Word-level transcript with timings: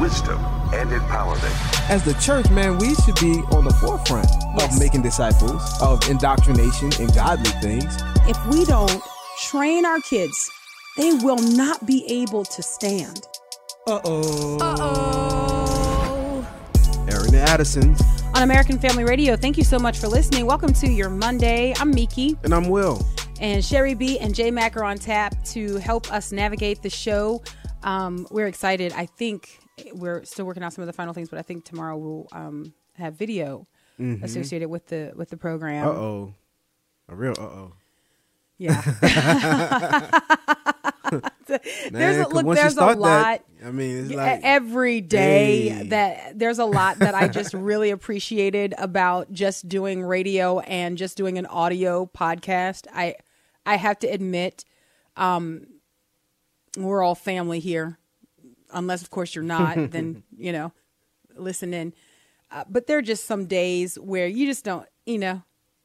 wisdom, 0.00 0.38
and 0.74 0.90
empowerment. 0.90 1.90
As 1.90 2.04
the 2.04 2.14
church, 2.14 2.48
man, 2.50 2.78
we 2.78 2.94
should 2.96 3.14
be 3.16 3.40
on 3.56 3.64
the 3.64 3.74
forefront 3.80 4.28
Yes. 4.58 4.74
of 4.74 4.78
making 4.80 5.02
disciples, 5.02 5.62
of 5.80 6.06
indoctrination 6.08 6.90
and 7.00 7.12
godly 7.14 7.50
things. 7.62 7.96
If 8.28 8.38
we 8.46 8.64
don't 8.64 9.00
train 9.46 9.84
our 9.86 10.00
kids, 10.00 10.50
they 10.96 11.12
will 11.14 11.38
not 11.38 11.86
be 11.86 12.04
able 12.08 12.44
to 12.44 12.62
stand. 12.62 13.22
Uh-oh. 13.86 14.58
Uh 14.60 14.76
oh. 14.78 16.46
Aaron 17.10 17.26
and 17.34 17.48
Addison. 17.48 17.96
On 18.34 18.42
American 18.42 18.78
Family 18.78 19.04
Radio, 19.04 19.34
thank 19.36 19.56
you 19.56 19.64
so 19.64 19.78
much 19.78 19.98
for 19.98 20.06
listening. 20.08 20.44
Welcome 20.46 20.72
to 20.74 20.88
your 20.88 21.08
Monday. 21.08 21.72
I'm 21.78 21.90
Miki. 21.90 22.36
And 22.44 22.54
I'm 22.54 22.68
Will. 22.68 23.04
and 23.40 23.64
Sherry 23.64 23.94
B 23.94 24.18
and 24.18 24.34
Jay 24.34 24.50
Mac 24.50 24.76
are 24.76 24.84
on 24.84 24.98
tap 24.98 25.32
to 25.46 25.76
help 25.76 26.12
us 26.12 26.32
navigate 26.32 26.82
the 26.82 26.90
show. 26.90 27.42
Um, 27.84 28.26
we're 28.30 28.48
excited. 28.48 28.92
I 28.92 29.06
think 29.06 29.60
we're 29.92 30.24
still 30.24 30.46
working 30.46 30.62
out 30.62 30.72
some 30.72 30.82
of 30.82 30.86
the 30.86 30.92
final 30.92 31.14
things, 31.14 31.28
but 31.28 31.38
I 31.38 31.42
think 31.42 31.64
tomorrow 31.64 31.96
we'll 31.96 32.28
um, 32.32 32.72
have 32.94 33.14
video 33.14 33.66
associated 34.22 34.68
with 34.68 34.86
the 34.86 35.12
with 35.16 35.30
the 35.30 35.36
program. 35.36 35.86
Uh-oh. 35.88 36.34
A 37.08 37.14
real 37.14 37.32
uh-oh. 37.38 37.72
Yeah, 38.58 38.80
there's 41.90 42.18
a, 42.18 42.28
look. 42.28 42.54
There's 42.56 42.76
a 42.76 42.86
lot. 42.86 42.96
that, 42.98 43.44
I 43.64 43.70
mean, 43.70 44.06
it's 44.06 44.14
like 44.14 44.40
every 44.42 45.00
day 45.00 45.68
Hey. 45.68 45.88
that 45.88 46.38
there's 46.38 46.58
a 46.58 46.64
lot 46.64 46.98
that 46.98 47.14
I 47.14 47.28
just 47.28 47.54
really 47.54 47.90
appreciated 47.90 48.74
about 48.78 49.32
just 49.32 49.68
doing 49.68 50.02
radio 50.02 50.60
and 50.60 50.98
just 50.98 51.16
doing 51.16 51.38
an 51.38 51.46
audio 51.46 52.06
podcast. 52.06 52.86
I 52.92 53.14
I 53.64 53.76
have 53.76 53.98
to 54.00 54.06
admit, 54.06 54.64
um, 55.16 55.66
we're 56.76 57.02
all 57.02 57.14
family 57.14 57.60
here, 57.60 57.97
unless 58.72 59.02
of 59.02 59.10
course 59.10 59.34
you're 59.34 59.44
not. 59.44 59.78
then 59.90 60.22
you 60.36 60.52
know, 60.52 60.72
listen 61.36 61.72
in. 61.74 61.92
Uh, 62.50 62.64
but 62.68 62.86
there 62.86 62.98
are 62.98 63.02
just 63.02 63.26
some 63.26 63.46
days 63.46 63.96
where 63.98 64.26
you 64.26 64.46
just 64.46 64.64
don't, 64.64 64.86
you 65.04 65.18
know, 65.18 65.42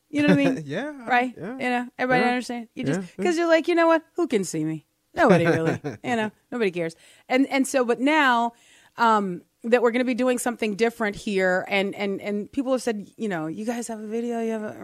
you 0.09 0.21
know 0.21 0.29
what 0.29 0.39
I 0.39 0.43
mean? 0.51 0.63
Yeah, 0.65 1.05
Right? 1.07 1.33
yeah. 1.37 1.53
You 1.57 1.69
know, 1.69 1.89
everybody 1.97 2.23
Yeah. 2.23 2.29
understand? 2.29 2.67
You 2.75 2.83
just 2.85 3.01
Yeah. 3.01 3.07
because 3.17 3.37
you're 3.37 3.47
like, 3.47 3.67
you 3.67 3.75
know 3.75 3.87
what? 3.87 4.03
Who 4.15 4.27
can 4.27 4.43
see 4.45 4.63
me? 4.63 4.85
Nobody 5.13 5.45
really. 5.45 5.79
you 6.03 6.15
know, 6.15 6.31
nobody 6.51 6.71
cares. 6.71 6.95
And 7.27 7.47
and 7.47 7.67
so, 7.67 7.83
but 7.83 7.99
now 7.99 8.53
um, 8.97 9.41
that 9.63 9.81
we're 9.81 9.91
going 9.91 9.99
to 10.05 10.05
be 10.05 10.13
doing 10.15 10.37
something 10.39 10.75
different 10.75 11.15
here, 11.15 11.65
and 11.67 11.93
and 11.95 12.21
and 12.21 12.51
people 12.51 12.71
have 12.71 12.81
said, 12.81 13.07
you 13.17 13.27
know, 13.27 13.47
you 13.47 13.65
guys 13.65 13.87
have 13.87 13.99
a 13.99 14.07
video, 14.07 14.41
you 14.41 14.51
have 14.51 14.63
a, 14.63 14.75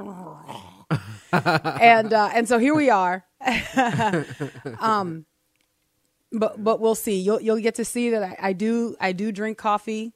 and 1.80 2.14
uh, 2.14 2.30
and 2.34 2.48
so 2.48 2.58
here 2.60 2.76
we 2.76 2.90
are. 2.90 3.24
um, 4.80 5.26
but 6.32 6.64
but 6.64 6.80
we'll 6.80 6.96
see. 6.96 7.20
You'll 7.20 7.42
you'll 7.42 7.58
get 7.60 7.76
to 7.76 7.86
see 7.86 8.10
that 8.12 8.24
I, 8.24 8.38
I 8.50 8.54
do 8.54 8.96
I 9.00 9.12
do 9.12 9.32
drink 9.32 9.58
coffee 9.58 10.14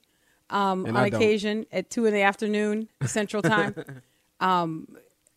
um, 0.49 0.85
And 0.85 0.95
on 0.97 1.03
I 1.03 1.09
don't. 1.09 1.19
occasion 1.21 1.65
at 1.71 1.89
two 1.89 2.05
in 2.05 2.13
the 2.13 2.21
afternoon 2.21 2.87
Central 3.05 3.41
Time. 3.53 3.73
um, 4.39 4.87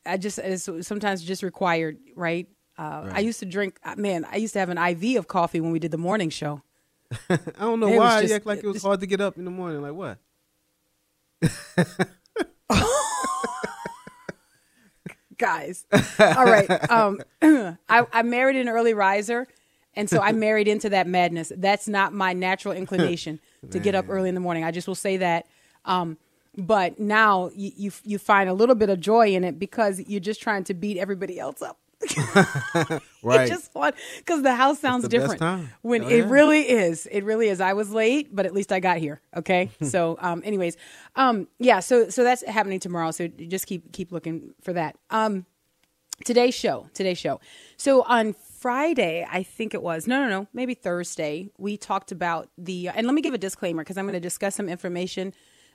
I 0.04 0.16
just 0.18 0.38
it's 0.38 0.68
sometimes 0.86 1.22
just 1.22 1.42
required, 1.42 1.98
right? 2.14 2.46
Uh, 2.78 3.08
I 3.10 3.20
used 3.20 3.38
to 3.40 3.46
drink. 3.46 3.78
uh, 3.84 3.94
Man, 3.96 4.26
I 4.30 4.36
used 4.36 4.52
to 4.52 4.58
have 4.58 4.68
an 4.68 4.76
IV 4.78 5.16
of 5.18 5.28
coffee 5.28 5.60
when 5.60 5.72
we 5.72 5.78
did 5.78 5.90
the 5.92 5.98
morning 5.98 6.28
show. 6.30 6.62
I 7.30 7.38
don't 7.60 7.80
know 7.80 7.88
was 7.88 7.96
why 7.98 8.20
just- 8.20 8.30
you 8.30 8.36
act 8.36 8.46
like 8.46 8.58
it 8.58 8.66
was 8.66 8.74
just- 8.76 8.84
hard 8.84 9.00
to 9.00 9.06
get 9.06 9.20
up 9.20 9.38
in 9.38 9.44
the 9.46 9.50
morning. 9.50 9.80
Like 9.80 9.94
what? 9.94 10.18
guys. 15.38 15.84
All 15.92 16.44
right. 16.44 16.90
Um, 16.90 17.20
I, 17.42 18.06
I 18.12 18.22
married 18.22 18.56
an 18.56 18.68
early 18.68 18.94
riser, 18.94 19.46
and 19.96 20.08
so 20.10 20.20
I 20.20 20.32
married 20.32 20.68
into 20.68 20.90
that 20.90 21.06
madness. 21.06 21.50
That's 21.56 21.88
not 21.88 22.12
my 22.12 22.32
natural 22.32 22.74
inclination 22.74 23.40
to 23.70 23.78
get 23.78 23.94
up 23.94 24.06
early 24.08 24.28
in 24.28 24.34
the 24.34 24.40
morning. 24.40 24.62
I 24.64 24.70
just 24.70 24.86
will 24.86 24.94
say 24.94 25.16
that. 25.18 25.46
Um, 25.84 26.18
but 26.56 26.98
now 26.98 27.50
you, 27.54 27.72
you 27.76 27.92
you 28.04 28.18
find 28.18 28.48
a 28.48 28.54
little 28.54 28.74
bit 28.74 28.88
of 28.90 29.00
joy 29.00 29.28
in 29.34 29.44
it 29.44 29.58
because 29.58 30.00
you're 30.06 30.20
just 30.20 30.40
trying 30.40 30.64
to 30.64 30.74
beat 30.74 30.96
everybody 30.98 31.38
else 31.38 31.62
up. 31.62 31.78
Right. 33.22 33.40
It's 33.40 33.50
just 33.50 33.72
fun 33.72 33.92
because 34.18 34.42
the 34.44 34.54
house 34.54 34.78
sounds 34.78 35.02
the 35.02 35.08
different 35.08 35.40
when 35.82 36.04
Oh, 36.04 36.08
it 36.08 36.18
yeah. 36.18 36.28
really 36.30 36.60
is. 36.60 37.06
It 37.06 37.24
really 37.24 37.48
is. 37.48 37.60
I 37.60 37.72
was 37.72 37.90
late, 37.90 38.28
but 38.34 38.46
at 38.46 38.54
least 38.54 38.70
I 38.70 38.78
got 38.78 38.98
here. 38.98 39.20
Okay. 39.36 39.70
so, 39.82 40.16
um, 40.20 40.42
anyways, 40.44 40.76
um, 41.16 41.48
yeah. 41.58 41.80
So, 41.80 42.08
so 42.08 42.22
that's 42.22 42.44
happening 42.46 42.78
tomorrow. 42.78 43.10
So 43.10 43.26
just 43.26 43.66
keep 43.66 43.90
keep 43.92 44.12
looking 44.12 44.54
for 44.62 44.72
that. 44.74 44.94
Um, 45.10 45.44
today's 46.24 46.54
show. 46.54 46.88
Today's 46.94 47.18
show. 47.18 47.40
So 47.76 48.02
on 48.02 48.34
Friday, 48.58 49.26
I 49.30 49.42
think 49.42 49.74
it 49.74 49.82
was. 49.82 50.06
No, 50.06 50.20
no, 50.22 50.28
no. 50.28 50.46
Maybe 50.52 50.74
Thursday. 50.74 51.50
We 51.58 51.76
talked 51.76 52.12
about 52.12 52.48
the. 52.58 52.88
And 52.88 53.06
let 53.06 53.14
me 53.14 53.22
give 53.22 53.34
a 53.34 53.38
disclaimer 53.38 53.82
because 53.82 53.96
I'm 53.98 54.04
going 54.04 54.14
to 54.14 54.20
discuss 54.20 54.54
some 54.54 54.68
information 54.68 55.32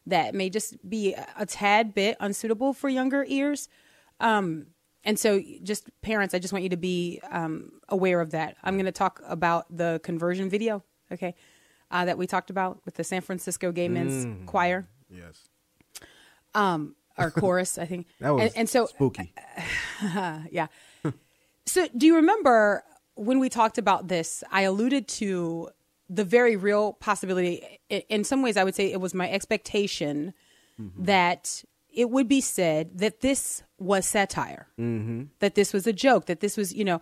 that 0.08 0.34
may 0.34 0.50
just 0.50 0.78
be 0.90 1.14
a, 1.14 1.28
a 1.38 1.46
tad 1.46 1.94
bit 1.94 2.18
unsuitable 2.20 2.74
for 2.74 2.90
younger 2.90 3.26
ears. 3.28 3.70
Um, 4.20 4.68
and 5.04 5.18
so, 5.18 5.42
just 5.64 5.90
parents, 6.02 6.34
I 6.34 6.40
just 6.40 6.54
want 6.54 6.64
you 6.64 6.70
to 6.70 6.78
be 6.78 7.20
um, 7.32 7.72
aware 7.90 8.22
of 8.22 8.32
that. 8.32 8.56
I'm 8.64 8.76
going 8.76 8.86
to 8.86 8.92
talk 8.92 9.22
about 9.28 9.66
the 9.76 10.00
conversion 10.04 10.50
video, 10.50 10.84
okay, 11.12 11.34
uh, 11.90 12.06
that 12.06 12.18
we 12.18 12.28
talked 12.28 12.50
about 12.52 12.82
with 12.86 12.96
the 12.96 13.04
San 13.04 13.22
Francisco 13.22 13.72
Gay 13.72 13.88
Men's 13.88 14.26
Mm. 14.26 14.46
Choir 14.46 14.88
Yes. 15.10 15.48
or 17.18 17.32
chorus, 17.32 17.78
I 17.78 17.86
think. 17.86 18.08
That 18.20 18.32
was 18.34 18.44
and, 18.44 18.52
and 18.58 18.70
so, 18.70 18.86
spooky. 18.86 19.34
yeah. 20.52 20.68
So, 21.66 21.88
do 21.96 22.06
you 22.06 22.16
remember 22.16 22.84
when 23.16 23.40
we 23.40 23.50
talked 23.50 23.78
about 23.78 24.08
this? 24.08 24.44
I 24.52 24.62
alluded 24.62 25.08
to 25.10 25.70
the 26.10 26.24
very 26.24 26.56
real 26.56 26.94
possibility. 26.94 27.80
In 27.90 28.24
some 28.24 28.42
ways, 28.42 28.58
I 28.58 28.64
would 28.64 28.76
say 28.76 28.92
it 28.92 29.00
was 29.00 29.14
my 29.14 29.30
expectation 29.30 30.34
mm-hmm. 30.80 31.04
that 31.04 31.64
it 31.94 32.10
would 32.10 32.28
be 32.28 32.42
said 32.42 32.98
that 33.00 33.22
this 33.22 33.64
was 33.78 34.06
satire, 34.06 34.68
mm-hmm. 34.80 35.24
that 35.40 35.56
this 35.56 35.74
was 35.74 35.88
a 35.88 35.94
joke, 35.94 36.26
that 36.26 36.40
this 36.40 36.58
was, 36.58 36.74
you 36.74 36.84
know, 36.84 37.02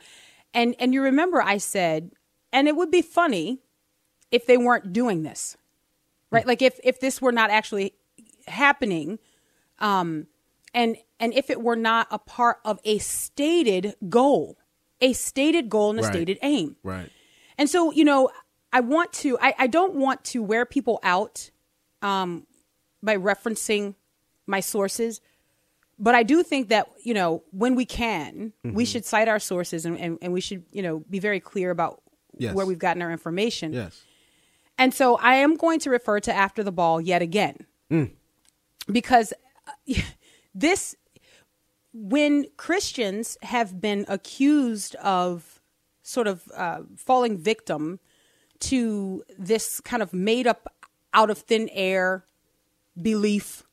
and 0.54 0.76
and 0.80 0.94
you 0.94 1.02
remember 1.02 1.42
I 1.42 1.58
said, 1.58 2.12
and 2.52 2.68
it 2.68 2.76
would 2.76 2.92
be 2.92 3.02
funny 3.02 3.60
if 4.32 4.46
they 4.46 4.58
weren't 4.58 4.94
doing 4.94 5.24
this, 5.24 5.58
right? 6.32 6.46
Mm. 6.46 6.48
Like 6.48 6.62
if 6.62 6.80
if 6.84 7.00
this 7.00 7.22
were 7.22 7.32
not 7.32 7.50
actually 7.52 7.94
happening, 8.48 9.20
um, 9.80 10.28
and 10.74 10.98
and 11.20 11.34
if 11.34 11.50
it 11.50 11.62
were 11.62 11.76
not 11.76 12.08
a 12.12 12.20
part 12.20 12.58
of 12.64 12.80
a 12.84 12.98
stated 13.00 13.96
goal, 14.10 14.58
a 15.02 15.14
stated 15.14 15.70
goal 15.70 15.92
and 15.92 16.00
a 16.00 16.04
Right. 16.04 16.12
stated 16.14 16.38
aim. 16.42 16.76
Right. 16.84 17.10
And 17.58 17.70
so, 17.70 17.92
you 17.92 18.04
know, 18.06 18.30
I 18.72 18.80
want 18.82 19.12
to, 19.14 19.38
I, 19.40 19.54
I 19.58 19.68
don't 19.68 19.96
want 19.96 20.24
to 20.26 20.42
wear 20.44 20.66
people 20.66 21.00
out 21.04 21.50
um, 22.02 22.46
by 23.04 23.18
referencing 23.18 23.96
my 24.48 24.60
sources, 24.62 25.22
but 25.98 26.16
I 26.16 26.24
do 26.24 26.44
think 26.44 26.70
that, 26.70 26.90
you 27.04 27.14
know, 27.14 27.44
when 27.52 27.76
we 27.76 27.86
can, 27.86 28.54
we 28.64 28.86
should 28.86 29.04
cite 29.06 29.28
our 29.28 29.40
sources 29.40 29.86
and, 29.86 29.98
and, 30.00 30.18
and 30.22 30.32
we 30.32 30.40
should, 30.42 30.64
you 30.72 30.82
know, 30.82 31.00
be 31.10 31.20
very 31.20 31.40
clear 31.40 31.72
about 31.72 32.02
Yes. 32.38 32.54
where 32.56 32.66
we've 32.66 32.80
gotten 32.80 33.02
our 33.02 33.12
information. 33.12 33.74
Yes. 33.74 34.02
And 34.78 34.94
so 34.94 35.18
I 35.18 35.36
am 35.36 35.56
going 35.58 35.80
to 35.82 35.90
refer 35.90 36.22
to 36.22 36.34
After 36.34 36.64
the 36.64 36.72
Ball 36.72 37.02
yet 37.02 37.22
again. 37.22 37.66
Because 38.90 39.34
uh, 39.68 39.94
this, 40.56 40.96
when 41.94 42.46
Christians 42.58 43.38
have 43.42 43.82
been 43.82 44.06
accused 44.08 44.96
of 44.96 45.62
sort 46.04 46.28
of 46.28 46.44
uh, 46.56 46.82
falling 46.96 47.38
victim 47.38 48.00
to 48.60 49.24
this 49.38 49.80
kind 49.82 50.04
of 50.04 50.14
made 50.14 50.48
up 50.48 50.74
out 51.14 51.30
of 51.30 51.40
thin 51.40 51.70
air 51.72 52.26
belief 53.00 53.64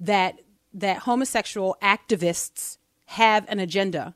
that 0.00 0.40
that 0.72 0.98
homosexual 0.98 1.76
activists 1.80 2.78
have 3.06 3.44
an 3.48 3.60
agenda 3.60 4.14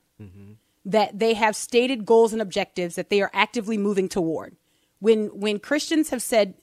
that 0.84 1.18
they 1.18 1.34
have 1.34 1.54
stated 1.54 2.06
goals 2.06 2.32
and 2.32 2.40
objectives 2.40 2.96
that 2.96 3.10
they 3.10 3.20
are 3.20 3.30
actively 3.34 3.76
moving 3.76 4.08
toward. 4.08 4.56
When 4.98 5.26
when 5.38 5.60
Christians 5.60 6.10
have 6.10 6.22
said, 6.22 6.54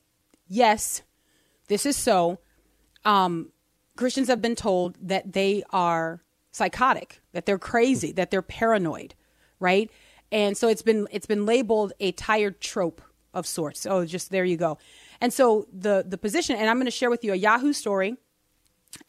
"Yes, 0.48 1.04
this 1.68 1.86
is 1.86 1.96
so," 1.96 2.40
um, 3.06 3.52
Christians 3.96 4.28
have 4.28 4.42
been 4.42 4.56
told 4.56 4.98
that 5.00 5.34
they 5.34 5.64
are 5.70 6.25
psychotic, 6.56 7.22
that 7.34 7.46
they're 7.46 7.60
crazy, 7.60 8.12
that 8.14 8.32
they're 8.32 8.42
paranoid, 8.42 9.14
right? 9.60 9.92
And 10.32 10.58
so 10.58 10.68
it's 10.68 10.82
been 10.82 11.08
it's 11.12 11.26
been 11.26 11.46
labeled 11.46 11.94
a 12.00 12.12
tired 12.14 12.62
trope 12.62 13.02
of 13.34 13.46
sorts. 13.46 13.86
Oh, 13.86 14.06
just 14.06 14.32
there 14.32 14.46
you 14.46 14.58
go. 14.58 14.78
And 15.20 15.34
so 15.34 15.68
the 15.72 16.06
the 16.08 16.18
position, 16.18 16.56
and 16.56 16.70
I'm 16.70 16.78
going 16.78 16.86
to 16.86 16.92
share 16.92 17.10
with 17.10 17.24
you 17.24 17.34
a 17.34 17.36
Yahoo 17.36 17.74
story 17.74 18.18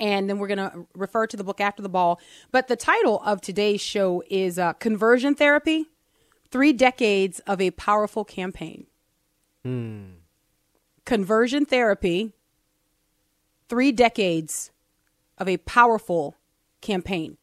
and 0.00 0.28
then 0.28 0.38
we're 0.38 0.48
going 0.48 0.58
to 0.58 0.86
refer 0.94 1.26
to 1.28 1.36
the 1.36 1.44
book 1.44 1.60
after 1.60 1.82
the 1.82 1.88
ball. 1.88 2.20
But 2.50 2.66
the 2.68 2.74
title 2.74 3.20
of 3.24 3.40
today's 3.40 3.80
show 3.80 4.22
is 4.28 4.58
uh, 4.58 4.72
Conversion 4.74 5.34
Therapy 5.34 5.86
Three 6.50 6.72
Decades 6.72 7.40
of 7.40 7.60
a 7.60 7.70
Powerful 7.72 8.24
Campaign. 8.24 8.86
Hmm. 9.64 10.04
Conversion 11.04 11.64
Therapy 11.64 12.32
Three 13.68 13.92
Decades 13.92 14.72
of 15.38 15.48
a 15.48 15.58
Powerful 15.58 16.36
Campaign. 16.86 17.36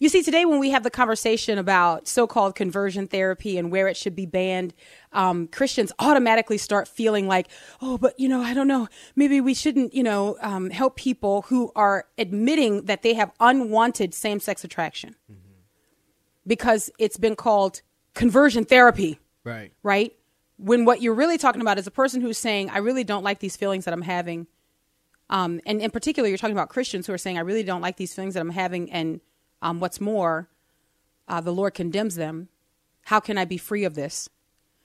You 0.00 0.08
see, 0.08 0.22
today 0.22 0.46
when 0.46 0.58
we 0.58 0.70
have 0.70 0.82
the 0.82 0.90
conversation 0.90 1.58
about 1.58 2.08
so 2.08 2.26
called 2.26 2.54
conversion 2.54 3.06
therapy 3.06 3.58
and 3.58 3.70
where 3.70 3.86
it 3.86 3.96
should 3.98 4.16
be 4.16 4.24
banned, 4.24 4.72
um, 5.12 5.46
Christians 5.46 5.92
automatically 5.98 6.56
start 6.56 6.88
feeling 6.88 7.26
like, 7.28 7.48
oh, 7.82 7.98
but 7.98 8.18
you 8.18 8.26
know, 8.26 8.40
I 8.40 8.54
don't 8.54 8.66
know, 8.66 8.88
maybe 9.14 9.42
we 9.42 9.52
shouldn't, 9.52 9.92
you 9.92 10.02
know, 10.02 10.38
um, 10.40 10.70
help 10.70 10.96
people 10.96 11.42
who 11.42 11.70
are 11.76 12.06
admitting 12.16 12.86
that 12.86 13.02
they 13.02 13.12
have 13.12 13.30
unwanted 13.40 14.14
same 14.14 14.40
sex 14.40 14.64
attraction 14.64 15.16
mm-hmm. 15.30 15.52
because 16.46 16.90
it's 16.98 17.18
been 17.18 17.36
called 17.36 17.82
conversion 18.14 18.64
therapy. 18.64 19.20
Right. 19.44 19.72
Right. 19.82 20.14
When 20.56 20.86
what 20.86 21.02
you're 21.02 21.14
really 21.14 21.36
talking 21.36 21.60
about 21.60 21.78
is 21.78 21.86
a 21.86 21.90
person 21.90 22.22
who's 22.22 22.38
saying, 22.38 22.70
I 22.70 22.78
really 22.78 23.04
don't 23.04 23.22
like 23.22 23.40
these 23.40 23.56
feelings 23.56 23.84
that 23.84 23.92
I'm 23.92 24.02
having. 24.02 24.46
Um, 25.30 25.60
and 25.64 25.80
in 25.80 25.90
particular, 25.90 26.28
you're 26.28 26.36
talking 26.36 26.56
about 26.56 26.68
Christians 26.68 27.06
who 27.06 27.12
are 27.12 27.18
saying, 27.18 27.38
I 27.38 27.42
really 27.42 27.62
don't 27.62 27.80
like 27.80 27.96
these 27.96 28.12
feelings 28.12 28.34
that 28.34 28.40
I'm 28.40 28.50
having. 28.50 28.90
And 28.90 29.20
um, 29.62 29.80
what's 29.80 30.00
more, 30.00 30.50
uh, 31.28 31.40
the 31.40 31.52
Lord 31.52 31.72
condemns 31.72 32.16
them. 32.16 32.48
How 33.02 33.20
can 33.20 33.38
I 33.38 33.44
be 33.44 33.56
free 33.56 33.84
of 33.84 33.94
this? 33.94 34.28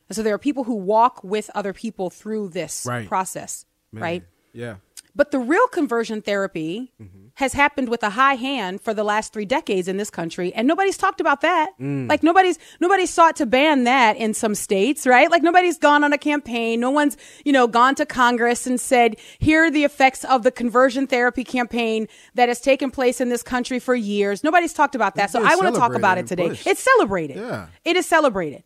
And 0.08 0.16
so 0.16 0.22
there 0.22 0.34
are 0.36 0.40
people 0.40 0.64
who 0.64 0.76
walk 0.76 1.24
with 1.24 1.50
other 1.56 1.74
people 1.74 2.10
through 2.10 2.50
this 2.50 2.86
right. 2.88 3.08
process, 3.08 3.66
Man. 3.92 4.02
right? 4.04 4.24
Yeah. 4.54 4.76
But 5.16 5.32
the 5.32 5.40
real 5.40 5.68
conversion 5.68 6.22
therapy 6.22 6.92
mm-hmm. 7.02 7.28
has 7.36 7.54
happened 7.54 7.88
with 7.88 8.04
a 8.04 8.10
high 8.10 8.34
hand 8.34 8.82
for 8.82 8.94
the 8.94 9.04
last 9.04 9.32
three 9.32 9.46
decades 9.46 9.88
in 9.88 9.96
this 9.96 10.10
country, 10.10 10.54
and 10.54 10.68
nobody's 10.68 10.98
talked 10.98 11.22
about 11.22 11.42
that. 11.42 11.70
Mm. 11.80 12.10
Like 12.10 12.22
nobody's 12.22 12.60
nobody's 12.82 13.10
sought 13.10 13.38
to 13.38 13.46
ban 13.46 13.86
that 13.86 14.18
in 14.18 14.34
some 14.34 14.56
states, 14.56 15.08
right? 15.08 15.32
Like 15.32 15.42
nobody's 15.42 15.78
gone 15.78 16.04
on 16.04 16.12
a 16.12 16.18
campaign. 16.18 16.82
No 16.82 16.90
one's 16.90 17.16
you 17.46 17.54
know 17.54 17.66
gone 17.66 17.96
to 17.96 18.06
Congress 18.06 18.68
and 18.68 18.80
said, 18.80 19.16
"Here 19.40 19.66
are 19.66 19.72
the 19.72 19.86
effects 19.86 20.26
of 20.26 20.44
the 20.44 20.52
conversion 20.52 21.08
therapy 21.08 21.46
campaign 21.46 22.08
that 22.34 22.50
has 22.50 22.60
taken 22.60 22.92
place 22.92 23.22
in 23.22 23.30
this 23.30 23.44
country 23.44 23.80
for 23.80 23.96
years." 23.96 24.44
Nobody's 24.44 24.74
talked 24.74 24.96
about 24.96 25.16
that, 25.16 25.32
so 25.32 25.42
I 25.44 25.56
want 25.56 25.74
to 25.74 25.80
talk 25.80 25.96
about 25.96 26.18
it 26.18 26.28
today. 26.28 26.60
It's 26.66 26.84
celebrated. 26.84 27.38
Yeah, 27.38 27.68
it 27.86 27.96
is 27.96 28.06
celebrated. 28.06 28.64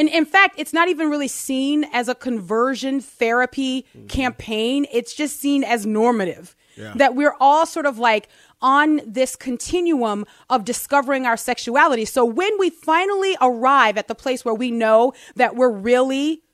And 0.00 0.08
in 0.08 0.24
fact, 0.24 0.54
it's 0.56 0.72
not 0.72 0.88
even 0.88 1.10
really 1.10 1.28
seen 1.28 1.84
as 1.92 2.08
a 2.08 2.14
conversion 2.14 3.02
therapy 3.02 3.84
mm-hmm. 3.94 4.06
campaign. 4.06 4.86
It's 4.90 5.12
just 5.12 5.38
seen 5.38 5.62
as 5.62 5.84
normative. 5.84 6.56
Yeah. 6.74 6.94
That 6.96 7.14
we're 7.14 7.34
all 7.38 7.66
sort 7.66 7.84
of 7.84 7.98
like 7.98 8.30
on 8.62 9.02
this 9.06 9.36
continuum 9.36 10.24
of 10.48 10.64
discovering 10.64 11.26
our 11.26 11.36
sexuality. 11.36 12.06
So 12.06 12.24
when 12.24 12.58
we 12.58 12.70
finally 12.70 13.36
arrive 13.42 13.98
at 13.98 14.08
the 14.08 14.14
place 14.14 14.42
where 14.42 14.54
we 14.54 14.70
know 14.70 15.12
that 15.36 15.54
we're 15.54 15.70
really 15.70 16.44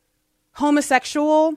homosexual 0.54 1.54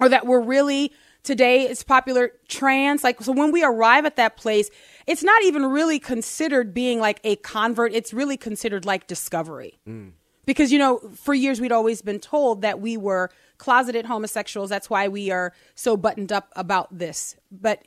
or 0.00 0.10
that 0.10 0.26
we're 0.26 0.42
really 0.42 0.92
today 1.22 1.62
it's 1.62 1.82
popular 1.82 2.32
trans 2.48 3.02
like 3.02 3.22
so 3.22 3.32
when 3.32 3.50
we 3.50 3.64
arrive 3.64 4.04
at 4.04 4.16
that 4.16 4.36
place 4.36 4.68
it's 5.06 5.22
not 5.22 5.42
even 5.44 5.64
really 5.64 5.98
considered 6.00 6.74
being 6.74 6.98
like 6.98 7.20
a 7.22 7.36
convert 7.36 7.94
it's 7.94 8.12
really 8.12 8.36
considered 8.36 8.84
like 8.84 9.06
discovery 9.06 9.78
mm. 9.88 10.10
Because, 10.46 10.72
you 10.72 10.78
know, 10.78 10.98
for 11.14 11.34
years 11.34 11.60
we'd 11.60 11.72
always 11.72 12.02
been 12.02 12.20
told 12.20 12.62
that 12.62 12.80
we 12.80 12.96
were 12.96 13.30
closeted 13.58 14.06
homosexuals. 14.06 14.70
That's 14.70 14.90
why 14.90 15.08
we 15.08 15.30
are 15.30 15.52
so 15.74 15.96
buttoned 15.96 16.32
up 16.32 16.52
about 16.56 16.96
this. 16.96 17.36
But 17.50 17.82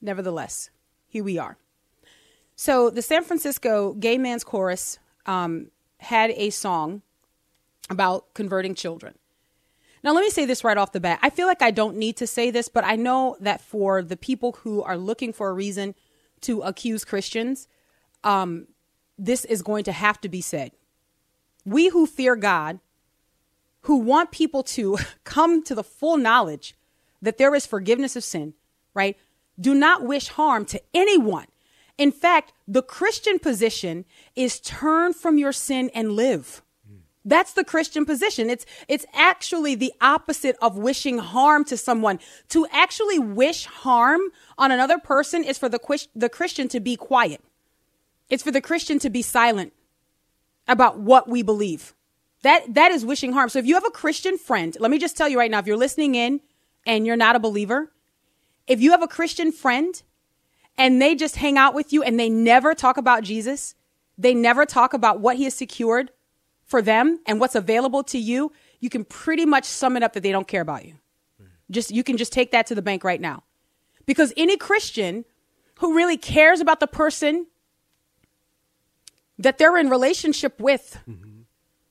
nevertheless, 0.00 0.70
here 1.06 1.24
we 1.24 1.38
are. 1.38 1.56
So 2.56 2.90
the 2.90 3.02
San 3.02 3.24
Francisco 3.24 3.92
Gay 3.94 4.18
Men's 4.18 4.44
Chorus 4.44 4.98
um, 5.26 5.70
had 5.98 6.30
a 6.30 6.50
song 6.50 7.02
about 7.90 8.32
converting 8.34 8.74
children. 8.74 9.14
Now, 10.02 10.12
let 10.12 10.20
me 10.20 10.30
say 10.30 10.44
this 10.44 10.64
right 10.64 10.76
off 10.76 10.92
the 10.92 11.00
bat. 11.00 11.18
I 11.22 11.30
feel 11.30 11.46
like 11.46 11.62
I 11.62 11.70
don't 11.70 11.96
need 11.96 12.18
to 12.18 12.26
say 12.26 12.50
this, 12.50 12.68
but 12.68 12.84
I 12.84 12.94
know 12.94 13.36
that 13.40 13.62
for 13.62 14.02
the 14.02 14.18
people 14.18 14.52
who 14.60 14.82
are 14.82 14.98
looking 14.98 15.32
for 15.32 15.48
a 15.48 15.52
reason 15.54 15.94
to 16.42 16.60
accuse 16.60 17.06
Christians, 17.06 17.68
um, 18.22 18.66
this 19.18 19.46
is 19.46 19.62
going 19.62 19.84
to 19.84 19.92
have 19.92 20.20
to 20.20 20.28
be 20.28 20.42
said 20.42 20.72
we 21.64 21.88
who 21.88 22.06
fear 22.06 22.36
God, 22.36 22.80
who 23.82 23.96
want 23.96 24.30
people 24.30 24.62
to 24.62 24.98
come 25.24 25.62
to 25.64 25.74
the 25.74 25.84
full 25.84 26.16
knowledge 26.16 26.74
that 27.22 27.38
there 27.38 27.54
is 27.54 27.66
forgiveness 27.66 28.16
of 28.16 28.24
sin, 28.24 28.54
right? 28.92 29.16
Do 29.58 29.74
not 29.74 30.02
wish 30.02 30.28
harm 30.28 30.64
to 30.66 30.82
anyone. 30.92 31.46
In 31.96 32.10
fact, 32.10 32.52
the 32.66 32.82
Christian 32.82 33.38
position 33.38 34.04
is 34.34 34.60
turn 34.60 35.12
from 35.12 35.38
your 35.38 35.52
sin 35.52 35.90
and 35.94 36.12
live. 36.12 36.62
That's 37.24 37.54
the 37.54 37.64
Christian 37.64 38.04
position. 38.04 38.50
It's 38.50 38.66
it's 38.86 39.06
actually 39.14 39.74
the 39.74 39.94
opposite 40.00 40.56
of 40.60 40.76
wishing 40.76 41.18
harm 41.18 41.64
to 41.64 41.76
someone. 41.76 42.18
To 42.50 42.66
actually 42.70 43.18
wish 43.18 43.64
harm 43.64 44.20
on 44.58 44.70
another 44.70 44.98
person 44.98 45.42
is 45.42 45.56
for 45.56 45.70
the 45.70 46.06
the 46.14 46.28
Christian 46.28 46.68
to 46.68 46.80
be 46.80 46.96
quiet. 46.96 47.42
It's 48.28 48.42
for 48.42 48.50
the 48.50 48.60
Christian 48.60 48.98
to 48.98 49.08
be 49.08 49.22
silent 49.22 49.72
about 50.66 50.98
what 50.98 51.28
we 51.28 51.42
believe. 51.42 51.94
That 52.42 52.74
that 52.74 52.92
is 52.92 53.04
wishing 53.04 53.32
harm. 53.32 53.48
So 53.48 53.58
if 53.58 53.66
you 53.66 53.74
have 53.74 53.86
a 53.86 53.90
Christian 53.90 54.36
friend, 54.38 54.76
let 54.78 54.90
me 54.90 54.98
just 54.98 55.16
tell 55.16 55.28
you 55.28 55.38
right 55.38 55.50
now, 55.50 55.58
if 55.58 55.66
you're 55.66 55.76
listening 55.76 56.14
in 56.14 56.40
and 56.86 57.06
you're 57.06 57.16
not 57.16 57.36
a 57.36 57.40
believer, 57.40 57.90
if 58.66 58.80
you 58.80 58.90
have 58.90 59.02
a 59.02 59.08
Christian 59.08 59.52
friend 59.52 60.02
and 60.76 61.00
they 61.00 61.14
just 61.14 61.36
hang 61.36 61.56
out 61.56 61.74
with 61.74 61.92
you 61.92 62.02
and 62.02 62.18
they 62.18 62.28
never 62.28 62.74
talk 62.74 62.96
about 62.96 63.22
Jesus, 63.22 63.74
they 64.18 64.34
never 64.34 64.66
talk 64.66 64.92
about 64.92 65.20
what 65.20 65.36
he 65.36 65.44
has 65.44 65.54
secured 65.54 66.10
for 66.64 66.82
them 66.82 67.20
and 67.26 67.40
what's 67.40 67.54
available 67.54 68.02
to 68.04 68.18
you, 68.18 68.52
you 68.80 68.90
can 68.90 69.04
pretty 69.04 69.46
much 69.46 69.64
sum 69.64 69.96
it 69.96 70.02
up 70.02 70.12
that 70.14 70.22
they 70.22 70.32
don't 70.32 70.48
care 70.48 70.62
about 70.62 70.84
you. 70.84 70.94
Just 71.70 71.90
you 71.90 72.04
can 72.04 72.16
just 72.16 72.32
take 72.32 72.50
that 72.52 72.66
to 72.66 72.74
the 72.74 72.82
bank 72.82 73.04
right 73.04 73.20
now. 73.20 73.42
Because 74.06 74.32
any 74.36 74.56
Christian 74.56 75.24
who 75.76 75.96
really 75.96 76.16
cares 76.16 76.60
about 76.60 76.80
the 76.80 76.86
person 76.86 77.46
that 79.38 79.58
they're 79.58 79.76
in 79.76 79.90
relationship 79.90 80.60
with, 80.60 80.98
mm-hmm. 81.08 81.42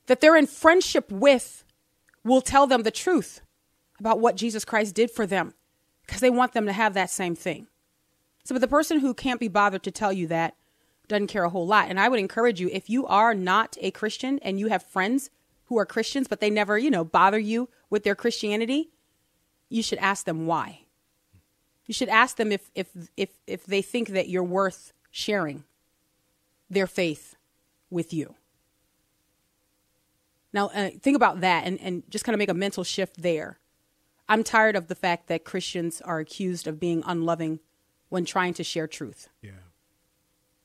that 0.06 0.20
they're 0.20 0.36
in 0.36 0.46
friendship 0.46 1.10
with, 1.10 1.64
will 2.24 2.40
tell 2.40 2.66
them 2.66 2.82
the 2.82 2.90
truth 2.90 3.40
about 4.00 4.20
what 4.20 4.36
Jesus 4.36 4.64
Christ 4.64 4.94
did 4.94 5.10
for 5.10 5.26
them 5.26 5.54
because 6.06 6.20
they 6.20 6.30
want 6.30 6.52
them 6.52 6.66
to 6.66 6.72
have 6.72 6.94
that 6.94 7.10
same 7.10 7.34
thing. 7.34 7.66
So, 8.44 8.54
but 8.54 8.60
the 8.60 8.68
person 8.68 9.00
who 9.00 9.14
can't 9.14 9.40
be 9.40 9.48
bothered 9.48 9.82
to 9.84 9.90
tell 9.90 10.12
you 10.12 10.26
that 10.28 10.54
doesn't 11.08 11.28
care 11.28 11.44
a 11.44 11.50
whole 11.50 11.66
lot. 11.66 11.88
And 11.88 12.00
I 12.00 12.08
would 12.08 12.18
encourage 12.18 12.60
you 12.60 12.68
if 12.72 12.88
you 12.90 13.06
are 13.06 13.34
not 13.34 13.76
a 13.80 13.90
Christian 13.90 14.38
and 14.42 14.58
you 14.58 14.68
have 14.68 14.82
friends 14.82 15.30
who 15.66 15.78
are 15.78 15.86
Christians, 15.86 16.28
but 16.28 16.40
they 16.40 16.50
never, 16.50 16.78
you 16.78 16.90
know, 16.90 17.04
bother 17.04 17.38
you 17.38 17.68
with 17.90 18.04
their 18.04 18.14
Christianity, 18.14 18.90
you 19.68 19.82
should 19.82 19.98
ask 19.98 20.24
them 20.24 20.46
why. 20.46 20.80
You 21.86 21.94
should 21.94 22.08
ask 22.08 22.36
them 22.36 22.52
if 22.52 22.70
if 22.74 22.88
if 23.16 23.30
if 23.46 23.66
they 23.66 23.82
think 23.82 24.08
that 24.08 24.28
you're 24.28 24.42
worth 24.42 24.92
sharing 25.10 25.64
their 26.70 26.86
faith 26.86 27.33
with 27.90 28.12
you. 28.12 28.34
Now, 30.52 30.68
uh, 30.68 30.90
think 31.00 31.16
about 31.16 31.40
that 31.40 31.66
and, 31.66 31.80
and 31.80 32.02
just 32.08 32.24
kind 32.24 32.34
of 32.34 32.38
make 32.38 32.48
a 32.48 32.54
mental 32.54 32.84
shift 32.84 33.20
there. 33.20 33.58
I'm 34.28 34.44
tired 34.44 34.76
of 34.76 34.86
the 34.86 34.94
fact 34.94 35.26
that 35.26 35.44
Christians 35.44 36.00
are 36.00 36.20
accused 36.20 36.66
of 36.66 36.80
being 36.80 37.02
unloving 37.06 37.60
when 38.08 38.24
trying 38.24 38.54
to 38.54 38.64
share 38.64 38.86
truth. 38.86 39.28
Yeah. 39.42 39.50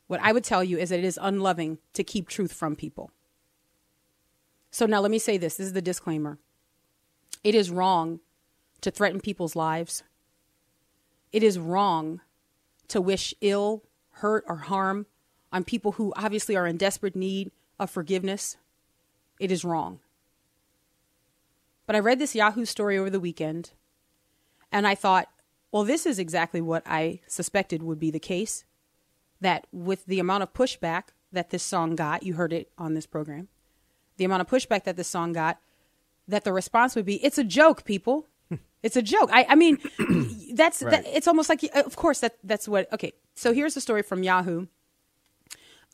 What 0.07 0.21
I 0.21 0.31
would 0.31 0.43
tell 0.43 0.63
you 0.63 0.77
is 0.77 0.89
that 0.89 0.99
it 0.99 1.05
is 1.05 1.19
unloving 1.21 1.79
to 1.93 2.03
keep 2.03 2.27
truth 2.29 2.53
from 2.53 2.75
people. 2.75 3.11
So 4.71 4.85
now 4.85 5.01
let 5.01 5.11
me 5.11 5.19
say 5.19 5.38
this 5.38 5.55
this 5.55 5.67
is 5.67 5.73
the 5.73 5.81
disclaimer. 5.81 6.38
It 7.43 7.55
is 7.55 7.71
wrong 7.71 8.19
to 8.81 8.91
threaten 8.91 9.19
people's 9.19 9.55
lives. 9.55 10.03
It 11.31 11.43
is 11.43 11.59
wrong 11.59 12.21
to 12.88 13.01
wish 13.01 13.33
ill, 13.41 13.83
hurt, 14.13 14.43
or 14.47 14.57
harm 14.57 15.05
on 15.51 15.63
people 15.63 15.93
who 15.93 16.13
obviously 16.15 16.55
are 16.55 16.67
in 16.67 16.77
desperate 16.77 17.15
need 17.15 17.51
of 17.79 17.89
forgiveness, 17.89 18.57
it 19.39 19.51
is 19.51 19.65
wrong. 19.65 19.99
But 21.87 21.95
I 21.95 21.99
read 21.99 22.19
this 22.19 22.35
Yahoo 22.35 22.65
story 22.65 22.97
over 22.97 23.09
the 23.09 23.19
weekend 23.19 23.71
and 24.71 24.85
I 24.85 24.95
thought, 24.95 25.27
well, 25.71 25.83
this 25.83 26.05
is 26.05 26.19
exactly 26.19 26.61
what 26.61 26.83
I 26.85 27.21
suspected 27.27 27.83
would 27.83 27.99
be 27.99 28.11
the 28.11 28.19
case. 28.19 28.63
That 29.41 29.67
with 29.71 30.05
the 30.05 30.19
amount 30.19 30.43
of 30.43 30.53
pushback 30.53 31.05
that 31.31 31.49
this 31.49 31.63
song 31.63 31.95
got, 31.95 32.23
you 32.23 32.33
heard 32.33 32.51
it 32.51 32.69
on 32.77 32.93
this 32.93 33.05
program, 33.05 33.47
the 34.17 34.25
amount 34.25 34.41
of 34.41 34.47
pushback 34.47 34.83
that 34.83 34.97
this 34.97 35.07
song 35.07 35.31
got, 35.31 35.59
that 36.27 36.43
the 36.43 36.51
response 36.51 36.95
would 36.95 37.05
be, 37.05 37.23
it's 37.23 37.37
a 37.37 37.43
joke, 37.43 37.85
people. 37.85 38.27
It's 38.81 38.95
a 38.95 39.01
joke. 39.01 39.29
I, 39.33 39.45
I 39.49 39.55
mean, 39.55 39.77
that's 40.53 40.81
right. 40.81 40.91
that, 40.91 41.05
it's 41.05 41.27
almost 41.27 41.49
like, 41.49 41.63
of 41.75 41.97
course, 41.97 42.21
that 42.21 42.37
that's 42.45 42.65
what. 42.65 42.89
Okay, 42.93 43.11
so 43.35 43.51
here's 43.51 43.73
the 43.73 43.81
story 43.81 44.03
from 44.03 44.23
Yahoo. 44.23 44.67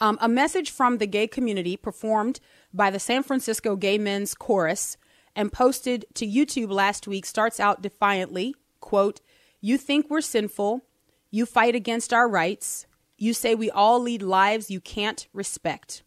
Um, 0.01 0.17
a 0.21 0.27
message 0.27 0.71
from 0.71 0.97
the 0.97 1.07
gay 1.07 1.27
community 1.27 1.77
performed 1.77 2.39
by 2.73 2.91
the 2.91 2.99
San 2.99 3.23
Francisco 3.23 3.75
Gay 3.75 3.97
Men's 3.97 4.33
Chorus 4.35 4.97
and 5.35 5.53
posted 5.53 6.05
to 6.15 6.27
YouTube 6.27 6.69
last 6.69 7.07
week 7.07 7.25
starts 7.25 7.59
out 7.59 7.81
defiantly, 7.81 8.55
quote, 8.79 9.21
"You 9.61 9.77
think 9.77 10.09
we're 10.09 10.21
sinful, 10.21 10.81
You 11.35 11.45
fight 11.45 11.75
against 11.75 12.13
our 12.13 12.29
rights. 12.29 12.87
You 13.17 13.33
say 13.33 13.55
we 13.55 13.69
all 13.69 13.99
lead 13.99 14.21
lives 14.21 14.71
you 14.71 14.79
can't 14.79 15.27
respect. 15.33 16.01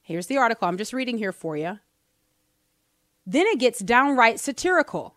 Here's 0.00 0.26
the 0.26 0.38
article. 0.38 0.68
I'm 0.68 0.78
just 0.78 0.94
reading 0.94 1.18
here 1.18 1.32
for 1.32 1.54
you. 1.54 1.80
Then 3.26 3.46
it 3.46 3.58
gets 3.58 3.80
downright 3.80 4.40
satirical. 4.40 5.16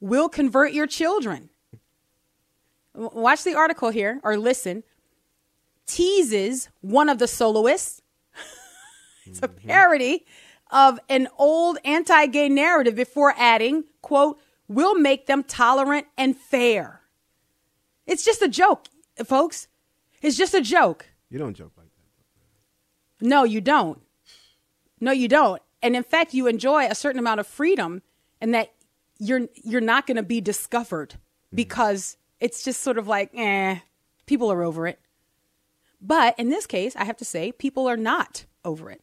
We'll 0.00 0.28
convert 0.28 0.72
your 0.72 0.88
children. 0.88 1.50
Watch 2.92 3.44
the 3.44 3.54
article 3.54 3.90
here 3.90 4.18
or 4.24 4.36
listen. 4.36 4.82
Teases 5.86 6.68
one 6.80 7.08
of 7.08 7.18
the 7.18 7.28
soloists. 7.28 8.02
it's 9.26 9.40
a 9.42 9.48
parody 9.48 10.24
of 10.70 10.98
an 11.08 11.28
old 11.38 11.78
anti 11.84 12.26
gay 12.26 12.48
narrative 12.48 12.94
before 12.94 13.34
adding, 13.36 13.84
quote, 14.02 14.40
we'll 14.68 14.98
make 14.98 15.26
them 15.26 15.42
tolerant 15.42 16.06
and 16.16 16.36
fair. 16.36 17.00
It's 18.06 18.24
just 18.24 18.42
a 18.42 18.48
joke, 18.48 18.86
folks. 19.24 19.68
It's 20.22 20.36
just 20.36 20.54
a 20.54 20.60
joke. 20.60 21.06
You 21.30 21.38
don't 21.38 21.54
joke 21.54 21.72
like 21.76 21.86
that. 21.86 23.26
No, 23.26 23.44
you 23.44 23.60
don't. 23.60 24.00
No, 25.00 25.12
you 25.12 25.28
don't. 25.28 25.60
And 25.82 25.94
in 25.94 26.02
fact, 26.02 26.34
you 26.34 26.46
enjoy 26.46 26.86
a 26.86 26.94
certain 26.94 27.18
amount 27.18 27.40
of 27.40 27.46
freedom 27.46 28.02
and 28.40 28.54
that 28.54 28.72
you're 29.18 29.48
you're 29.62 29.80
not 29.80 30.06
going 30.06 30.16
to 30.16 30.22
be 30.22 30.40
discovered 30.40 31.10
mm-hmm. 31.10 31.56
because 31.56 32.16
it's 32.40 32.64
just 32.64 32.82
sort 32.82 32.98
of 32.98 33.06
like, 33.06 33.30
eh, 33.34 33.78
people 34.26 34.50
are 34.50 34.62
over 34.62 34.86
it. 34.86 34.98
But 36.06 36.38
in 36.38 36.50
this 36.50 36.66
case, 36.66 36.94
I 36.96 37.04
have 37.04 37.16
to 37.16 37.24
say, 37.24 37.50
people 37.50 37.88
are 37.88 37.96
not 37.96 38.44
over 38.62 38.90
it. 38.90 39.00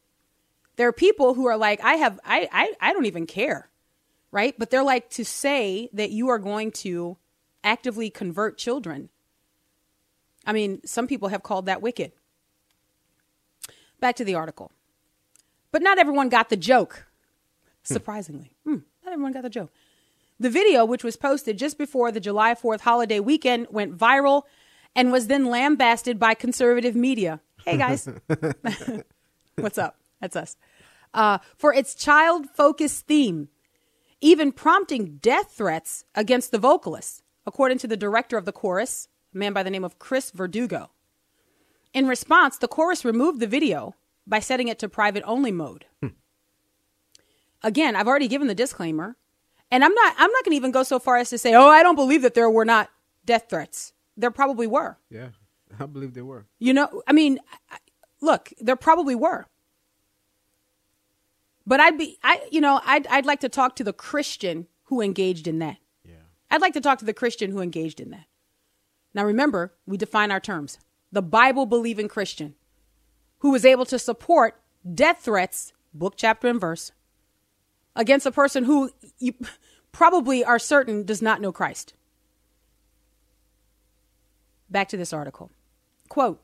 There 0.75 0.87
are 0.87 0.93
people 0.93 1.33
who 1.33 1.47
are 1.47 1.57
like, 1.57 1.83
I 1.83 1.95
have, 1.95 2.19
I, 2.23 2.47
I, 2.51 2.73
I 2.79 2.93
don't 2.93 3.07
even 3.07 3.25
care, 3.25 3.69
right? 4.31 4.53
But 4.57 4.69
they're 4.69 4.83
like 4.83 5.09
to 5.11 5.25
say 5.25 5.89
that 5.93 6.11
you 6.11 6.29
are 6.29 6.37
going 6.37 6.71
to 6.71 7.17
actively 7.63 8.11
convert 8.11 8.59
children. 8.59 9.09
I 10.45 10.53
mean, 10.53 10.79
some 10.85 11.07
people 11.07 11.29
have 11.29 11.41
called 11.41 11.65
that 11.65 11.81
wicked. 11.81 12.11
Back 13.99 14.15
to 14.17 14.23
the 14.23 14.35
article. 14.35 14.71
But 15.71 15.81
not 15.81 15.97
everyone 15.97 16.29
got 16.29 16.49
the 16.49 16.57
joke, 16.57 17.07
surprisingly. 17.81 18.51
Hmm, 18.63 18.77
not 19.03 19.13
everyone 19.13 19.31
got 19.31 19.43
the 19.43 19.49
joke. 19.49 19.71
The 20.39 20.49
video, 20.49 20.85
which 20.85 21.03
was 21.03 21.15
posted 21.15 21.57
just 21.57 21.79
before 21.79 22.11
the 22.11 22.19
July 22.19 22.53
4th 22.53 22.81
holiday 22.81 23.19
weekend, 23.19 23.67
went 23.71 23.97
viral 23.97 24.43
and 24.95 25.11
was 25.11 25.27
then 25.27 25.45
lambasted 25.45 26.19
by 26.19 26.33
conservative 26.33 26.95
media. 26.95 27.39
Hey, 27.65 27.77
guys. 27.77 28.07
What's 29.55 29.77
up? 29.77 29.97
That's 30.19 30.35
us. 30.35 30.57
Uh, 31.13 31.39
for 31.57 31.73
its 31.73 31.95
child 31.95 32.47
focused 32.55 33.07
theme, 33.07 33.49
even 34.21 34.51
prompting 34.51 35.17
death 35.17 35.51
threats 35.51 36.05
against 36.15 36.51
the 36.51 36.57
vocalists, 36.57 37.23
according 37.45 37.79
to 37.79 37.87
the 37.87 37.97
director 37.97 38.37
of 38.37 38.45
the 38.45 38.51
chorus, 38.51 39.07
a 39.33 39.37
man 39.37 39.53
by 39.53 39.63
the 39.63 39.69
name 39.69 39.83
of 39.83 39.99
Chris 39.99 40.31
Verdugo. 40.31 40.91
In 41.93 42.07
response, 42.07 42.57
the 42.57 42.67
chorus 42.67 43.03
removed 43.03 43.39
the 43.39 43.47
video 43.47 43.95
by 44.25 44.39
setting 44.39 44.67
it 44.67 44.79
to 44.79 44.87
private 44.87 45.23
only 45.25 45.51
mode. 45.51 45.85
Hmm. 46.01 46.09
Again, 47.63 47.95
I've 47.95 48.07
already 48.07 48.27
given 48.27 48.47
the 48.47 48.55
disclaimer, 48.55 49.17
and 49.69 49.83
I'm 49.83 49.93
not 49.93 50.15
I'm 50.17 50.31
not 50.31 50.45
going 50.45 50.53
to 50.53 50.57
even 50.57 50.71
go 50.71 50.83
so 50.83 50.99
far 50.99 51.17
as 51.17 51.29
to 51.29 51.37
say, 51.37 51.53
"Oh, 51.53 51.67
I 51.67 51.83
don't 51.83 51.95
believe 51.95 52.21
that 52.21 52.33
there 52.33 52.49
were 52.49 52.65
not 52.65 52.89
death 53.25 53.47
threats." 53.49 53.93
There 54.21 54.31
probably 54.31 54.67
were. 54.67 54.97
Yeah. 55.09 55.29
I 55.79 55.85
believe 55.85 56.13
there 56.13 56.25
were. 56.25 56.45
You 56.59 56.73
know, 56.73 57.01
I 57.07 57.13
mean, 57.13 57.39
look, 58.21 58.53
there 58.59 58.75
probably 58.75 59.15
were. 59.15 59.47
But 61.65 61.79
I'd 61.79 61.97
be 61.97 62.17
I 62.23 62.41
you 62.51 62.61
know, 62.61 62.81
I'd 62.85 63.07
I'd 63.07 63.25
like 63.25 63.39
to 63.41 63.49
talk 63.49 63.75
to 63.77 63.83
the 63.83 63.93
Christian 63.93 64.67
who 64.85 65.01
engaged 65.01 65.47
in 65.47 65.59
that. 65.59 65.77
Yeah. 66.05 66.15
I'd 66.49 66.61
like 66.61 66.73
to 66.73 66.81
talk 66.81 66.99
to 66.99 67.05
the 67.05 67.13
Christian 67.13 67.51
who 67.51 67.61
engaged 67.61 67.99
in 67.99 68.11
that. 68.11 68.25
Now 69.13 69.25
remember, 69.25 69.73
we 69.85 69.97
define 69.97 70.31
our 70.31 70.39
terms. 70.39 70.77
The 71.11 71.21
Bible 71.21 71.65
believing 71.65 72.07
Christian 72.07 72.55
who 73.39 73.51
was 73.51 73.65
able 73.65 73.85
to 73.85 73.97
support 73.97 74.61
death 74.93 75.19
threats, 75.21 75.73
book, 75.93 76.13
chapter, 76.15 76.47
and 76.47 76.61
verse, 76.61 76.91
against 77.95 78.25
a 78.25 78.31
person 78.31 78.65
who 78.65 78.91
you 79.17 79.33
probably 79.91 80.43
are 80.45 80.59
certain 80.59 81.03
does 81.03 81.21
not 81.21 81.41
know 81.41 81.51
Christ. 81.51 81.93
Back 84.71 84.87
to 84.89 84.97
this 84.97 85.13
article. 85.13 85.51
Quote 86.09 86.41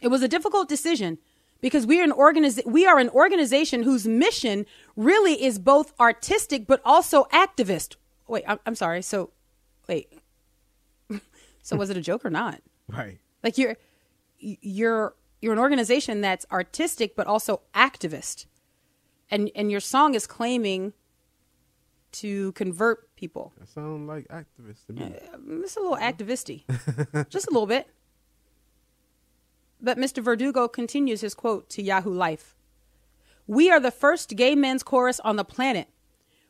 It 0.00 0.08
was 0.08 0.22
a 0.22 0.28
difficult 0.28 0.68
decision 0.68 1.18
because 1.60 1.86
we 1.86 2.00
are 2.00 2.04
an 2.04 2.12
organiz- 2.12 2.66
we 2.66 2.86
are 2.86 2.98
an 2.98 3.10
organization 3.10 3.82
whose 3.84 4.06
mission 4.06 4.66
really 4.96 5.42
is 5.42 5.58
both 5.58 5.92
artistic 6.00 6.66
but 6.66 6.80
also 6.84 7.24
activist. 7.32 7.96
Wait, 8.26 8.44
I'm, 8.48 8.58
I'm 8.66 8.74
sorry. 8.74 9.02
So, 9.02 9.30
wait. 9.88 10.12
so 11.62 11.76
was 11.76 11.90
it 11.90 11.96
a 11.96 12.00
joke 12.00 12.24
or 12.24 12.30
not? 12.30 12.60
Right. 12.88 13.18
Like 13.42 13.58
you're 13.58 13.76
you're 14.38 15.14
you're 15.40 15.52
an 15.52 15.58
organization 15.58 16.20
that's 16.20 16.46
artistic 16.50 17.14
but 17.14 17.26
also 17.26 17.60
activist. 17.74 18.46
And 19.30 19.50
and 19.54 19.70
your 19.70 19.80
song 19.80 20.14
is 20.14 20.26
claiming 20.26 20.92
to 22.14 22.52
convert 22.52 23.14
people. 23.16 23.52
That 23.58 23.68
sound 23.68 24.06
like 24.06 24.28
activist 24.28 24.86
to 24.86 24.92
me. 24.92 25.02
Uh, 25.02 25.62
it's 25.62 25.76
a 25.76 25.80
little 25.80 25.96
activisty. 25.96 26.64
Just 27.28 27.46
a 27.46 27.50
little 27.50 27.66
bit. 27.66 27.88
But 29.80 29.98
Mr. 29.98 30.22
Verdugo 30.22 30.66
continues 30.68 31.20
his 31.20 31.34
quote 31.34 31.68
to 31.70 31.82
Yahoo 31.82 32.12
Life. 32.12 32.56
We 33.46 33.70
are 33.70 33.80
the 33.80 33.90
first 33.90 34.34
gay 34.36 34.54
men's 34.54 34.82
chorus 34.82 35.20
on 35.20 35.36
the 35.36 35.44
planet. 35.44 35.88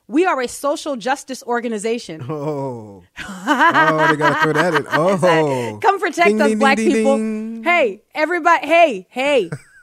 We 0.07 0.27
are 0.27 0.41
a 0.41 0.47
social 0.47 0.97
justice 0.97 1.43
organization. 1.43 2.23
Oh, 2.29 3.03
oh, 3.19 4.07
they 4.11 4.17
gotta 4.17 4.43
throw 4.43 4.53
that 4.53 4.75
in. 4.75 4.87
Oh, 4.91 5.79
come 5.83 5.99
protect 5.99 6.29
ding, 6.29 6.41
us, 6.43 6.49
ding, 6.49 6.59
black 6.59 6.77
ding, 6.77 6.93
people. 6.93 7.17
Hey, 7.65 8.03
everybody. 8.15 8.67
Hey, 8.67 9.07
hey, 9.09 9.51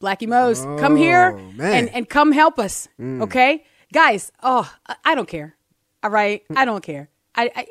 Blackie 0.00 0.26
Mose, 0.26 0.64
oh, 0.64 0.76
come 0.78 0.96
here 0.96 1.38
and 1.60 1.88
and 1.90 2.08
come 2.08 2.32
help 2.32 2.58
us. 2.58 2.88
Mm. 2.98 3.22
Okay, 3.22 3.64
guys. 3.92 4.32
Oh, 4.42 4.72
I 5.04 5.14
don't 5.14 5.28
care. 5.28 5.56
All 6.02 6.10
right, 6.10 6.42
I 6.56 6.64
don't 6.64 6.82
care. 6.82 7.10
I, 7.34 7.50
I 7.54 7.66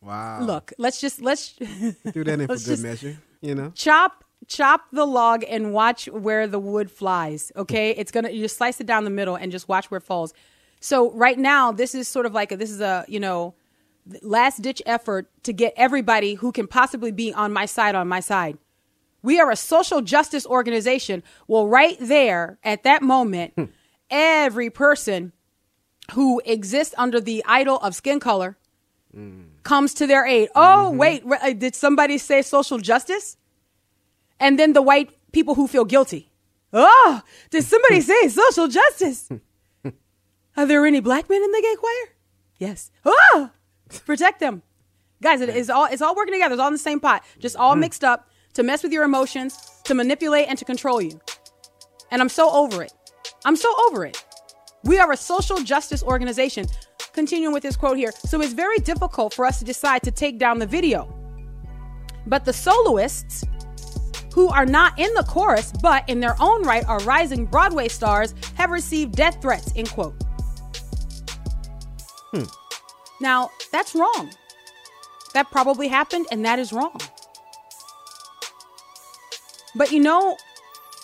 wow. 0.00 0.40
Look, 0.42 0.72
let's 0.78 1.00
just 1.00 1.20
let's 1.20 1.52
do 1.54 2.24
that 2.24 2.40
in 2.40 2.46
for 2.46 2.56
good 2.56 2.80
measure. 2.80 3.16
You 3.40 3.54
know, 3.54 3.72
chop 3.74 4.24
chop 4.46 4.82
the 4.92 5.06
log 5.06 5.44
and 5.48 5.72
watch 5.72 6.06
where 6.06 6.46
the 6.46 6.58
wood 6.58 6.90
flies. 6.90 7.50
Okay, 7.56 7.90
it's 7.90 8.12
gonna 8.12 8.30
you 8.30 8.42
just 8.42 8.56
slice 8.56 8.80
it 8.80 8.86
down 8.86 9.04
the 9.04 9.10
middle 9.10 9.36
and 9.36 9.50
just 9.50 9.68
watch 9.68 9.90
where 9.90 9.98
it 9.98 10.04
falls. 10.04 10.34
So 10.80 11.10
right 11.12 11.38
now, 11.38 11.72
this 11.72 11.94
is 11.94 12.08
sort 12.08 12.26
of 12.26 12.34
like 12.34 12.52
a, 12.52 12.56
this 12.56 12.70
is 12.70 12.80
a 12.80 13.04
you 13.08 13.20
know 13.20 13.54
last 14.22 14.62
ditch 14.62 14.82
effort 14.86 15.30
to 15.44 15.52
get 15.52 15.72
everybody 15.76 16.34
who 16.34 16.52
can 16.52 16.66
possibly 16.66 17.10
be 17.10 17.32
on 17.32 17.52
my 17.52 17.66
side 17.66 17.94
on 17.94 18.06
my 18.06 18.20
side. 18.20 18.58
We 19.22 19.40
are 19.40 19.50
a 19.50 19.56
social 19.56 20.02
justice 20.02 20.44
organization. 20.46 21.22
Well, 21.48 21.66
right 21.66 21.96
there 21.98 22.58
at 22.62 22.82
that 22.84 23.02
moment, 23.02 23.54
hmm. 23.56 23.64
Every 24.14 24.70
person 24.70 25.32
who 26.12 26.40
exists 26.44 26.94
under 26.96 27.20
the 27.20 27.42
idol 27.46 27.78
of 27.78 27.94
skin 27.94 28.20
color 28.20 28.56
mm. 29.14 29.44
comes 29.62 29.94
to 29.94 30.06
their 30.06 30.24
aid. 30.26 30.48
Oh, 30.54 30.88
mm-hmm. 30.88 30.98
wait, 30.98 31.22
uh, 31.26 31.52
did 31.52 31.74
somebody 31.74 32.18
say 32.18 32.42
social 32.42 32.78
justice? 32.78 33.36
and 34.40 34.58
then 34.58 34.72
the 34.72 34.82
white 34.82 35.10
people 35.32 35.54
who 35.54 35.66
feel 35.66 35.84
guilty. 35.84 36.30
Oh, 36.72 37.22
did 37.50 37.64
somebody 37.64 38.00
say 38.10 38.28
social 38.28 38.68
justice? 38.68 39.28
Are 40.56 40.66
there 40.66 40.86
any 40.86 41.00
black 41.00 41.28
men 41.28 41.42
in 41.42 41.50
the 41.50 41.62
gay 41.62 41.76
choir? 41.76 42.16
Yes. 42.58 42.90
Oh, 43.04 43.50
protect 44.04 44.40
them. 44.40 44.62
Guys, 45.22 45.40
it 45.40 45.48
is 45.48 45.70
all 45.70 45.86
it's 45.86 46.02
all 46.02 46.14
working 46.14 46.34
together. 46.34 46.54
It's 46.54 46.60
all 46.60 46.68
in 46.68 46.74
the 46.74 46.78
same 46.78 47.00
pot. 47.00 47.24
Just 47.38 47.56
all 47.56 47.76
mixed 47.76 48.04
up 48.04 48.28
to 48.54 48.62
mess 48.62 48.82
with 48.82 48.92
your 48.92 49.04
emotions, 49.04 49.58
to 49.84 49.94
manipulate 49.94 50.48
and 50.48 50.58
to 50.58 50.64
control 50.64 51.00
you. 51.00 51.20
And 52.10 52.20
I'm 52.20 52.28
so 52.28 52.50
over 52.50 52.82
it. 52.82 52.92
I'm 53.44 53.56
so 53.56 53.72
over 53.88 54.06
it. 54.06 54.24
We 54.84 54.98
are 54.98 55.12
a 55.12 55.16
social 55.16 55.58
justice 55.58 56.02
organization. 56.02 56.66
Continuing 57.12 57.54
with 57.54 57.62
this 57.62 57.76
quote 57.76 57.96
here. 57.96 58.12
So 58.12 58.40
it's 58.40 58.52
very 58.52 58.78
difficult 58.78 59.34
for 59.34 59.46
us 59.46 59.58
to 59.60 59.64
decide 59.64 60.02
to 60.02 60.10
take 60.10 60.38
down 60.38 60.58
the 60.58 60.66
video. 60.66 61.12
But 62.26 62.44
the 62.44 62.52
soloists 62.52 63.44
who 64.34 64.48
are 64.48 64.66
not 64.66 64.98
in 64.98 65.14
the 65.14 65.22
chorus 65.22 65.72
but 65.80 66.08
in 66.08 66.18
their 66.18 66.34
own 66.40 66.62
right 66.62 66.84
are 66.86 66.98
rising 67.00 67.46
Broadway 67.46 67.86
stars 67.86 68.34
have 68.56 68.70
received 68.70 69.14
death 69.14 69.40
threats, 69.40 69.72
end 69.76 69.90
quote. 69.90 70.14
Hmm. 72.32 72.44
Now, 73.20 73.50
that's 73.70 73.94
wrong. 73.94 74.30
That 75.34 75.50
probably 75.50 75.86
happened 75.86 76.26
and 76.32 76.44
that 76.44 76.58
is 76.58 76.72
wrong. 76.72 76.98
But 79.76 79.92
you 79.92 80.00
know 80.00 80.36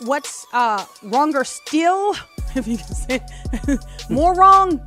what's 0.02 0.46
uh, 0.52 0.84
wronger 1.02 1.44
still? 1.44 2.14
If 2.56 2.66
you 2.66 2.78
can 2.78 2.86
say 2.88 3.20
more 4.10 4.34
wrong, 4.34 4.80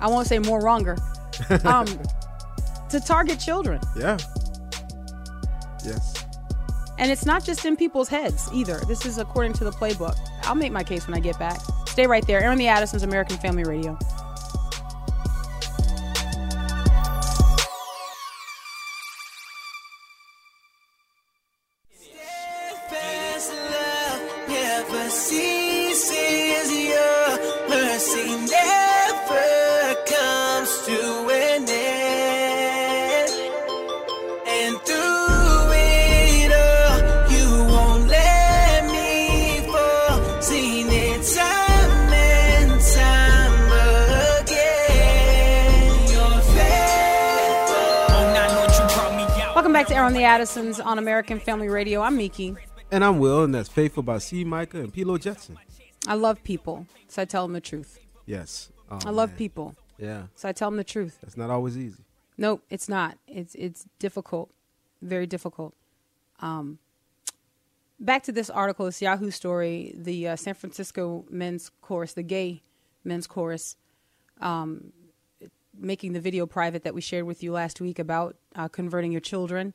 I 0.00 0.08
won't 0.08 0.26
say 0.26 0.40
more 0.40 0.60
wronger. 0.60 0.96
Um, 1.64 1.86
to 2.88 2.98
target 2.98 3.38
children. 3.38 3.80
Yeah. 3.96 4.18
Yes. 5.84 6.24
And 6.98 7.12
it's 7.12 7.24
not 7.24 7.44
just 7.44 7.64
in 7.64 7.76
people's 7.76 8.08
heads 8.08 8.48
either. 8.52 8.80
This 8.88 9.06
is 9.06 9.18
according 9.18 9.52
to 9.54 9.64
the 9.64 9.70
playbook. 9.70 10.16
I'll 10.42 10.56
make 10.56 10.72
my 10.72 10.82
case 10.82 11.06
when 11.06 11.16
I 11.16 11.20
get 11.20 11.38
back. 11.38 11.60
Stay 11.86 12.08
right 12.08 12.26
there. 12.26 12.42
Airing 12.42 12.58
the 12.58 12.66
Addisons, 12.66 13.04
American 13.04 13.36
Family 13.36 13.62
Radio. 13.62 13.96
Never 24.90 25.10
ceases. 25.10 26.72
Your 26.72 27.68
mercy 27.68 28.28
never 28.48 29.94
comes 30.06 30.70
to 30.86 31.28
an 31.28 31.68
end. 31.68 33.30
And 34.46 34.80
through 34.86 35.72
it 35.72 36.52
all, 36.56 36.96
you 37.30 37.48
won't 37.70 38.08
let 38.08 38.86
me 38.86 39.60
fall. 39.66 40.40
Seen 40.40 40.86
it 40.88 41.22
time 41.36 42.12
and 42.14 42.80
time 42.80 43.70
again. 44.40 45.92
You're 46.08 46.40
faithful. 46.56 47.92
Oh, 48.08 48.24
I 48.24 48.48
know 48.54 48.64
you 48.72 48.84
brought 48.94 49.14
me 49.16 49.24
out. 49.42 49.54
Welcome 49.54 49.74
back 49.74 49.86
to 49.88 49.94
Airing 49.94 50.14
the 50.14 50.24
Addisons 50.24 50.80
on 50.80 50.98
American 50.98 51.38
Family 51.40 51.68
Radio. 51.68 52.00
I'm 52.00 52.16
Miki. 52.16 52.56
And 52.90 53.04
I'm 53.04 53.18
Will, 53.18 53.44
and 53.44 53.54
that's 53.54 53.68
Faithful 53.68 54.02
by 54.02 54.18
C. 54.18 54.44
Micah 54.44 54.80
and 54.80 54.92
Pilo 54.92 55.20
Jetson. 55.20 55.58
I 56.06 56.14
love 56.14 56.42
people, 56.42 56.86
so 57.08 57.20
I 57.22 57.24
tell 57.26 57.44
them 57.44 57.52
the 57.52 57.60
truth. 57.60 57.98
Yes. 58.24 58.70
Oh, 58.90 58.98
I 59.04 59.10
love 59.10 59.30
man. 59.30 59.38
people, 59.38 59.74
Yeah. 59.98 60.22
so 60.34 60.48
I 60.48 60.52
tell 60.52 60.70
them 60.70 60.78
the 60.78 60.84
truth. 60.84 61.18
That's 61.20 61.36
not 61.36 61.50
always 61.50 61.76
easy. 61.76 62.02
Nope, 62.38 62.62
it's 62.70 62.88
not. 62.88 63.18
It's 63.26 63.54
it's 63.56 63.84
difficult, 63.98 64.50
very 65.02 65.26
difficult. 65.26 65.74
Um, 66.40 66.78
back 68.00 68.22
to 68.22 68.32
this 68.32 68.48
article, 68.48 68.86
this 68.86 69.02
Yahoo 69.02 69.30
story. 69.30 69.92
The 69.94 70.28
uh, 70.28 70.36
San 70.36 70.54
Francisco 70.54 71.26
men's 71.28 71.70
chorus, 71.82 72.14
the 72.14 72.22
gay 72.22 72.62
men's 73.04 73.26
chorus, 73.26 73.76
um, 74.40 74.92
making 75.76 76.12
the 76.12 76.20
video 76.20 76.46
private 76.46 76.84
that 76.84 76.94
we 76.94 77.00
shared 77.00 77.24
with 77.24 77.42
you 77.42 77.52
last 77.52 77.80
week 77.80 77.98
about 77.98 78.36
uh, 78.54 78.68
converting 78.68 79.10
your 79.12 79.20
children, 79.20 79.74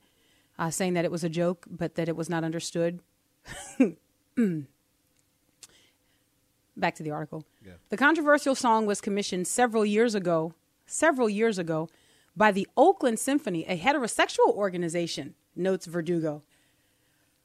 uh, 0.58 0.70
saying 0.70 0.94
that 0.94 1.06
it 1.06 1.12
was 1.12 1.24
a 1.24 1.30
joke, 1.30 1.66
but 1.70 1.96
that 1.96 2.08
it 2.08 2.16
was 2.16 2.30
not 2.30 2.44
understood. 2.44 3.00
Back 6.76 6.96
to 6.96 7.04
the 7.04 7.12
article. 7.12 7.46
The 7.90 7.98
controversial 7.98 8.56
song 8.56 8.86
was 8.86 9.02
commissioned 9.02 9.48
several 9.48 9.86
years 9.86 10.16
ago, 10.16 10.54
several 10.86 11.30
years 11.30 11.60
ago, 11.60 11.90
by 12.36 12.52
the 12.52 12.68
Oakland 12.76 13.20
Symphony, 13.20 13.64
a 13.66 13.78
heterosexual 13.78 14.50
organization, 14.50 15.36
notes 15.56 15.86
Verdugo. 15.86 16.42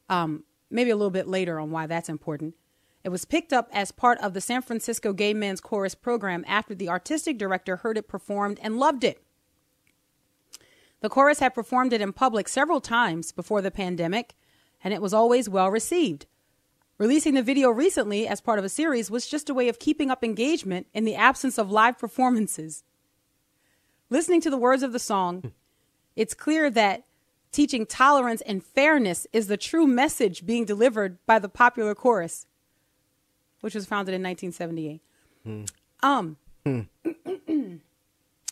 Um, 0.09 0.45
maybe 0.71 0.89
a 0.89 0.95
little 0.95 1.11
bit 1.11 1.27
later 1.27 1.59
on 1.59 1.69
why 1.71 1.85
that's 1.85 2.09
important. 2.09 2.55
It 3.03 3.09
was 3.09 3.23
picked 3.25 3.53
up 3.53 3.69
as 3.71 3.91
part 3.91 4.17
of 4.19 4.33
the 4.33 4.41
San 4.41 4.61
Francisco 4.61 5.13
Gay 5.13 5.33
Men's 5.33 5.61
Chorus 5.61 5.95
program 5.95 6.43
after 6.47 6.75
the 6.75 6.89
artistic 6.89 7.37
director 7.37 7.77
heard 7.77 7.97
it 7.97 8.07
performed 8.07 8.59
and 8.61 8.77
loved 8.77 9.03
it. 9.03 9.23
The 11.01 11.09
chorus 11.09 11.39
had 11.39 11.53
performed 11.53 11.93
it 11.93 12.01
in 12.01 12.13
public 12.13 12.47
several 12.47 12.81
times 12.81 13.31
before 13.31 13.61
the 13.61 13.71
pandemic, 13.71 14.35
and 14.83 14.93
it 14.93 15.01
was 15.01 15.13
always 15.13 15.47
well 15.47 15.69
received. 15.69 16.25
Releasing 16.97 17.33
the 17.33 17.43
video 17.43 17.69
recently 17.69 18.27
as 18.27 18.41
part 18.41 18.59
of 18.59 18.65
a 18.65 18.69
series 18.69 19.09
was 19.09 19.27
just 19.27 19.49
a 19.49 19.53
way 19.53 19.69
of 19.69 19.79
keeping 19.79 20.11
up 20.11 20.23
engagement 20.23 20.87
in 20.93 21.05
the 21.05 21.15
absence 21.15 21.57
of 21.57 21.71
live 21.71 21.97
performances. 21.97 22.83
Listening 24.09 24.41
to 24.41 24.49
the 24.49 24.57
words 24.57 24.83
of 24.83 24.91
the 24.91 24.99
song, 24.99 25.53
it's 26.17 26.33
clear 26.33 26.69
that 26.71 27.05
teaching 27.53 27.85
tolerance 27.85 28.41
and 28.41 28.63
fairness 28.63 29.25
is 29.31 29.47
the 29.47 29.55
true 29.55 29.87
message 29.87 30.45
being 30.45 30.65
delivered 30.65 31.17
by 31.25 31.39
the 31.39 31.47
popular 31.47 31.95
chorus, 31.95 32.47
which 33.61 33.75
was 33.75 33.85
founded 33.85 34.13
in 34.13 34.21
1978. 34.21 35.01
Um, 36.03 36.37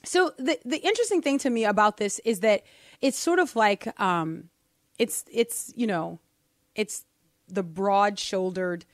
so 0.08 0.32
the 0.38 0.58
the 0.66 0.78
interesting 0.78 1.22
thing 1.22 1.38
to 1.40 1.50
me 1.50 1.66
about 1.66 1.98
this 1.98 2.20
is 2.24 2.40
that 2.40 2.64
it's 3.02 3.18
sort 3.18 3.40
of 3.40 3.56
like 3.56 4.00
um, 4.00 4.50
it's 4.98 5.26
it's 5.32 5.72
you 5.76 5.88
know, 5.88 6.20
it's 6.76 7.06
the 7.48 7.64
broad 7.64 8.18
shouldered. 8.20 8.86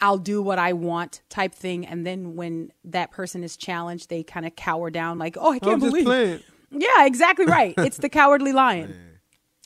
I'll 0.00 0.18
do 0.18 0.42
what 0.42 0.58
I 0.58 0.72
want 0.72 1.22
type 1.28 1.54
thing, 1.54 1.86
and 1.86 2.04
then 2.06 2.34
when 2.34 2.72
that 2.84 3.10
person 3.10 3.44
is 3.44 3.56
challenged, 3.56 4.10
they 4.10 4.22
kind 4.22 4.44
of 4.44 4.56
cower 4.56 4.90
down, 4.90 5.18
like, 5.18 5.36
"Oh, 5.38 5.52
I 5.52 5.58
can't 5.58 5.80
believe." 5.80 6.04
playing. 6.04 6.40
Yeah, 6.70 7.06
exactly 7.06 7.46
right. 7.46 7.74
It's 7.78 7.98
the 7.98 8.08
cowardly 8.08 8.52
lion. 8.52 8.94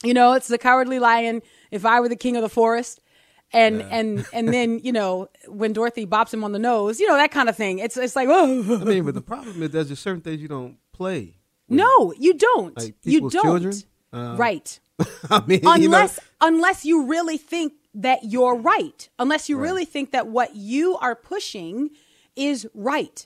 You 0.03 0.13
know, 0.13 0.33
it's 0.33 0.47
the 0.47 0.59
cowardly 0.59 0.99
lion. 0.99 1.41
If 1.71 1.85
I 1.85 1.99
were 1.99 2.09
the 2.09 2.15
king 2.15 2.35
of 2.35 2.43
the 2.43 2.49
forest, 2.49 3.01
and 3.51 3.81
and 3.81 4.25
and 4.31 4.49
then 4.49 4.79
you 4.79 4.91
know 4.91 5.29
when 5.47 5.73
Dorothy 5.73 6.05
bops 6.05 6.33
him 6.33 6.43
on 6.43 6.51
the 6.51 6.59
nose, 6.59 6.99
you 6.99 7.07
know 7.07 7.15
that 7.15 7.31
kind 7.31 7.49
of 7.49 7.57
thing. 7.57 7.79
It's 7.79 7.97
it's 7.97 8.15
like 8.15 8.29
oh 8.29 8.79
I 8.81 8.83
mean, 8.83 9.03
but 9.05 9.15
the 9.15 9.21
problem 9.21 9.63
is 9.63 9.71
there's 9.71 9.89
just 9.89 10.03
certain 10.03 10.21
things 10.21 10.41
you 10.41 10.47
don't 10.47 10.77
play. 10.99 11.35
no, 11.69 12.13
you 12.19 12.33
don't. 12.33 12.77
Like 12.77 12.95
you 13.03 13.21
don't. 13.21 13.31
children? 13.31 13.73
Um, 14.11 14.37
right. 14.37 14.79
I 15.29 15.41
mean, 15.47 15.59
you 15.59 15.65
know, 15.65 15.73
Unless 15.73 16.19
unless 16.41 16.85
you 16.85 17.05
really 17.05 17.37
think 17.37 17.73
that 17.95 18.19
you're 18.23 18.55
right. 18.55 19.09
Unless 19.17 19.49
you 19.49 19.57
really 19.57 19.85
think 19.85 20.11
that 20.11 20.27
what 20.27 20.55
you 20.55 20.97
are 20.97 21.15
pushing 21.15 21.89
is 22.35 22.67
right. 22.73 23.25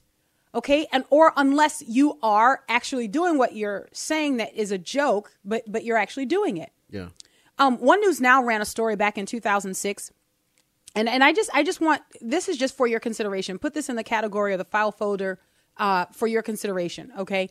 Okay? 0.54 0.86
And 0.92 1.04
or 1.10 1.34
unless 1.36 1.82
you 1.88 2.20
are 2.22 2.62
actually 2.70 3.08
doing 3.08 3.38
what 3.40 3.56
you're 3.56 3.90
saying 3.92 4.38
that 4.38 4.54
is 4.54 4.72
a 4.72 4.78
joke, 4.78 5.32
but 5.44 5.64
but 5.68 5.84
you're 5.84 5.98
actually 5.98 6.26
doing 6.28 6.58
it. 6.58 6.72
yeah. 6.90 7.10
Um, 7.60 7.78
One 7.78 8.00
News 8.02 8.20
Now 8.20 8.44
ran 8.44 8.62
a 8.62 8.66
story 8.66 8.96
back 8.96 9.18
in 9.18 9.26
2006, 9.26 10.12
and 10.96 11.08
and 11.10 11.24
I 11.24 11.34
just 11.34 11.50
I 11.54 11.64
just 11.64 11.82
want 11.82 12.02
this 12.22 12.50
is 12.50 12.58
just 12.58 12.76
for 12.78 12.88
your 12.88 13.00
consideration. 13.00 13.58
Put 13.60 13.74
this 13.74 13.90
in 13.90 13.96
the 13.96 14.04
category 14.04 14.54
of 14.54 14.60
the 14.60 14.66
file 14.66 14.92
folder 14.92 15.40
uh, 15.78 16.06
for 16.12 16.28
your 16.28 16.42
consideration. 16.42 17.12
Okay. 17.18 17.50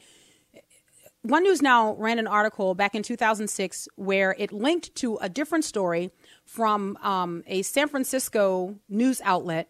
One 1.23 1.45
News 1.45 1.63
Now 1.63 1.95
ran 1.95 2.19
an 2.19 2.27
article 2.27 2.75
back 2.75 2.97
in 2.97 3.03
2006 3.05 3.89
where 3.95 4.35
it 4.39 4.53
linked 4.53 4.93
to 4.97 5.19
a 5.19 5.29
different 5.29 5.65
story 5.65 6.11
from 6.45 6.97
um, 6.97 7.45
a 7.47 7.63
San 7.63 7.89
Francisco 7.89 8.75
news 8.89 9.21
outlet 9.25 9.69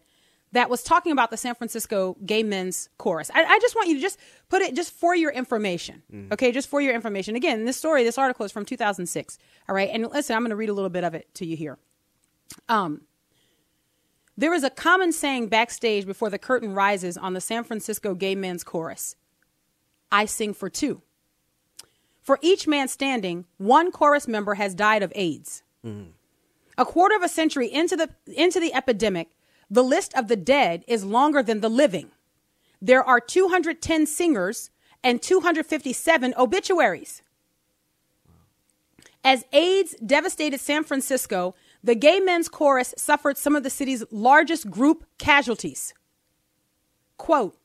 that 0.53 0.69
was 0.69 0.81
talking 0.83 1.11
about 1.11 1.29
the 1.29 1.37
San 1.37 1.53
Francisco 1.53 2.15
gay 2.25 2.41
men's 2.41 2.89
chorus. 2.97 3.29
I, 3.33 3.43
I 3.43 3.59
just 3.59 3.75
want 3.75 3.87
you 3.89 3.95
to 3.95 4.01
just 4.01 4.19
put 4.49 4.61
it 4.61 4.75
just 4.75 4.93
for 4.93 5.15
your 5.15 5.31
information, 5.31 6.03
okay? 6.31 6.51
Just 6.51 6.69
for 6.69 6.79
your 6.79 6.93
information. 6.93 7.35
Again, 7.35 7.65
this 7.65 7.77
story, 7.77 8.03
this 8.03 8.17
article 8.17 8.45
is 8.45 8.51
from 8.51 8.65
2006. 8.65 9.37
All 9.67 9.75
right, 9.75 9.89
and 9.91 10.07
listen, 10.11 10.35
I'm 10.35 10.43
going 10.43 10.51
to 10.51 10.55
read 10.55 10.69
a 10.69 10.73
little 10.73 10.91
bit 10.91 11.03
of 11.03 11.15
it 11.15 11.33
to 11.35 11.45
you 11.45 11.55
here. 11.55 11.77
Um, 12.69 13.01
there 14.37 14.53
is 14.53 14.63
a 14.63 14.69
common 14.69 15.11
saying 15.11 15.47
backstage 15.47 16.05
before 16.05 16.29
the 16.29 16.39
curtain 16.39 16.73
rises 16.73 17.17
on 17.17 17.33
the 17.33 17.41
San 17.41 17.63
Francisco 17.63 18.15
gay 18.15 18.35
men's 18.35 18.63
chorus. 18.63 19.15
I 20.11 20.25
sing 20.25 20.53
for 20.53 20.69
two. 20.69 21.01
For 22.21 22.39
each 22.41 22.67
man 22.67 22.87
standing, 22.87 23.45
one 23.57 23.91
chorus 23.91 24.27
member 24.27 24.55
has 24.55 24.73
died 24.73 25.03
of 25.03 25.11
AIDS. 25.15 25.63
Mm-hmm. 25.85 26.11
A 26.77 26.85
quarter 26.85 27.15
of 27.15 27.21
a 27.21 27.29
century 27.29 27.67
into 27.67 27.95
the 27.95 28.09
into 28.27 28.59
the 28.59 28.73
epidemic, 28.73 29.29
the 29.69 29.83
list 29.83 30.13
of 30.15 30.27
the 30.27 30.35
dead 30.35 30.83
is 30.87 31.05
longer 31.05 31.43
than 31.43 31.61
the 31.61 31.69
living. 31.69 32.11
There 32.81 33.03
are 33.03 33.19
210 33.19 34.07
singers 34.07 34.71
and 35.03 35.21
257 35.21 36.33
obituaries. 36.37 37.21
As 39.23 39.45
AIDS 39.53 39.95
devastated 40.05 40.59
San 40.59 40.83
Francisco, 40.83 41.55
the 41.83 41.95
gay 41.95 42.19
men's 42.19 42.47
chorus 42.47 42.93
suffered 42.97 43.37
some 43.37 43.55
of 43.55 43.63
the 43.63 43.69
city's 43.69 44.03
largest 44.09 44.69
group 44.69 45.05
casualties. 45.17 45.93
Quote, 47.17 47.57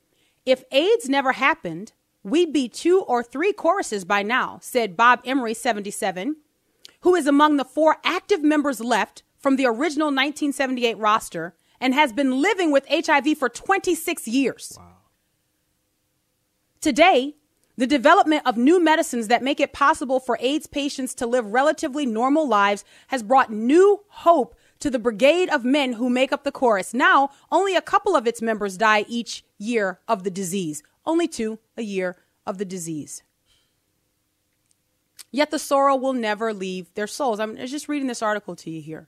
if 0.45 0.65
AIDS 0.73 1.09
never 1.09 1.33
happened, 1.33 1.93
we'd 2.23 2.53
be 2.53 2.69
two 2.69 3.01
or 3.03 3.23
three 3.23 3.53
choruses 3.53 4.05
by 4.05 4.23
now, 4.23 4.59
said 4.61 4.97
Bob 4.97 5.21
Emery, 5.25 5.55
77, 5.55 6.37
who 7.01 7.15
is 7.15 7.27
among 7.27 7.57
the 7.57 7.65
four 7.65 7.99
active 8.05 8.43
members 8.43 8.81
left 8.81 9.23
from 9.39 9.57
the 9.57 9.67
original 9.67 10.09
1978 10.09 10.99
roster 10.99 11.55
and 11.81 11.95
has 11.95 12.13
been 12.13 12.43
living 12.43 12.73
with 12.73 12.87
HIV 12.89 13.39
for 13.39 13.49
26 13.49 14.27
years. 14.27 14.75
Wow. 14.77 14.97
Today, 16.81 17.37
the 17.79 17.87
development 17.87 18.43
of 18.45 18.57
new 18.57 18.83
medicines 18.83 19.29
that 19.29 19.43
make 19.43 19.61
it 19.61 19.73
possible 19.73 20.19
for 20.19 20.37
AIDS 20.41 20.67
patients 20.67 21.15
to 21.15 21.29
live 21.29 21.47
relatively 21.47 22.05
normal 22.05 22.47
lives 22.47 22.85
has 23.07 23.23
brought 23.23 23.53
new 23.53 24.03
hope 24.09 24.57
to 24.81 24.91
the 24.91 24.99
brigade 24.99 25.49
of 25.49 25.65
men 25.65 25.93
who 25.93 26.11
make 26.11 26.33
up 26.33 26.43
the 26.43 26.51
chorus. 26.51 26.93
Now, 26.93 27.31
only 27.53 27.77
a 27.77 27.81
couple 27.81 28.17
of 28.17 28.27
its 28.27 28.43
members 28.43 28.77
die 28.77 29.05
each 29.09 29.45
year 29.59 30.01
of 30.09 30.25
the 30.25 30.31
disease, 30.31 30.83
only 31.07 31.29
two 31.29 31.61
a 31.77 31.83
year 31.83 32.17
of 32.45 32.59
the 32.59 32.65
disease. 32.65 33.23
Yet 35.31 35.53
the 35.53 35.59
sorrow 35.61 35.95
will 35.95 36.15
never 36.15 36.53
leave 36.53 36.93
their 36.95 37.07
souls. 37.07 37.39
I'm 37.39 37.57
just 37.59 37.89
reading 37.89 38.09
this 38.09 38.23
article 38.23 38.57
to 38.57 38.71
you 38.71 38.83
here 38.83 39.07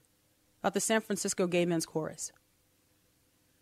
about 0.61 0.75
the 0.75 0.79
San 0.79 1.01
Francisco 1.01 1.45
Gay 1.45 1.65
Men's 1.65 1.85
Chorus. 1.85 2.31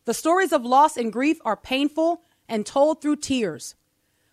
The 0.05 0.13
stories 0.13 0.53
of 0.53 0.63
loss 0.63 0.97
and 0.97 1.11
grief 1.11 1.39
are 1.43 1.57
painful 1.57 2.21
and 2.47 2.63
told 2.63 3.01
through 3.01 3.15
tears. 3.15 3.73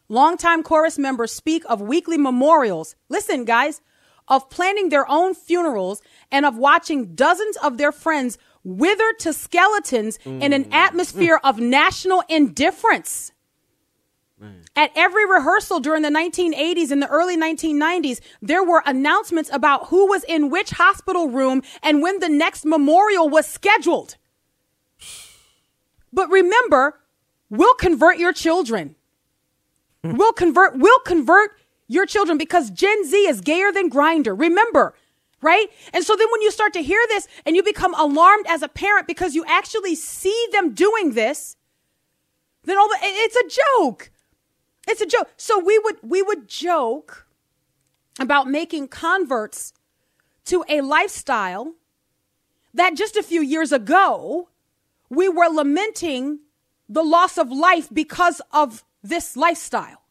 Longtime 0.08 0.62
chorus 0.62 0.98
members 0.98 1.32
speak 1.32 1.64
of 1.68 1.80
weekly 1.80 2.16
memorials. 2.16 2.94
Listen, 3.08 3.44
guys, 3.44 3.80
of 4.28 4.50
planning 4.50 4.88
their 4.88 5.08
own 5.10 5.34
funerals 5.34 6.02
and 6.30 6.44
of 6.44 6.56
watching 6.56 7.14
dozens 7.14 7.56
of 7.58 7.78
their 7.78 7.92
friends 7.92 8.38
wither 8.64 9.12
to 9.20 9.32
skeletons 9.32 10.18
in 10.24 10.52
an 10.52 10.64
mm. 10.64 10.72
atmosphere 10.72 11.40
of 11.44 11.60
national 11.60 12.22
indifference. 12.28 13.32
At 14.74 14.90
every 14.94 15.24
rehearsal 15.24 15.80
during 15.80 16.02
the 16.02 16.10
1980s 16.10 16.90
and 16.90 17.00
the 17.00 17.08
early 17.08 17.38
1990s, 17.38 18.20
there 18.42 18.62
were 18.62 18.82
announcements 18.84 19.48
about 19.50 19.86
who 19.86 20.06
was 20.06 20.24
in 20.24 20.50
which 20.50 20.70
hospital 20.70 21.28
room 21.28 21.62
and 21.82 22.02
when 22.02 22.18
the 22.20 22.28
next 22.28 22.66
memorial 22.66 23.30
was 23.30 23.46
scheduled. 23.46 24.16
But 26.12 26.28
remember, 26.28 27.00
we'll 27.48 27.74
convert 27.74 28.18
your 28.18 28.34
children. 28.34 28.95
Mm. 30.04 30.18
we'll 30.18 30.32
convert, 30.32 30.78
we'll 30.78 30.98
convert 31.00 31.52
your 31.88 32.06
children 32.06 32.38
because 32.38 32.70
Gen 32.70 33.04
Z 33.04 33.16
is 33.16 33.40
gayer 33.40 33.72
than 33.72 33.90
Grindr. 33.90 34.38
Remember, 34.38 34.94
right? 35.40 35.66
And 35.92 36.04
so 36.04 36.16
then 36.16 36.26
when 36.30 36.42
you 36.42 36.50
start 36.50 36.72
to 36.74 36.82
hear 36.82 37.00
this 37.08 37.28
and 37.44 37.54
you 37.56 37.62
become 37.62 37.94
alarmed 37.94 38.46
as 38.48 38.62
a 38.62 38.68
parent 38.68 39.06
because 39.06 39.34
you 39.34 39.44
actually 39.46 39.94
see 39.94 40.46
them 40.52 40.74
doing 40.74 41.12
this, 41.12 41.56
then 42.64 42.76
all 42.76 42.88
the, 42.88 42.98
it's 43.00 43.36
a 43.36 43.60
joke. 43.78 44.10
It's 44.88 45.00
a 45.00 45.06
joke. 45.06 45.28
So 45.36 45.58
we 45.58 45.78
would 45.78 45.96
we 46.02 46.22
would 46.22 46.48
joke 46.48 47.26
about 48.20 48.48
making 48.48 48.88
converts 48.88 49.72
to 50.46 50.64
a 50.68 50.80
lifestyle 50.80 51.74
that 52.72 52.94
just 52.94 53.16
a 53.16 53.22
few 53.22 53.42
years 53.42 53.72
ago 53.72 54.48
we 55.08 55.28
were 55.28 55.48
lamenting 55.48 56.40
the 56.88 57.02
loss 57.02 57.36
of 57.36 57.50
life 57.50 57.88
because 57.92 58.40
of 58.52 58.84
this 59.08 59.36
lifestyle. 59.36 60.02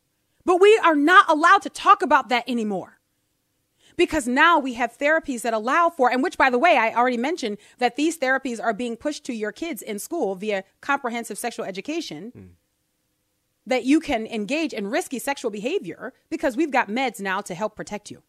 But 0.45 0.61
we 0.61 0.79
are 0.83 0.95
not 0.95 1.29
allowed 1.29 1.63
to 1.63 1.69
talk 1.69 2.01
about 2.01 2.29
that 2.29 2.47
anymore. 2.47 2.99
Because 3.97 4.27
now 4.27 4.59
we 4.59 4.73
have 4.73 4.97
therapies 4.97 5.41
that 5.43 5.53
allow 5.53 5.89
for, 5.89 6.11
and 6.11 6.21
which, 6.21 6.37
by 6.37 6.49
the 6.49 6.59
way, 6.59 6.77
I 6.77 6.93
already 6.93 7.17
mentioned 7.17 7.57
that 7.77 7.95
these 7.95 8.17
therapies 8.17 8.61
are 8.61 8.73
being 8.73 8.97
pushed 8.97 9.23
to 9.25 9.33
your 9.33 9.53
kids 9.53 9.81
in 9.81 9.99
school 9.99 10.35
via 10.35 10.65
comprehensive 10.81 11.37
sexual 11.37 11.65
education. 11.65 12.31
Mm. 12.35 12.49
That 13.67 13.85
you 13.85 13.99
can 13.99 14.27
engage 14.27 14.73
in 14.73 14.87
risky 14.87 15.17
sexual 15.17 15.49
behavior 15.49 16.13
because 16.29 16.55
we've 16.55 16.69
got 16.69 16.87
meds 16.87 17.19
now 17.19 17.41
to 17.41 17.55
help 17.55 17.75
protect 17.75 18.11
you. 18.11 18.21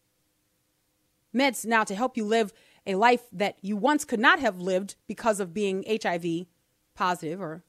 Meds 1.35 1.63
now 1.63 1.83
to 1.83 1.93
help 1.93 2.17
you 2.17 2.25
live 2.25 2.53
a 2.87 2.95
life 2.95 3.23
that 3.31 3.57
you 3.61 3.77
once 3.77 4.03
could 4.03 4.19
not 4.19 4.39
have 4.39 4.59
lived 4.59 4.95
because 5.07 5.39
of 5.39 5.53
being 5.53 5.83
HIV 5.87 6.47
positive 6.95 7.39
or 7.39 7.63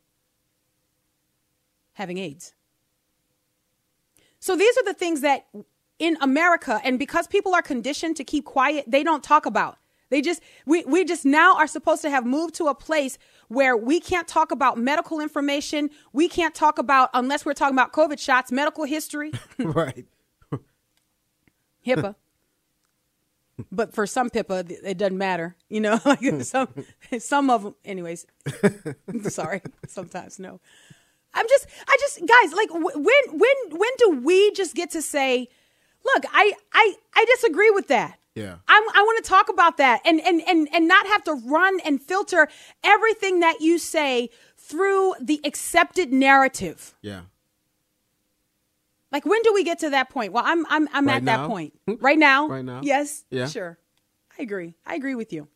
having 1.95 2.17
AIDS. 2.17 2.55
So 4.49 4.57
these 4.57 4.79
are 4.79 4.85
the 4.85 4.95
things 4.95 5.21
that 5.21 5.45
in 5.99 6.17
America, 6.23 6.81
and 6.83 6.99
because 6.99 7.27
people 7.27 7.55
are 7.55 7.61
conditioned 7.61 8.17
to 8.17 8.25
keep 8.25 8.47
quiet, 8.47 8.87
they 8.89 9.05
don't 9.05 9.23
talk 9.23 9.45
about. 9.45 9.77
They 10.09 10.23
just, 10.23 10.41
we, 10.65 10.85
we 10.87 11.05
just 11.05 11.27
now 11.27 11.59
are 11.59 11.67
supposed 11.67 12.01
to 12.01 12.09
have 12.09 12.25
moved 12.25 12.55
to 12.55 12.69
a 12.69 12.75
place 12.75 13.19
where 13.49 13.77
we 13.77 14.01
can't 14.01 14.27
talk 14.27 14.51
about 14.51 14.79
medical 14.79 15.21
information. 15.21 15.91
We 16.15 16.31
can't 16.31 16.55
talk 16.55 16.79
about, 16.79 17.11
unless 17.13 17.45
we're 17.45 17.53
talking 17.53 17.75
about 17.75 17.93
COVID 17.93 18.19
shots, 18.19 18.51
medical 18.51 18.85
history. 18.85 19.33
right. 19.59 20.07
HIPAA. 21.87 22.15
but 23.73 23.95
for 23.95 24.07
some 24.07 24.31
PIPA, 24.31 24.71
it 24.83 24.97
doesn't 24.97 25.19
matter. 25.19 25.57
You 25.69 25.81
know, 25.81 26.01
like 26.07 26.23
some, 26.43 26.69
some 27.19 27.51
of 27.51 27.65
them, 27.65 27.75
anyways. 27.85 28.25
sorry, 29.29 29.61
sometimes 29.87 30.39
no. 30.39 30.61
I'm 31.35 31.47
just, 31.49 31.67
I 31.87 31.97
just, 32.01 32.21
guys, 32.27 32.53
like 32.53 32.73
when, 32.73 33.05
when, 33.05 33.79
when 33.79 33.91
do 33.99 34.21
we 34.25 34.51
just 34.53 34.75
get 34.75 34.91
to 34.91 35.03
say, 35.03 35.49
look, 36.05 36.25
I, 36.33 36.53
I, 36.73 36.95
I 37.15 37.25
disagree 37.35 37.71
with 37.71 37.89
that. 37.89 38.19
Yeah. 38.35 38.57
I'm, 38.69 38.83
I 38.95 39.03
want 39.03 39.25
to 39.25 39.29
talk 39.29 39.49
about 39.49 39.79
that 39.79 40.01
and, 40.05 40.21
and, 40.21 40.41
and, 40.47 40.69
and 40.73 40.87
not 40.87 41.07
have 41.07 41.25
to 41.25 41.35
run 41.35 41.81
and 41.85 42.01
filter 42.01 42.49
everything 42.85 43.41
that 43.41 43.61
you 43.61 43.79
say 43.79 44.31
through 44.57 45.15
the 45.21 45.41
accepted 45.45 46.13
narrative. 46.13 46.95
Yeah. 47.03 47.23
Like 49.11 49.25
when 49.27 49.43
do 49.43 49.53
we 49.53 49.65
get 49.65 49.81
to 49.81 49.91
that 49.91 50.11
point? 50.11 50.33
Well, 50.33 50.45
I'm, 50.47 50.67
I'm, 50.67 50.89
I'm 50.93 51.07
right 51.07 51.17
at 51.17 51.25
now? 51.25 51.43
that 51.43 51.49
point 51.49 51.73
right 52.01 52.19
now. 52.19 52.47
Right 52.49 52.65
now. 52.65 52.81
Yes. 52.83 53.25
Yeah. 53.31 53.47
Sure. 53.49 53.79
I 54.39 54.43
agree. 54.43 54.75
I 54.87 54.95
agree 54.95 55.15
with 55.15 55.33
you. 55.33 55.49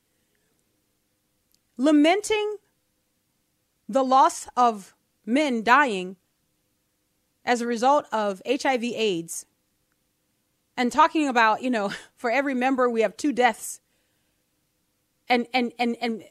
Lamenting 1.77 2.57
the 3.89 4.03
loss 4.03 4.49
of 4.57 4.95
men 5.25 5.63
dying 5.63 6.17
as 7.45 7.61
a 7.61 7.67
result 7.67 8.07
of 8.13 8.43
HIV 8.47 8.85
AIDS 8.85 9.47
and 10.77 10.91
talking 10.91 11.29
about, 11.29 11.63
you 11.63 11.71
know, 11.71 11.93
for 12.17 12.31
every 12.31 12.55
member 12.55 12.89
we 12.89 13.03
have 13.03 13.17
two 13.17 13.33
deaths. 13.33 13.81
And 15.29 15.47
and 15.55 15.73
and 15.79 15.97
and 16.01 16.25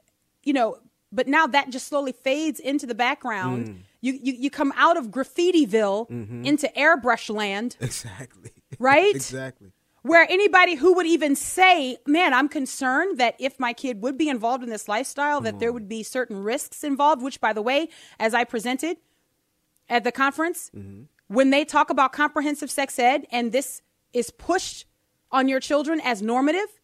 you 0.44 0.54
know, 0.54 0.78
but 1.12 1.28
now 1.28 1.48
that 1.48 1.70
just 1.70 1.88
slowly 1.88 2.12
fades 2.12 2.60
into 2.60 2.86
the 2.86 2.96
background. 2.96 3.68
Mm. 3.68 3.78
You, 4.02 4.14
you 4.14 4.34
you 4.34 4.50
come 4.50 4.74
out 4.76 4.98
of 4.98 5.08
graffitiville 5.08 6.10
mm-hmm. 6.10 6.46
into 6.46 6.68
airbrush 6.76 7.34
land. 7.34 7.78
Exactly. 7.82 8.52
Right? 8.80 9.16
exactly. 9.16 9.72
Where 10.04 10.26
anybody 10.30 10.76
who 10.76 10.94
would 10.94 11.06
even 11.06 11.36
say, 11.36 11.98
"Man, 12.08 12.34
I'm 12.34 12.50
concerned 12.50 13.20
that 13.20 13.36
if 13.40 13.60
my 13.60 13.72
kid 13.74 14.02
would 14.02 14.18
be 14.18 14.30
involved 14.30 14.64
in 14.64 14.70
this 14.70 14.88
lifestyle, 14.88 15.38
Come 15.38 15.44
that 15.44 15.60
there 15.60 15.72
would 15.72 15.88
be 15.88 16.02
certain 16.02 16.42
risks 16.42 16.84
involved." 16.84 17.22
Which, 17.22 17.40
by 17.40 17.54
the 17.54 17.62
way, 17.62 17.90
as 18.20 18.34
I 18.34 18.44
presented 18.44 18.98
at 19.88 20.04
the 20.04 20.12
conference, 20.12 20.72
mm-hmm. 20.76 21.04
when 21.28 21.52
they 21.52 21.66
talk 21.66 21.90
about 21.90 22.14
comprehensive 22.14 22.72
sex 22.72 22.98
ed 22.98 23.28
and 23.32 23.52
this 23.52 23.82
is 24.12 24.32
pushed 24.32 24.86
on 25.32 25.48
your 25.48 25.60
children 25.60 26.02
as 26.02 26.22
normative, 26.22 26.82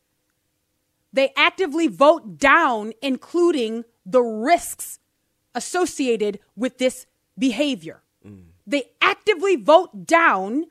they 1.11 1.33
actively 1.35 1.87
vote 1.87 2.37
down 2.37 2.93
including 3.01 3.83
the 4.05 4.21
risks 4.21 4.99
associated 5.55 6.39
with 6.55 6.77
this 6.77 7.07
behavior. 7.37 8.03
Mm. 8.25 8.43
They 8.65 8.91
actively 9.01 9.55
vote 9.55 10.05
down 10.05 10.67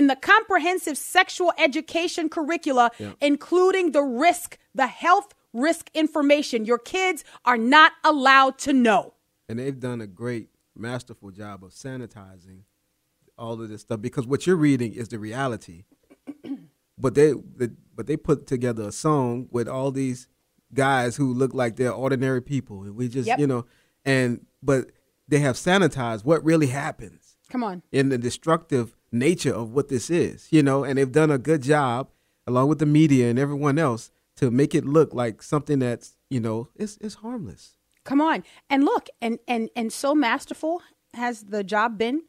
in 0.00 0.06
the 0.06 0.16
comprehensive 0.16 0.96
sexual 0.96 1.52
education 1.58 2.30
curricula, 2.30 2.90
yeah. 2.98 3.12
including 3.20 3.92
the 3.92 4.00
risk, 4.00 4.56
the 4.74 4.86
health 4.86 5.34
risk 5.52 5.90
information 5.92 6.64
your 6.64 6.78
kids 6.78 7.22
are 7.44 7.58
not 7.58 7.92
allowed 8.02 8.56
to 8.56 8.72
know. 8.72 9.12
And 9.46 9.58
they've 9.58 9.78
done 9.78 10.00
a 10.00 10.06
great, 10.06 10.48
masterful 10.74 11.32
job 11.32 11.62
of 11.62 11.72
sanitizing 11.72 12.62
all 13.36 13.60
of 13.60 13.68
this 13.68 13.82
stuff 13.82 14.00
because 14.00 14.26
what 14.26 14.46
you're 14.46 14.56
reading 14.56 14.94
is 14.94 15.08
the 15.08 15.18
reality. 15.18 15.84
but 16.98 17.14
they, 17.14 17.32
the, 17.32 17.76
but 17.94 18.06
they 18.06 18.16
put 18.16 18.46
together 18.46 18.84
a 18.84 18.92
song 18.92 19.48
with 19.50 19.68
all 19.68 19.90
these 19.90 20.28
guys 20.72 21.16
who 21.16 21.34
look 21.34 21.52
like 21.52 21.76
they're 21.76 21.92
ordinary 21.92 22.40
people, 22.40 22.84
and 22.84 22.96
we 22.96 23.06
just, 23.06 23.26
yep. 23.26 23.38
you 23.38 23.46
know, 23.46 23.66
and 24.06 24.46
but 24.62 24.92
they 25.28 25.40
have 25.40 25.56
sanitized 25.56 26.24
what 26.24 26.42
really 26.42 26.68
happens. 26.68 27.36
Come 27.50 27.62
on. 27.62 27.82
In 27.92 28.08
the 28.08 28.16
destructive 28.16 28.96
nature 29.12 29.54
of 29.54 29.72
what 29.72 29.88
this 29.88 30.10
is, 30.10 30.48
you 30.50 30.62
know, 30.62 30.84
and 30.84 30.98
they've 30.98 31.10
done 31.10 31.30
a 31.30 31.38
good 31.38 31.62
job 31.62 32.08
along 32.46 32.68
with 32.68 32.78
the 32.78 32.86
media 32.86 33.28
and 33.28 33.38
everyone 33.38 33.78
else 33.78 34.10
to 34.36 34.50
make 34.50 34.74
it 34.74 34.84
look 34.84 35.12
like 35.12 35.42
something 35.42 35.78
that's, 35.80 36.16
you 36.28 36.40
know, 36.40 36.68
it's 36.76 36.96
it's 37.00 37.16
harmless. 37.16 37.76
Come 38.04 38.20
on. 38.20 38.44
And 38.68 38.84
look, 38.84 39.08
and 39.20 39.38
and 39.46 39.68
and 39.76 39.92
so 39.92 40.14
masterful 40.14 40.82
has 41.14 41.44
the 41.44 41.64
job 41.64 41.98
been 41.98 42.22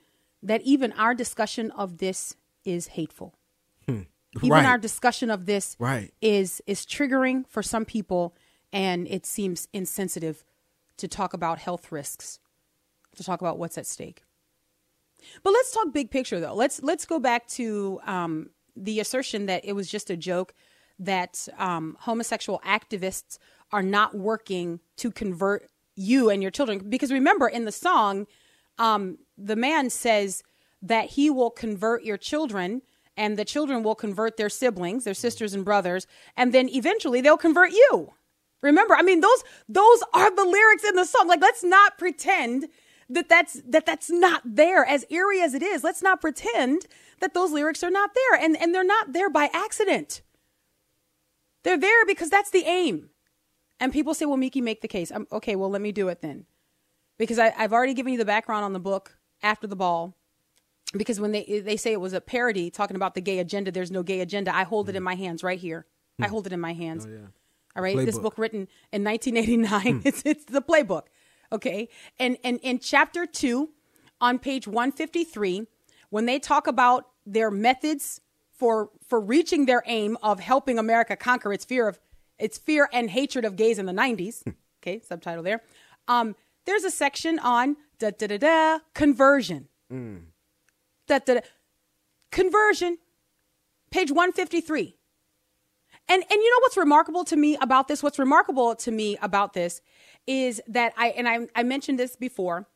that 0.43 0.61
even 0.63 0.91
our 0.93 1.13
discussion 1.13 1.71
of 1.71 1.99
this 1.99 2.35
is 2.65 2.87
hateful. 2.87 3.35
Hmm. 3.87 4.01
Even 4.37 4.49
right. 4.49 4.65
our 4.65 4.77
discussion 4.77 5.29
of 5.29 5.45
this 5.45 5.75
right. 5.79 6.11
is 6.21 6.61
is 6.65 6.85
triggering 6.85 7.47
for 7.47 7.61
some 7.61 7.85
people 7.85 8.35
and 8.73 9.07
it 9.07 9.25
seems 9.25 9.67
insensitive 9.73 10.43
to 10.97 11.07
talk 11.07 11.33
about 11.33 11.59
health 11.59 11.91
risks, 11.91 12.39
to 13.15 13.23
talk 13.23 13.41
about 13.41 13.57
what's 13.57 13.77
at 13.77 13.85
stake. 13.85 14.23
But 15.43 15.51
let's 15.51 15.71
talk 15.71 15.93
big 15.93 16.11
picture, 16.11 16.39
though. 16.39 16.53
Let's 16.53 16.81
let's 16.83 17.05
go 17.05 17.19
back 17.19 17.47
to 17.49 17.99
um, 18.05 18.49
the 18.75 18.99
assertion 18.99 19.45
that 19.47 19.65
it 19.65 19.73
was 19.73 19.89
just 19.89 20.09
a 20.09 20.17
joke 20.17 20.53
that 20.99 21.47
um, 21.57 21.97
homosexual 21.99 22.61
activists 22.65 23.37
are 23.71 23.83
not 23.83 24.15
working 24.15 24.79
to 24.97 25.11
convert 25.11 25.69
you 25.95 26.29
and 26.29 26.41
your 26.41 26.51
children. 26.51 26.89
Because 26.89 27.11
remember, 27.11 27.47
in 27.47 27.65
the 27.65 27.71
song, 27.71 28.27
um, 28.77 29.17
the 29.37 29.55
man 29.55 29.89
says 29.89 30.43
that 30.81 31.11
he 31.11 31.29
will 31.29 31.51
convert 31.51 32.03
your 32.03 32.17
children 32.17 32.81
and 33.17 33.37
the 33.37 33.45
children 33.45 33.83
will 33.83 33.95
convert 33.95 34.37
their 34.37 34.49
siblings, 34.49 35.03
their 35.03 35.13
sisters 35.13 35.53
and 35.53 35.65
brothers, 35.65 36.07
and 36.37 36.53
then 36.53 36.69
eventually 36.69 37.21
they'll 37.21 37.37
convert 37.37 37.71
you. 37.71 38.13
Remember, 38.61 38.95
I 38.95 39.01
mean 39.01 39.21
those 39.21 39.43
those 39.67 40.03
are 40.13 40.33
the 40.35 40.45
lyrics 40.45 40.83
in 40.83 40.95
the 40.95 41.05
song. 41.05 41.27
Like 41.27 41.41
let's 41.41 41.63
not 41.63 41.97
pretend 41.97 42.67
that 43.13 43.29
that's 43.29 43.61
that 43.67 43.85
that's 43.85 44.09
not 44.09 44.41
there 44.45 44.85
as 44.85 45.05
eerie 45.09 45.41
as 45.41 45.53
it 45.53 45.61
is 45.61 45.83
let's 45.83 46.01
not 46.01 46.21
pretend 46.21 46.85
that 47.19 47.33
those 47.33 47.51
lyrics 47.51 47.83
are 47.83 47.91
not 47.91 48.11
there 48.15 48.39
and 48.39 48.57
and 48.57 48.73
they're 48.73 48.83
not 48.83 49.13
there 49.13 49.29
by 49.29 49.49
accident. 49.53 50.21
They're 51.63 51.77
there 51.77 52.05
because 52.05 52.29
that's 52.29 52.49
the 52.49 52.63
aim. 52.65 53.09
And 53.79 53.93
people 53.93 54.13
say 54.13 54.25
well 54.25 54.37
miki 54.37 54.61
make 54.61 54.81
the 54.81 54.87
case. 54.87 55.11
I'm, 55.11 55.27
okay 55.31 55.55
well 55.55 55.69
let 55.69 55.81
me 55.81 55.91
do 55.91 56.07
it 56.07 56.21
then. 56.21 56.45
Because 57.17 57.39
I, 57.39 57.53
i've 57.57 57.73
already 57.73 57.93
given 57.93 58.13
you 58.13 58.19
the 58.19 58.25
background 58.25 58.65
on 58.65 58.73
the 58.73 58.79
book 58.79 59.17
after 59.43 59.67
the 59.67 59.75
ball. 59.75 60.15
Because 60.93 61.19
when 61.19 61.31
they 61.31 61.61
they 61.63 61.77
say 61.77 61.91
it 61.91 62.01
was 62.01 62.13
a 62.13 62.21
parody 62.21 62.69
talking 62.69 62.95
about 62.95 63.15
the 63.15 63.21
gay 63.21 63.39
agenda 63.39 63.71
there's 63.71 63.91
no 63.91 64.03
gay 64.03 64.21
agenda. 64.21 64.55
I 64.55 64.63
hold 64.63 64.89
it 64.89 64.95
in 64.95 65.01
mm. 65.01 65.05
my 65.05 65.15
hands 65.15 65.43
right 65.43 65.59
here. 65.59 65.85
I 66.19 66.27
mm. 66.27 66.29
hold 66.29 66.47
it 66.47 66.53
in 66.53 66.59
my 66.59 66.73
hands. 66.73 67.05
Oh, 67.07 67.11
yeah. 67.11 67.27
all 67.75 67.83
right? 67.83 67.97
This 67.97 68.19
book 68.19 68.37
written 68.37 68.67
in 68.91 69.03
1989 69.03 70.01
it's 70.05 70.23
it's 70.25 70.45
the 70.45 70.61
playbook 70.61 71.03
Okay. 71.51 71.89
And, 72.19 72.37
and 72.43 72.59
in 72.61 72.79
chapter 72.79 73.25
two, 73.25 73.69
on 74.19 74.39
page 74.39 74.67
153, 74.67 75.67
when 76.09 76.25
they 76.25 76.39
talk 76.39 76.67
about 76.67 77.07
their 77.25 77.51
methods 77.51 78.21
for, 78.53 78.89
for 79.07 79.19
reaching 79.19 79.65
their 79.65 79.83
aim 79.85 80.17
of 80.21 80.39
helping 80.39 80.77
America 80.77 81.15
conquer 81.15 81.51
its 81.51 81.65
fear 81.65 81.87
of 81.87 81.99
its 82.37 82.57
fear 82.57 82.89
and 82.91 83.09
hatred 83.11 83.45
of 83.45 83.55
gays 83.55 83.77
in 83.77 83.85
the 83.85 83.93
90s, 83.93 84.43
hmm. 84.43 84.49
okay, 84.81 84.99
subtitle 84.99 85.43
there. 85.43 85.61
Um, 86.07 86.35
there's 86.65 86.83
a 86.83 86.89
section 86.91 87.37
on 87.39 87.77
da 87.99 88.09
da 88.11 88.27
da 88.27 88.37
da 88.37 88.79
conversion. 88.93 89.67
Da 91.07 91.19
da 91.19 91.35
da 91.35 91.41
conversion. 92.31 92.97
Page 93.91 94.09
153. 94.09 94.95
And 96.07 96.23
and 96.23 96.31
you 96.31 96.49
know 96.49 96.57
what's 96.61 96.77
remarkable 96.77 97.23
to 97.25 97.35
me 97.35 97.57
about 97.61 97.87
this? 97.87 98.01
What's 98.01 98.17
remarkable 98.17 98.75
to 98.75 98.91
me 98.91 99.17
about 99.21 99.53
this 99.53 99.81
is 100.27 100.61
that 100.67 100.93
I 100.97 101.07
and 101.09 101.27
I 101.27 101.47
I 101.55 101.63
mentioned 101.63 101.99
this 101.99 102.15
before. 102.15 102.67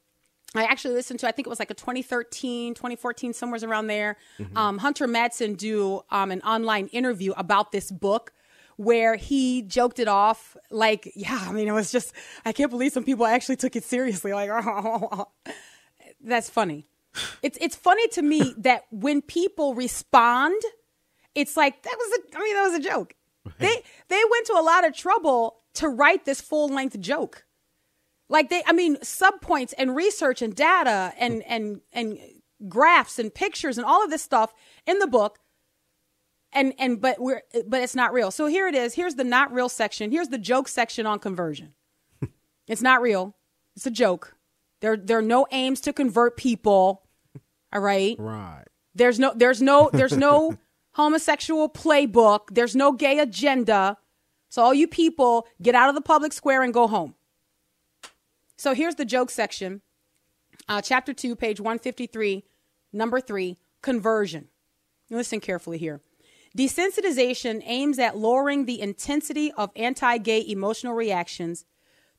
I 0.54 0.64
actually 0.64 0.94
listened 0.94 1.20
to 1.20 1.28
I 1.28 1.32
think 1.32 1.48
it 1.48 1.50
was 1.50 1.60
like 1.60 1.72
a 1.72 1.76
2013, 1.76 2.76
2014, 2.76 3.34
somewhere 3.34 3.60
around 3.64 3.88
there. 3.88 4.18
Um, 4.56 4.78
Hunter 4.78 5.08
Madsen 5.08 5.58
do 5.58 6.02
um, 6.10 6.32
an 6.32 6.42
online 6.42 6.88
interview 6.88 7.34
about 7.36 7.72
this 7.72 7.92
book 7.92 8.32
where 8.78 9.16
he 9.16 9.62
joked 9.62 10.00
it 10.00 10.08
off 10.08 10.58
like, 10.70 11.12
yeah, 11.16 11.46
I 11.48 11.52
mean, 11.52 11.68
it 11.68 11.74
was 11.74 11.92
just 11.92 12.14
I 12.46 12.52
can't 12.52 12.72
believe 12.72 12.92
some 12.92 13.04
people 13.04 13.26
actually 13.26 13.56
took 13.58 13.76
it 13.76 13.84
seriously. 13.84 14.34
Like, 14.34 14.50
that's 16.24 16.50
funny. 16.50 16.88
It's 17.42 17.58
it's 17.62 17.76
funny 17.76 18.08
to 18.10 18.22
me 18.22 18.54
that 18.58 18.84
when 18.92 19.22
people 19.22 19.74
respond, 19.74 20.62
it's 21.34 21.58
like 21.58 21.84
that 21.84 21.96
was 21.98 22.20
a 22.20 22.38
I 22.38 22.44
mean 22.44 22.56
that 22.56 22.64
was 22.64 22.74
a 22.76 22.90
joke. 22.90 23.16
They 23.60 23.84
they 24.10 24.22
went 24.32 24.48
to 24.48 24.54
a 24.54 24.64
lot 24.64 24.88
of 24.88 24.96
trouble 24.96 25.58
to 25.76 25.88
write 25.88 26.26
this 26.26 26.42
full 26.42 26.68
length 26.68 27.00
joke. 27.00 27.46
Like 28.28 28.50
they 28.50 28.64
I 28.66 28.74
mean 28.74 28.98
subpoints 28.98 29.74
and 29.78 29.96
research 29.96 30.42
and 30.42 30.56
data 30.56 31.14
and 31.20 31.44
and 31.44 31.82
and 31.94 32.18
graphs 32.68 33.20
and 33.20 33.34
pictures 33.34 33.78
and 33.78 33.86
all 33.86 34.04
of 34.04 34.10
this 34.10 34.24
stuff 34.24 34.54
in 34.88 35.00
the 35.00 35.08
book 35.08 35.40
and 36.56 36.74
and 36.80 37.00
but 37.00 37.20
we're 37.20 37.44
but 37.68 37.82
it's 37.82 37.96
not 37.96 38.14
real. 38.14 38.32
So 38.32 38.48
here 38.48 38.68
it 38.68 38.74
is. 38.74 38.96
Here's 38.96 39.16
the 39.16 39.24
not 39.24 39.54
real 39.54 39.70
section. 39.70 40.12
Here's 40.12 40.30
the 40.30 40.38
joke 40.38 40.68
section 40.68 41.06
on 41.06 41.20
conversion. 41.20 41.74
it's 42.68 42.82
not 42.82 43.02
real. 43.02 43.36
It's 43.76 43.86
a 43.86 43.92
joke. 43.92 44.36
There 44.82 44.98
there 44.98 45.20
are 45.20 45.24
no 45.24 45.46
aims 45.52 45.82
to 45.82 45.94
convert 45.94 46.38
people. 46.38 47.04
All 47.74 47.82
right. 47.82 48.16
Right. 48.18 48.64
There's 48.96 49.20
no 49.20 49.34
there's 49.36 49.62
no 49.62 49.90
there's 49.92 50.16
no 50.16 50.58
homosexual 50.96 51.70
playbook. 51.70 52.48
There's 52.52 52.76
no 52.76 52.94
gay 52.94 53.20
agenda. 53.20 53.98
So 54.50 54.62
all 54.62 54.74
you 54.74 54.88
people 54.88 55.46
get 55.62 55.76
out 55.76 55.90
of 55.90 55.96
the 55.96 56.02
public 56.02 56.32
square 56.32 56.64
and 56.64 56.74
go 56.74 56.88
home. 56.88 57.16
So 58.58 58.74
here's 58.74 58.96
the 58.96 59.04
joke 59.04 59.30
section. 59.30 59.82
Uh, 60.70 60.82
chapter 60.82 61.14
2, 61.14 61.36
page 61.36 61.60
153, 61.60 62.46
number 62.94 63.20
3, 63.20 63.58
conversion. 63.82 64.48
Listen 65.10 65.42
carefully 65.42 65.78
here. 65.78 66.02
Desensitization 66.58 67.62
aims 67.66 68.00
at 68.00 68.18
lowering 68.18 68.66
the 68.66 68.80
intensity 68.80 69.52
of 69.52 69.72
anti 69.76 70.18
gay 70.18 70.44
emotional 70.48 70.94
reactions 70.94 71.66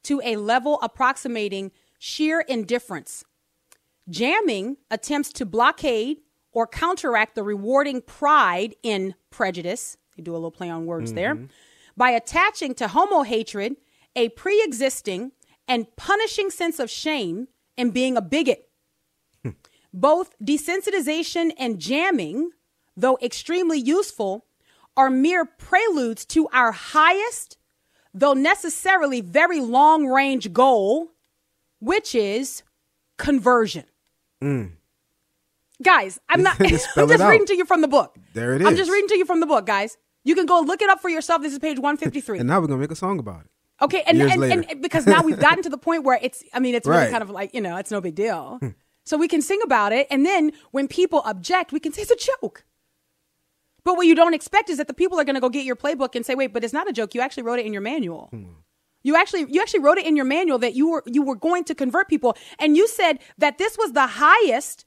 to 0.02 0.20
a 0.22 0.36
level 0.36 0.78
approximating 0.82 1.72
sheer 1.98 2.40
indifference. 2.40 3.24
Jamming 4.10 4.76
attempts 4.90 5.32
to 5.32 5.46
blockade 5.46 6.18
or 6.56 6.66
counteract 6.66 7.34
the 7.34 7.42
rewarding 7.42 8.00
pride 8.00 8.74
in 8.82 9.14
prejudice. 9.28 9.98
They 10.16 10.22
do 10.22 10.32
a 10.32 10.40
little 10.40 10.50
play 10.50 10.70
on 10.70 10.86
words 10.86 11.12
there. 11.12 11.34
Mm-hmm. 11.34 11.44
By 11.98 12.12
attaching 12.12 12.72
to 12.76 12.88
homo 12.88 13.24
hatred 13.24 13.76
a 14.16 14.30
pre 14.30 14.62
existing 14.64 15.32
and 15.68 15.94
punishing 15.96 16.48
sense 16.48 16.78
of 16.78 16.88
shame 16.88 17.48
in 17.76 17.90
being 17.90 18.16
a 18.16 18.22
bigot. 18.22 18.70
Hmm. 19.42 19.50
Both 19.92 20.34
desensitization 20.42 21.52
and 21.58 21.78
jamming, 21.78 22.52
though 22.96 23.18
extremely 23.20 23.78
useful, 23.78 24.46
are 24.96 25.10
mere 25.10 25.44
preludes 25.44 26.24
to 26.24 26.48
our 26.54 26.72
highest, 26.72 27.58
though 28.14 28.32
necessarily 28.32 29.20
very 29.20 29.60
long 29.60 30.06
range 30.06 30.54
goal, 30.54 31.10
which 31.80 32.14
is 32.14 32.62
conversion. 33.18 33.84
Mm. 34.42 34.72
Guys, 35.82 36.18
I'm 36.28 36.42
not, 36.42 36.56
I'm 36.60 36.68
just 36.68 36.96
reading 36.96 37.46
to 37.46 37.56
you 37.56 37.64
from 37.64 37.80
the 37.80 37.88
book. 37.88 38.16
There 38.34 38.54
it 38.54 38.62
is. 38.62 38.66
I'm 38.66 38.76
just 38.76 38.90
reading 38.90 39.08
to 39.08 39.18
you 39.18 39.24
from 39.24 39.40
the 39.40 39.46
book, 39.46 39.66
guys. 39.66 39.96
You 40.24 40.34
can 40.34 40.46
go 40.46 40.60
look 40.60 40.82
it 40.82 40.90
up 40.90 41.00
for 41.00 41.08
yourself. 41.08 41.42
This 41.42 41.52
is 41.52 41.58
page 41.58 41.78
153. 41.78 42.38
And 42.38 42.48
now 42.48 42.60
we're 42.60 42.66
gonna 42.66 42.80
make 42.80 42.90
a 42.90 42.96
song 42.96 43.18
about 43.18 43.42
it. 43.42 43.50
Okay, 43.82 44.02
and, 44.06 44.20
and, 44.22 44.42
and 44.42 44.82
because 44.82 45.06
now 45.06 45.22
we've 45.22 45.38
gotten 45.38 45.62
to 45.62 45.68
the 45.68 45.76
point 45.88 46.02
where 46.02 46.18
it's, 46.22 46.42
I 46.54 46.60
mean, 46.60 46.74
it's 46.74 46.86
really 46.86 47.00
Right. 47.00 47.06
Hmm. 47.08 47.12
kind 47.12 47.22
of 47.22 47.30
like, 47.30 47.52
you 47.54 47.60
know, 47.60 47.76
it's 47.76 47.90
no 47.90 48.00
big 48.00 48.14
deal. 48.14 48.58
so 49.04 49.18
we 49.18 49.28
can 49.28 49.42
sing 49.42 49.60
about 49.62 49.92
it. 49.92 50.06
And 50.10 50.24
then 50.24 50.52
when 50.70 50.88
people 50.88 51.20
object, 51.26 51.72
we 51.72 51.80
can 51.80 51.92
say 51.92 52.02
it's 52.02 52.10
a 52.10 52.16
joke. 52.40 52.64
But 53.84 53.96
what 53.98 54.06
you 54.06 54.14
don't 54.14 54.34
expect 54.34 54.70
is 54.70 54.78
that 54.78 54.88
the 54.88 54.94
people 54.94 55.20
are 55.20 55.24
going 55.24 55.34
to 55.34 55.40
go 55.40 55.48
get 55.50 55.64
your 55.64 55.76
playbook 55.76 56.16
and 56.16 56.24
say, 56.26 56.34
wait, 56.34 56.52
but 56.52 56.64
it's 56.64 56.72
not 56.72 56.88
a 56.88 56.92
joke. 56.92 57.14
You 57.14 57.20
actually 57.20 57.44
wrote 57.44 57.58
it 57.60 57.66
in 57.66 57.72
your 57.72 57.82
manual. 57.82 58.28
Hmm. 58.32 58.44
You 59.04 59.14
actually, 59.14 59.46
you 59.48 59.60
actually 59.60 59.80
wrote 59.80 59.98
it 59.98 60.06
in 60.06 60.16
your 60.16 60.24
manual 60.24 60.58
that 60.58 60.74
you 60.74 60.90
were, 60.90 61.04
you 61.06 61.22
were 61.22 61.36
going 61.36 61.62
to 61.64 61.74
convert 61.74 62.08
people. 62.08 62.36
And 62.58 62.76
you 62.76 62.88
said 62.88 63.20
that 63.38 63.58
this 63.58 63.78
was 63.78 63.92
the 63.92 64.06
highest 64.08 64.86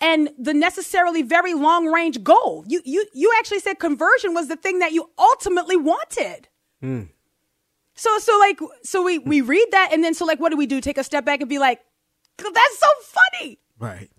and 0.00 0.30
the 0.38 0.54
necessarily 0.54 1.22
very 1.22 1.54
long 1.54 1.86
range 1.86 2.22
goal. 2.22 2.64
You, 2.68 2.80
you, 2.84 3.06
you 3.12 3.34
actually 3.38 3.60
said 3.60 3.78
conversion 3.78 4.34
was 4.34 4.48
the 4.48 4.56
thing 4.56 4.78
that 4.78 4.92
you 4.92 5.10
ultimately 5.18 5.76
wanted. 5.76 6.48
So 7.94 8.16
so 8.18 8.38
like 8.38 8.60
so 8.82 9.02
we 9.02 9.18
we 9.18 9.40
read 9.54 9.66
that 9.72 9.90
and 9.92 10.04
then 10.04 10.14
so 10.14 10.24
like 10.24 10.38
what 10.40 10.50
do 10.50 10.56
we 10.56 10.66
do? 10.66 10.80
Take 10.80 10.98
a 10.98 11.04
step 11.04 11.24
back 11.24 11.40
and 11.40 11.48
be 11.48 11.58
like, 11.58 11.80
that's 12.36 12.78
so 12.78 12.88
funny. 13.02 13.58
Right. 13.78 14.10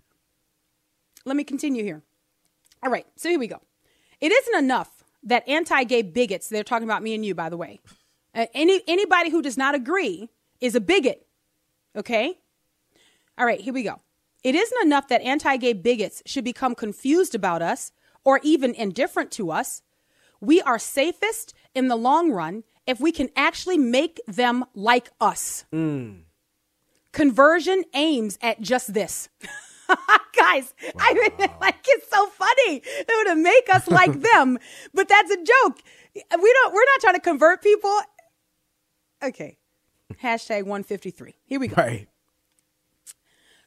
Let 1.24 1.36
me 1.36 1.44
continue 1.44 1.82
here. 1.82 2.02
All 2.82 2.90
right, 2.90 3.06
so 3.16 3.28
here 3.28 3.38
we 3.38 3.46
go. 3.46 3.60
It 4.20 4.32
isn't 4.32 4.58
enough 4.58 5.04
that 5.22 5.46
anti-gay 5.48 6.02
bigots, 6.02 6.48
they're 6.48 6.64
talking 6.64 6.88
about 6.88 7.02
me 7.02 7.14
and 7.14 7.24
you, 7.24 7.34
by 7.34 7.48
the 7.48 7.56
way. 7.56 7.80
Uh, 8.34 8.46
any 8.54 8.80
anybody 8.86 9.30
who 9.30 9.42
does 9.42 9.58
not 9.58 9.74
agree 9.74 10.28
is 10.60 10.74
a 10.74 10.80
bigot. 10.80 11.26
Okay? 11.96 12.38
All 13.36 13.44
right, 13.44 13.60
here 13.60 13.74
we 13.74 13.82
go. 13.82 14.00
It 14.42 14.54
isn't 14.54 14.82
enough 14.82 15.08
that 15.08 15.22
anti-gay 15.22 15.74
bigots 15.74 16.22
should 16.26 16.44
become 16.44 16.74
confused 16.74 17.34
about 17.34 17.62
us 17.62 17.92
or 18.24 18.40
even 18.42 18.74
indifferent 18.74 19.30
to 19.32 19.50
us. 19.50 19.82
We 20.40 20.60
are 20.62 20.78
safest 20.78 21.54
in 21.74 21.88
the 21.88 21.96
long 21.96 22.32
run 22.32 22.64
if 22.86 23.00
we 23.00 23.12
can 23.12 23.28
actually 23.36 23.78
make 23.78 24.20
them 24.26 24.64
like 24.74 25.10
us. 25.20 25.64
Hmm. 25.70 26.20
Conversion 27.12 27.84
aims 27.94 28.38
at 28.40 28.60
just 28.60 28.94
this. 28.94 29.28
Guys, 30.36 30.72
I 30.98 31.14
mean, 31.14 31.50
like 31.60 31.76
it's 31.86 32.08
so 32.08 32.26
funny 32.26 32.80
to 32.80 33.34
make 33.36 33.68
us 33.74 33.88
like 33.88 34.20
them, 34.32 34.58
but 34.94 35.08
that's 35.08 35.30
a 35.30 35.36
joke. 35.36 35.82
We 36.14 36.22
don't. 36.52 36.74
We're 36.74 36.84
not 36.84 37.00
trying 37.00 37.14
to 37.14 37.20
convert 37.20 37.62
people. 37.62 37.96
Okay. 39.22 39.58
Hashtag 40.22 40.62
153. 40.62 41.34
Here 41.44 41.60
we 41.60 41.68
go. 41.68 41.76
Right. 41.76 42.08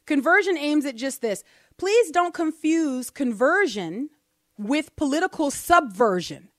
Conversion 0.06 0.58
aims 0.58 0.86
at 0.86 0.96
just 0.96 1.22
this. 1.22 1.44
Please 1.78 2.12
don't 2.12 2.34
confuse 2.34 3.10
conversion 3.10 4.10
with 4.58 4.96
political 4.96 5.50
subversion. 5.50 6.50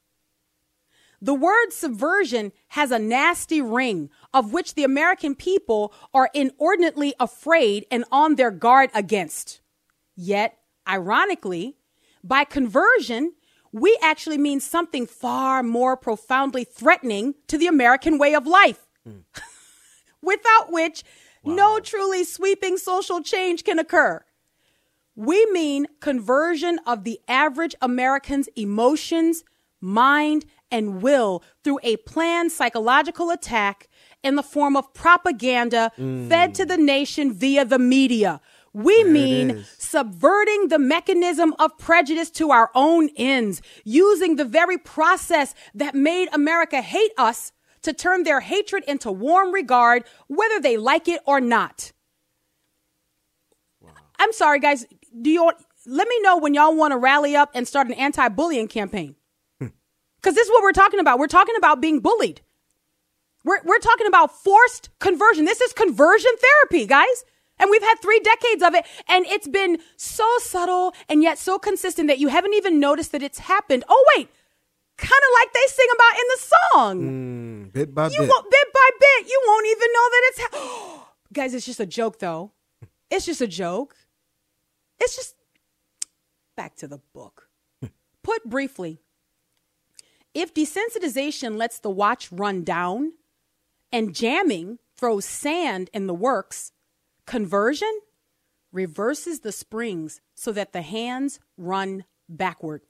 The 1.21 1.35
word 1.35 1.71
subversion 1.71 2.53
has 2.69 2.91
a 2.91 2.99
nasty 2.99 3.63
ring 3.63 4.11
of 4.35 4.53
which 4.53 4.75
the 4.75 4.85
American 4.85 5.35
people 5.35 5.95
are 6.13 6.29
inordinately 6.35 7.15
afraid 7.19 7.87
and 7.91 8.05
on 8.13 8.35
their 8.35 8.51
guard 8.51 8.91
against. 8.93 9.63
Yet, 10.17 10.59
ironically, 10.87 11.77
by 12.23 12.45
conversion, 12.45 13.33
we 13.73 13.97
actually 14.03 14.39
mean 14.39 14.61
something 14.61 15.07
far 15.07 15.63
more 15.63 15.97
profoundly 15.97 16.65
threatening 16.65 17.35
to 17.49 17.57
the 17.57 17.67
American 17.67 18.19
way 18.19 18.35
of 18.35 18.47
life, 18.47 18.87
hmm. 19.03 19.21
without 20.23 20.71
which 20.71 21.05
no 21.45 21.79
truly 21.81 22.25
sweeping 22.25 22.77
social 22.77 23.23
change 23.23 23.65
can 23.65 23.79
occur. 23.79 24.25
We 25.17 25.47
mean 25.53 25.87
conversion 26.01 26.81
of 26.87 27.05
the 27.05 27.21
average 27.29 27.75
American's 27.81 28.49
emotions, 28.57 29.45
mind, 29.81 30.45
and 30.71 31.03
will 31.03 31.43
through 31.63 31.79
a 31.83 31.97
planned 31.99 32.51
psychological 32.51 33.31
attack 33.31 33.89
in 34.25 34.35
the 34.35 34.43
form 34.43 34.77
of 34.77 34.93
propaganda 34.93 35.93
fed 36.29 36.55
to 36.57 36.65
the 36.65 36.77
nation 36.77 37.33
via 37.33 37.65
the 37.65 37.79
media. 37.79 38.41
We 38.73 39.05
mean 39.05 39.65
subverting 39.79 40.67
the 40.67 40.81
mechanism 40.81 41.55
of 41.61 41.79
prejudice 41.79 42.31
to 42.33 42.51
our 42.51 42.73
own 42.75 43.09
ends, 43.17 43.63
using 43.85 44.35
the 44.35 44.45
very 44.45 44.79
process 44.79 45.55
that 45.75 45.95
made 45.95 46.29
America 46.33 46.83
hate 46.83 47.13
us 47.17 47.53
to 47.85 47.93
turn 47.93 48.25
their 48.25 48.41
hatred 48.41 48.85
into 48.87 49.11
warm 49.11 49.53
regard, 49.53 50.05
whether 50.27 50.61
they 50.61 50.77
like 50.77 51.09
it 51.09 51.21
or 51.27 51.41
not. 51.41 51.93
I'm 54.19 54.33
sorry, 54.33 54.61
guys. 54.61 54.87
Do 55.21 55.31
you 55.31 55.51
let 55.87 56.09
me 56.09 56.21
know 56.23 56.39
when 56.39 56.55
y'all 56.55 56.77
want 56.77 56.93
to 56.93 56.99
rally 56.99 57.37
up 57.37 57.51
and 57.55 57.69
start 57.69 57.87
an 57.89 57.95
anti-bullying 57.95 58.69
campaign? 58.69 59.17
Hmm. 59.61 59.69
Because 60.17 60.35
this 60.35 60.47
is 60.47 60.53
what 60.53 60.63
we're 60.63 60.73
talking 60.73 61.01
about. 61.01 61.19
We're 61.19 61.27
talking 61.27 61.57
about 61.57 61.81
being 61.81 62.01
bullied. 62.01 62.41
We're 63.45 63.61
we're 63.65 63.79
talking 63.79 64.07
about 64.07 64.35
forced 64.43 64.89
conversion. 64.99 65.45
This 65.45 65.61
is 65.61 65.73
conversion 65.73 66.31
therapy, 66.41 66.87
guys. 66.87 67.25
And 67.59 67.71
we've 67.71 67.83
had 67.83 67.97
three 68.03 68.19
decades 68.19 68.65
of 68.65 68.75
it, 68.75 68.85
and 69.09 69.25
it's 69.27 69.47
been 69.47 69.79
so 69.97 70.29
subtle 70.39 70.93
and 71.09 71.23
yet 71.23 71.39
so 71.39 71.57
consistent 71.57 72.09
that 72.09 72.19
you 72.19 72.27
haven't 72.27 72.55
even 72.55 72.81
noticed 72.81 73.13
that 73.13 73.23
it's 73.23 73.39
happened. 73.39 73.85
Oh 73.89 74.05
wait, 74.17 74.29
kind 74.97 75.11
of 75.11 75.31
like 75.39 75.53
they 75.53 75.67
sing 75.67 75.87
about 75.95 76.21
in 76.21 76.27
the 76.29 76.39
song. 76.41 77.01
Mm, 77.69 77.73
bit 77.73 77.95
by 77.95 78.07
You 78.09 78.21
bit. 78.21 78.29
won't 78.29 78.51
bit 78.51 78.69
by 78.73 78.91
bit. 79.01 79.27
You 79.29 79.43
won't 79.47 79.67
even 79.67 79.89
know 79.93 80.09
that 80.11 80.23
it's. 80.27 80.39
Ha- 80.41 81.07
guys, 81.33 81.55
it's 81.55 81.67
just 81.67 81.81
a 81.81 81.87
joke, 81.87 82.19
though. 82.19 82.53
It's 83.11 83.27
just 83.27 83.41
a 83.41 83.47
joke. 83.47 83.97
It's 85.01 85.17
just 85.17 85.35
back 86.57 86.77
to 86.77 86.87
the 86.89 86.99
book. 87.13 87.49
Put 88.23 88.45
briefly, 88.45 89.01
if 90.35 90.55
desensitization 90.55 91.57
lets 91.57 91.79
the 91.79 91.91
watch 91.91 92.31
run 92.33 92.65
down 92.65 93.13
and 93.93 94.15
jamming 94.15 94.79
throws 94.97 95.25
sand 95.25 95.91
in 95.93 96.07
the 96.07 96.15
works, 96.15 96.73
conversion 97.27 98.01
reverses 98.73 99.41
the 99.41 99.53
springs 99.53 100.21
so 100.35 100.51
that 100.53 100.73
the 100.73 100.83
hands 100.83 101.39
run 101.57 102.05
backward. 102.29 102.83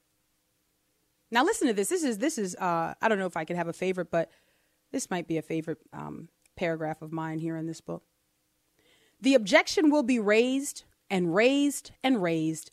Now 1.31 1.45
listen 1.45 1.69
to 1.69 1.75
this. 1.75 1.89
This 1.89 2.03
is 2.03 2.19
this 2.19 2.39
is 2.39 2.55
uh, 2.57 2.95
I 3.01 3.09
don't 3.09 3.19
know 3.19 3.27
if 3.27 3.37
I 3.37 3.45
could 3.45 3.57
have 3.57 3.69
a 3.69 3.73
favorite, 3.73 4.11
but 4.11 4.31
this 4.93 5.11
might 5.11 5.27
be 5.27 5.39
a 5.39 5.43
favorite 5.43 5.79
um, 5.93 6.29
paragraph 6.57 7.03
of 7.03 7.13
mine 7.13 7.39
here 7.39 7.57
in 7.57 7.67
this 7.67 7.81
book. 7.81 8.05
The 9.21 9.35
objection 9.35 9.91
will 9.91 10.03
be 10.03 10.19
raised 10.19 10.85
and 11.11 11.35
raised 11.35 11.93
and 12.03 12.23
raised 12.23 12.71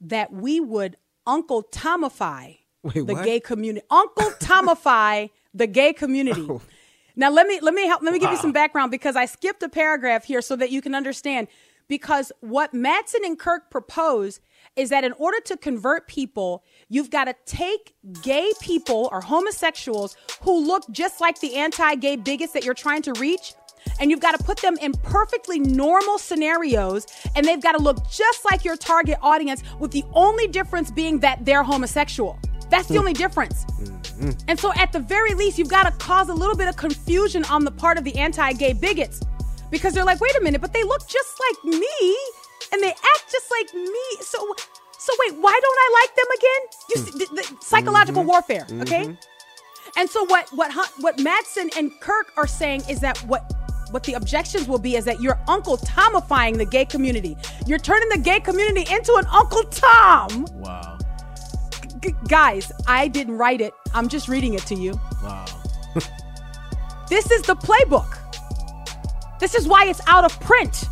that 0.00 0.32
we 0.32 0.60
would 0.60 0.96
Uncle 1.26 1.62
Tomify 1.62 2.58
Wait, 2.82 3.06
the 3.06 3.14
what? 3.14 3.24
gay 3.24 3.40
community. 3.40 3.84
Uncle 3.90 4.30
Tomify 4.40 5.30
the 5.52 5.66
gay 5.66 5.92
community. 5.92 6.46
Oh. 6.48 6.62
Now 7.16 7.30
let 7.30 7.46
me 7.46 7.58
let 7.60 7.74
me 7.74 7.86
help 7.86 8.02
let 8.02 8.12
me 8.12 8.20
give 8.20 8.30
you 8.30 8.36
some 8.36 8.52
background 8.52 8.90
because 8.90 9.16
I 9.16 9.26
skipped 9.26 9.62
a 9.62 9.68
paragraph 9.68 10.24
here 10.24 10.40
so 10.40 10.54
that 10.56 10.70
you 10.70 10.80
can 10.80 10.94
understand. 10.94 11.48
Because 11.88 12.30
what 12.40 12.72
Madsen 12.72 13.24
and 13.24 13.38
Kirk 13.38 13.70
propose 13.70 14.40
is 14.78 14.90
that 14.90 15.04
in 15.04 15.12
order 15.14 15.40
to 15.40 15.56
convert 15.56 16.06
people, 16.06 16.62
you've 16.88 17.10
got 17.10 17.24
to 17.24 17.34
take 17.44 17.94
gay 18.22 18.52
people 18.60 19.08
or 19.12 19.20
homosexuals 19.20 20.16
who 20.42 20.64
look 20.64 20.84
just 20.90 21.20
like 21.20 21.40
the 21.40 21.56
anti-gay 21.56 22.16
bigots 22.16 22.52
that 22.52 22.64
you're 22.64 22.74
trying 22.74 23.02
to 23.02 23.12
reach, 23.14 23.54
and 24.00 24.10
you've 24.10 24.20
got 24.20 24.38
to 24.38 24.44
put 24.44 24.58
them 24.58 24.76
in 24.80 24.92
perfectly 24.92 25.58
normal 25.58 26.18
scenarios, 26.18 27.06
and 27.34 27.44
they've 27.44 27.62
got 27.62 27.72
to 27.72 27.82
look 27.82 28.08
just 28.10 28.44
like 28.50 28.64
your 28.64 28.76
target 28.76 29.18
audience, 29.20 29.62
with 29.80 29.90
the 29.90 30.04
only 30.12 30.46
difference 30.46 30.90
being 30.90 31.18
that 31.20 31.44
they're 31.44 31.64
homosexual. 31.64 32.38
That's 32.70 32.86
the 32.86 32.98
only 32.98 33.14
difference. 33.14 33.64
Mm-hmm. 33.64 34.30
And 34.48 34.60
so, 34.60 34.72
at 34.74 34.92
the 34.92 35.00
very 35.00 35.34
least, 35.34 35.58
you've 35.58 35.70
got 35.70 35.84
to 35.84 35.92
cause 36.04 36.28
a 36.28 36.34
little 36.34 36.56
bit 36.56 36.68
of 36.68 36.76
confusion 36.76 37.44
on 37.46 37.64
the 37.64 37.70
part 37.70 37.98
of 37.98 38.04
the 38.04 38.14
anti 38.16 38.52
gay 38.52 38.74
bigots 38.74 39.22
because 39.70 39.94
they're 39.94 40.04
like, 40.04 40.20
wait 40.20 40.36
a 40.36 40.40
minute, 40.42 40.60
but 40.60 40.72
they 40.72 40.82
look 40.82 41.08
just 41.08 41.40
like 41.40 41.74
me 41.74 42.16
and 42.72 42.82
they 42.82 42.90
act 42.90 43.32
just 43.32 43.50
like 43.50 43.74
me. 43.74 44.06
So, 44.20 44.38
so 44.98 45.12
wait, 45.20 45.36
why 45.40 45.58
don't 45.62 45.78
I 45.78 46.00
like 46.00 46.16
them 46.16 46.26
again? 46.38 46.62
You 46.90 47.00
hmm. 47.00 47.04
see, 47.04 47.18
the, 47.18 47.42
the 47.42 47.64
psychological 47.64 48.22
mm-hmm. 48.22 48.30
warfare, 48.30 48.66
okay? 48.82 49.04
Mm-hmm. 49.04 49.98
And 49.98 50.08
so, 50.08 50.24
what 50.26 50.48
what 50.50 50.70
Hun- 50.70 50.92
what 51.00 51.16
Madsen 51.16 51.76
and 51.76 51.90
Kirk 52.00 52.32
are 52.36 52.46
saying 52.46 52.82
is 52.88 53.00
that 53.00 53.18
what 53.24 53.50
what 53.90 54.04
the 54.04 54.14
objections 54.14 54.68
will 54.68 54.78
be 54.78 54.96
is 54.96 55.04
that 55.06 55.20
you're 55.20 55.38
Uncle 55.48 55.78
Tomifying 55.78 56.58
the 56.58 56.66
gay 56.66 56.84
community. 56.84 57.36
You're 57.66 57.78
turning 57.78 58.08
the 58.10 58.18
gay 58.18 58.40
community 58.40 58.86
into 58.92 59.14
an 59.14 59.26
Uncle 59.32 59.62
Tom. 59.64 60.46
Wow. 60.54 60.98
G- 62.00 62.14
guys, 62.28 62.70
I 62.86 63.08
didn't 63.08 63.38
write 63.38 63.60
it. 63.60 63.72
I'm 63.94 64.08
just 64.08 64.28
reading 64.28 64.54
it 64.54 64.62
to 64.66 64.74
you. 64.74 65.00
Wow. 65.22 65.46
This 67.08 67.30
is 67.30 67.40
the 67.40 67.56
playbook. 67.56 68.18
This 69.40 69.54
is 69.54 69.66
why 69.66 69.86
it's 69.86 70.02
out 70.06 70.24
of 70.24 70.38
print. 70.40 70.84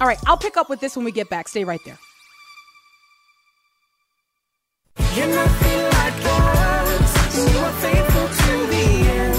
All 0.00 0.08
right, 0.08 0.18
I'll 0.26 0.36
pick 0.36 0.56
up 0.56 0.68
with 0.68 0.80
this 0.80 0.96
when 0.96 1.04
we 1.04 1.12
get 1.12 1.30
back. 1.30 1.48
Stay 1.48 1.64
right 1.64 1.80
there. 1.84 1.98
You're 5.14 5.28
nothing 5.28 5.82
like 5.82 6.14
us. 6.24 7.36
You 7.38 7.58
are 7.58 7.72
faithful 7.72 8.28
to 8.28 8.66
the 8.66 8.84
end. 9.14 9.36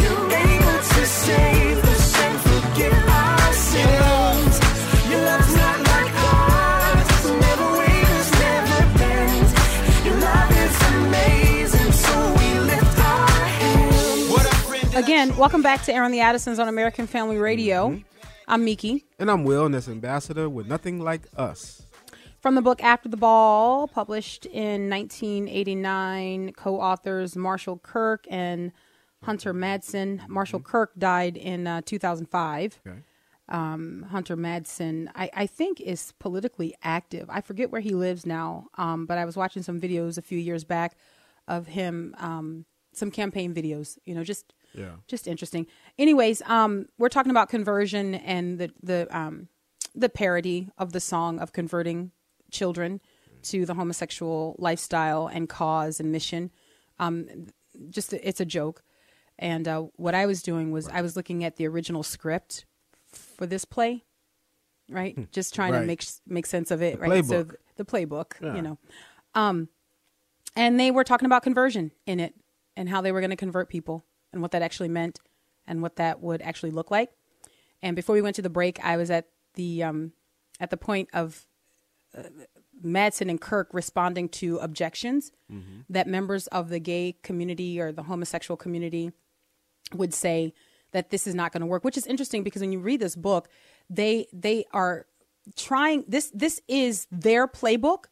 You're 0.00 0.30
able 0.32 0.78
to 0.78 1.06
save 1.06 1.84
us 1.84 2.18
and 2.20 2.40
forgive 2.40 3.08
our 3.08 3.52
sins. 3.52 4.60
Your 5.10 5.22
love's 5.24 5.56
not 5.56 5.78
like 5.80 6.14
ours. 6.14 7.24
Never 7.40 7.68
wavers, 7.78 8.30
never 8.38 8.98
bends. 8.98 9.50
Your 10.06 10.16
love 10.20 10.50
is 10.52 10.82
amazing, 10.94 11.92
so 11.92 12.34
we 12.38 12.60
lift 12.60 12.98
our 13.00 13.28
hands. 13.28 14.30
What 14.30 14.46
a 14.46 14.54
friend. 14.56 14.94
Again, 14.94 15.36
welcome 15.36 15.62
back 15.62 15.82
to 15.84 15.92
Airing 15.92 16.12
the 16.12 16.20
Addisons 16.20 16.60
on 16.60 16.68
American 16.68 17.08
Family 17.08 17.38
Radio. 17.38 17.88
Mm-hmm. 17.88 18.17
I'm 18.50 18.64
Miki. 18.64 19.04
And 19.18 19.30
I'm 19.30 19.44
Will, 19.44 19.68
Wellness 19.68 19.90
Ambassador 19.90 20.48
with 20.48 20.66
Nothing 20.66 21.00
Like 21.00 21.26
Us. 21.36 21.82
From 22.40 22.54
the 22.54 22.62
book 22.62 22.82
After 22.82 23.06
the 23.06 23.18
Ball, 23.18 23.86
published 23.86 24.46
in 24.46 24.88
1989, 24.88 26.54
co 26.54 26.80
authors 26.80 27.36
Marshall 27.36 27.76
Kirk 27.76 28.24
and 28.30 28.72
Hunter 29.22 29.52
Madsen. 29.52 30.26
Marshall 30.28 30.60
Kirk 30.60 30.92
died 30.96 31.36
in 31.36 31.66
uh, 31.66 31.82
2005. 31.84 32.80
Okay. 32.86 32.98
Um, 33.50 34.06
Hunter 34.10 34.36
Madsen, 34.36 35.10
I, 35.14 35.28
I 35.34 35.46
think, 35.46 35.82
is 35.82 36.14
politically 36.18 36.74
active. 36.82 37.28
I 37.28 37.42
forget 37.42 37.70
where 37.70 37.82
he 37.82 37.90
lives 37.90 38.24
now, 38.24 38.68
um, 38.78 39.04
but 39.04 39.18
I 39.18 39.26
was 39.26 39.36
watching 39.36 39.62
some 39.62 39.78
videos 39.78 40.16
a 40.16 40.22
few 40.22 40.38
years 40.38 40.64
back 40.64 40.96
of 41.46 41.66
him, 41.66 42.14
um, 42.16 42.64
some 42.94 43.10
campaign 43.10 43.54
videos, 43.54 43.98
you 44.06 44.14
know, 44.14 44.24
just 44.24 44.54
Yeah. 44.78 44.92
just 45.06 45.26
interesting. 45.26 45.66
Anyways, 45.98 46.42
um, 46.42 46.86
we're 46.98 47.08
talking 47.08 47.30
about 47.30 47.48
conversion 47.48 48.14
and 48.14 48.58
the 48.58 48.70
the 48.82 49.08
um, 49.16 49.48
the 49.94 50.08
parody 50.08 50.68
of 50.78 50.92
the 50.92 51.00
song 51.00 51.38
of 51.40 51.52
converting 51.52 52.12
children 52.50 53.00
to 53.42 53.66
the 53.66 53.74
homosexual 53.74 54.56
lifestyle 54.58 55.26
and 55.26 55.48
cause 55.48 56.00
and 56.00 56.10
mission. 56.12 56.50
Um, 56.98 57.48
just 57.90 58.12
it's 58.12 58.40
a 58.40 58.44
joke. 58.44 58.82
And 59.38 59.68
uh, 59.68 59.82
what 59.96 60.14
I 60.14 60.26
was 60.26 60.42
doing 60.42 60.72
was 60.72 60.88
I 60.88 61.00
was 61.00 61.14
looking 61.16 61.44
at 61.44 61.56
the 61.56 61.66
original 61.68 62.02
script 62.02 62.64
for 63.12 63.46
this 63.46 63.64
play, 63.64 64.04
right? 64.90 65.30
Just 65.32 65.54
trying 65.54 65.72
to 65.74 65.82
make 65.82 66.04
make 66.26 66.46
sense 66.46 66.70
of 66.72 66.82
it, 66.82 66.94
The 67.00 67.06
right? 67.08 67.24
So 67.24 67.44
playbook. 67.44 67.54
the 67.76 67.84
playbook, 67.84 68.32
Yeah. 68.42 68.56
you 68.56 68.62
know. 68.62 68.78
Um, 69.34 69.68
and 70.56 70.80
they 70.80 70.90
were 70.90 71.04
talking 71.04 71.26
about 71.26 71.42
conversion 71.44 71.92
in 72.06 72.18
it 72.18 72.34
and 72.76 72.88
how 72.88 73.00
they 73.00 73.12
were 73.12 73.20
going 73.20 73.30
to 73.30 73.36
convert 73.36 73.68
people 73.68 74.04
and 74.32 74.42
what 74.42 74.50
that 74.52 74.62
actually 74.62 74.88
meant 74.88 75.20
and 75.66 75.82
what 75.82 75.96
that 75.96 76.20
would 76.20 76.42
actually 76.42 76.70
look 76.70 76.90
like. 76.90 77.10
And 77.82 77.94
before 77.94 78.14
we 78.14 78.22
went 78.22 78.36
to 78.36 78.42
the 78.42 78.50
break, 78.50 78.82
I 78.84 78.96
was 78.96 79.10
at 79.10 79.26
the 79.54 79.82
um, 79.82 80.12
at 80.60 80.70
the 80.70 80.76
point 80.76 81.08
of 81.12 81.46
uh, 82.16 82.22
Madsen 82.84 83.28
and 83.28 83.40
Kirk 83.40 83.68
responding 83.72 84.28
to 84.30 84.58
objections 84.58 85.32
that 85.88 86.06
members 86.06 86.46
of 86.48 86.68
the 86.68 86.78
gay 86.78 87.16
community 87.22 87.80
or 87.80 87.92
the 87.92 88.04
homosexual 88.04 88.56
community 88.56 89.12
would 89.94 90.14
say 90.14 90.52
that 90.92 91.10
this 91.10 91.26
is 91.26 91.34
not 91.34 91.52
going 91.52 91.60
to 91.60 91.66
work, 91.66 91.84
which 91.84 91.96
is 91.96 92.06
interesting 92.06 92.42
because 92.42 92.60
when 92.62 92.72
you 92.72 92.78
read 92.78 93.00
this 93.00 93.16
book, 93.16 93.48
they 93.90 94.26
they 94.32 94.64
are 94.72 95.06
trying 95.56 96.04
this 96.08 96.30
this 96.34 96.60
is 96.68 97.06
their 97.10 97.46
playbook. 97.48 98.04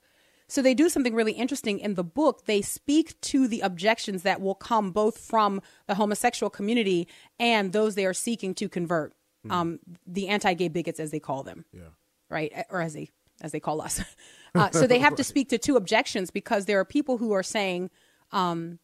So 0.49 0.63
they 0.63 0.75
do 0.75 0.89
something 0.89 1.15
really 1.15 1.33
interesting 1.33 1.79
in 1.79 1.95
the 1.95 2.05
book. 2.05 2.47
They 2.47 2.63
speak 2.63 3.21
to 3.23 3.49
the 3.49 3.61
objections 3.61 4.23
that 4.23 4.41
will 4.41 4.55
come 4.55 4.93
both 4.93 5.19
from 5.19 5.61
the 5.87 5.95
homosexual 5.95 6.51
community 6.51 7.09
and 7.41 7.73
those 7.73 7.95
they 7.95 8.07
are 8.07 8.15
seeking 8.15 8.55
to 8.55 8.69
convert, 8.69 9.15
um, 9.51 9.79
the 10.07 10.29
anti-gay 10.29 10.69
bigots 10.69 11.01
as 11.01 11.11
they 11.11 11.21
call 11.21 11.43
them. 11.43 11.65
Yeah. 11.73 11.91
right? 12.31 12.53
Or 12.71 12.81
as 12.81 12.95
they 12.95 13.11
as 13.41 13.53
they 13.53 13.61
call 13.61 13.81
us. 13.81 14.03
Uh, 14.55 14.71
so 14.71 14.87
they 14.87 14.99
have 14.99 15.15
to 15.15 15.23
speak 15.23 15.51
to 15.51 15.59
two 15.59 15.77
objections 15.77 16.31
because 16.31 16.65
there 16.65 16.81
are 16.81 16.85
people 16.87 17.19
who 17.19 17.33
are 17.33 17.43
saying 17.43 17.91
um, 18.33 18.79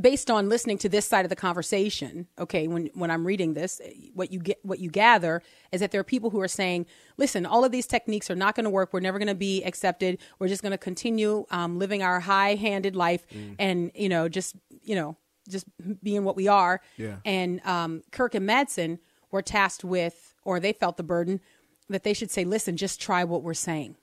based 0.00 0.30
on 0.30 0.48
listening 0.48 0.76
to 0.78 0.88
this 0.88 1.06
side 1.06 1.24
of 1.24 1.28
the 1.28 1.36
conversation 1.36 2.26
okay 2.38 2.66
when 2.66 2.90
when 2.94 3.10
i'm 3.12 3.24
reading 3.24 3.54
this 3.54 3.80
what 4.14 4.32
you 4.32 4.40
get 4.40 4.58
what 4.64 4.80
you 4.80 4.90
gather 4.90 5.40
is 5.70 5.80
that 5.80 5.92
there 5.92 6.00
are 6.00 6.04
people 6.04 6.30
who 6.30 6.40
are 6.40 6.48
saying 6.48 6.84
listen 7.16 7.46
all 7.46 7.64
of 7.64 7.70
these 7.70 7.86
techniques 7.86 8.30
are 8.30 8.34
not 8.36 8.54
going 8.54 8.64
to 8.64 8.70
work. 8.70 8.92
We're 8.92 9.00
never 9.00 9.18
going 9.18 9.28
to 9.28 9.34
be 9.34 9.62
accepted. 9.62 10.18
We're 10.38 10.48
just 10.48 10.62
going 10.62 10.72
to 10.72 10.78
continue 10.78 11.46
um, 11.50 11.78
living 11.78 12.02
our 12.02 12.20
high-handed 12.20 12.96
life 12.96 13.26
and 13.58 13.90
you 13.94 14.08
know 14.08 14.28
just 14.28 14.56
you 14.82 14.94
know 14.94 15.16
just 15.48 15.66
being 16.02 16.24
what 16.24 16.36
we 16.36 16.48
are. 16.48 16.80
Yeah. 16.96 17.16
and 17.24 17.64
um, 17.66 18.02
kirk 18.10 18.34
and 18.34 18.48
madsen 18.48 18.98
were 19.30 19.42
tasked 19.42 19.84
with 19.84 20.34
or 20.44 20.60
they 20.60 20.72
felt 20.72 20.96
the 20.96 21.02
burden 21.02 21.40
that 21.88 22.02
they 22.02 22.14
should 22.14 22.30
say 22.30 22.44
listen 22.44 22.76
just 22.76 23.00
try 23.00 23.24
what 23.24 23.42
we're 23.42 23.54
saying. 23.54 23.96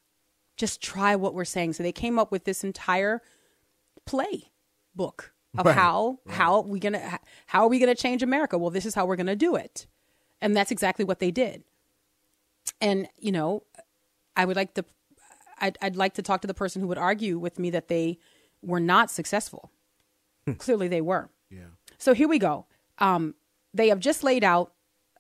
Just 0.57 0.81
try 0.81 1.15
what 1.15 1.33
we're 1.33 1.45
saying. 1.45 1.73
So 1.73 1.83
they 1.83 1.91
came 1.91 2.19
up 2.19 2.31
with 2.31 2.45
this 2.45 2.63
entire 2.63 3.21
play 4.05 4.51
book 4.95 5.33
of 5.57 5.65
Right, 5.65 5.75
how 5.75 6.19
how 6.27 6.61
we 6.61 6.79
gonna 6.79 7.19
how 7.47 7.63
are 7.63 7.67
we 7.67 7.79
gonna 7.79 7.95
change 7.95 8.23
America? 8.23 8.57
Well, 8.57 8.69
this 8.69 8.85
is 8.85 8.95
how 8.95 9.05
we're 9.05 9.15
gonna 9.15 9.35
do 9.35 9.55
it, 9.55 9.87
and 10.41 10.55
that's 10.55 10.71
exactly 10.71 11.03
what 11.03 11.19
they 11.19 11.31
did. 11.31 11.63
And 12.79 13.07
you 13.17 13.31
know, 13.31 13.63
I 14.35 14.45
would 14.45 14.55
like 14.55 14.73
to, 14.75 14.85
I'd, 15.59 15.77
I'd 15.81 15.95
like 15.95 16.13
to 16.15 16.21
talk 16.21 16.41
to 16.41 16.47
the 16.47 16.53
person 16.53 16.81
who 16.81 16.87
would 16.87 16.97
argue 16.97 17.37
with 17.37 17.59
me 17.59 17.69
that 17.71 17.87
they 17.87 18.17
were 18.61 18.79
not 18.79 19.11
successful. 19.11 19.71
Clearly, 20.57 20.87
they 20.87 21.01
were. 21.01 21.29
Yeah. 21.49 21.71
So 21.97 22.13
here 22.13 22.27
we 22.27 22.39
go. 22.39 22.65
Um, 22.99 23.35
they 23.73 23.89
have 23.89 23.99
just 23.99 24.23
laid 24.23 24.43
out 24.43 24.73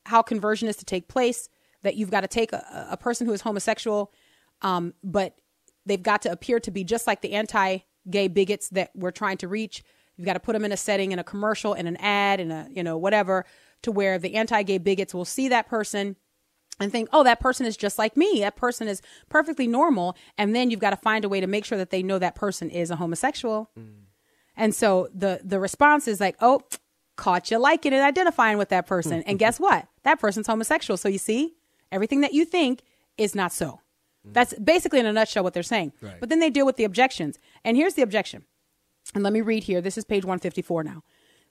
how 0.05 0.21
conversion 0.21 0.67
is 0.67 0.77
to 0.77 0.85
take 0.85 1.07
place. 1.07 1.49
That 1.83 1.95
you've 1.95 2.11
got 2.11 2.21
to 2.21 2.27
take 2.27 2.53
a, 2.53 2.89
a 2.91 2.97
person 2.97 3.25
who 3.25 3.33
is 3.33 3.41
homosexual, 3.41 4.13
um, 4.61 4.93
but 5.03 5.39
they've 5.83 6.01
got 6.01 6.21
to 6.21 6.31
appear 6.31 6.59
to 6.59 6.69
be 6.69 6.83
just 6.83 7.07
like 7.07 7.21
the 7.21 7.33
anti-gay 7.33 8.27
bigots 8.27 8.69
that 8.69 8.91
we're 8.93 9.09
trying 9.09 9.37
to 9.37 9.47
reach. 9.47 9.83
You've 10.21 10.27
got 10.27 10.33
to 10.33 10.39
put 10.39 10.53
them 10.53 10.63
in 10.63 10.71
a 10.71 10.77
setting, 10.77 11.11
in 11.11 11.17
a 11.17 11.23
commercial, 11.23 11.73
in 11.73 11.87
an 11.87 11.97
ad, 11.97 12.39
in 12.39 12.51
a, 12.51 12.67
you 12.71 12.83
know, 12.83 12.95
whatever, 12.95 13.43
to 13.81 13.91
where 13.91 14.19
the 14.19 14.35
anti 14.35 14.61
gay 14.61 14.77
bigots 14.77 15.15
will 15.15 15.25
see 15.25 15.47
that 15.47 15.67
person 15.67 16.15
and 16.79 16.91
think, 16.91 17.09
oh, 17.11 17.23
that 17.23 17.39
person 17.39 17.65
is 17.65 17.75
just 17.75 17.97
like 17.97 18.15
me. 18.15 18.41
That 18.41 18.55
person 18.55 18.87
is 18.87 19.01
perfectly 19.29 19.65
normal. 19.65 20.15
And 20.37 20.55
then 20.55 20.69
you've 20.69 20.79
got 20.79 20.91
to 20.91 20.95
find 20.95 21.25
a 21.25 21.29
way 21.29 21.39
to 21.41 21.47
make 21.47 21.65
sure 21.65 21.79
that 21.79 21.89
they 21.89 22.03
know 22.03 22.19
that 22.19 22.35
person 22.35 22.69
is 22.69 22.91
a 22.91 22.97
homosexual. 22.97 23.71
Mm. 23.75 23.93
And 24.55 24.75
so 24.75 25.09
the 25.11 25.41
the 25.43 25.59
response 25.59 26.07
is 26.07 26.19
like, 26.19 26.35
oh, 26.39 26.61
caught 27.15 27.49
you 27.49 27.57
liking 27.57 27.93
and 27.93 28.03
identifying 28.03 28.59
with 28.59 28.69
that 28.69 28.85
person. 28.85 29.23
and 29.23 29.39
guess 29.39 29.59
what? 29.59 29.87
That 30.03 30.19
person's 30.19 30.45
homosexual. 30.45 30.97
So 30.97 31.09
you 31.09 31.17
see, 31.17 31.55
everything 31.91 32.21
that 32.21 32.33
you 32.33 32.45
think 32.45 32.83
is 33.17 33.33
not 33.33 33.51
so. 33.51 33.79
Mm. 34.27 34.33
That's 34.33 34.53
basically 34.59 34.99
in 34.99 35.07
a 35.07 35.13
nutshell 35.13 35.43
what 35.43 35.55
they're 35.55 35.63
saying. 35.63 35.93
Right. 35.99 36.19
But 36.19 36.29
then 36.29 36.39
they 36.39 36.51
deal 36.51 36.67
with 36.67 36.75
the 36.75 36.83
objections. 36.83 37.39
And 37.65 37.75
here's 37.75 37.95
the 37.95 38.03
objection. 38.03 38.45
And 39.13 39.23
let 39.23 39.33
me 39.33 39.41
read 39.41 39.63
here. 39.63 39.81
This 39.81 39.97
is 39.97 40.05
page 40.05 40.23
154 40.23 40.83
now. 40.83 41.03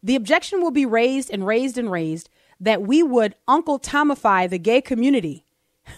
The 0.02 0.16
objection 0.16 0.62
will 0.62 0.70
be 0.70 0.86
raised 0.86 1.30
and 1.30 1.46
raised 1.46 1.76
and 1.76 1.90
raised 1.90 2.30
that 2.58 2.82
we 2.82 3.02
would 3.02 3.34
Uncle 3.46 3.78
Tomify 3.78 4.48
the 4.48 4.58
gay 4.58 4.80
community, 4.80 5.44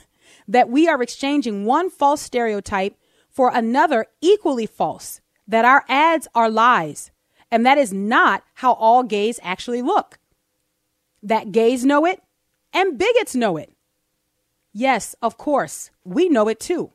that 0.49 0.69
we 0.69 0.89
are 0.89 1.03
exchanging 1.03 1.65
one 1.65 1.91
false 1.91 2.21
stereotype 2.21 2.97
for 3.31 3.51
another 3.53 4.07
equally 4.21 4.67
false, 4.67 5.21
that 5.47 5.65
our 5.65 5.85
ads 5.89 6.29
are 6.35 6.51
lies, 6.51 7.11
and 7.51 7.65
that 7.65 7.79
is 7.79 7.93
not 7.93 8.45
how 8.55 8.73
all 8.75 9.03
gays 9.03 9.39
actually 9.43 9.83
look. 9.83 10.19
That 11.23 11.53
gays 11.53 11.85
know 11.85 12.05
it 12.05 12.23
and 12.73 12.99
bigots 12.99 13.35
know 13.35 13.57
it. 13.57 13.73
Yes, 14.73 15.15
of 15.23 15.37
course, 15.37 15.91
we 16.05 16.29
know 16.29 16.49
it 16.49 16.59
too. 16.59 16.93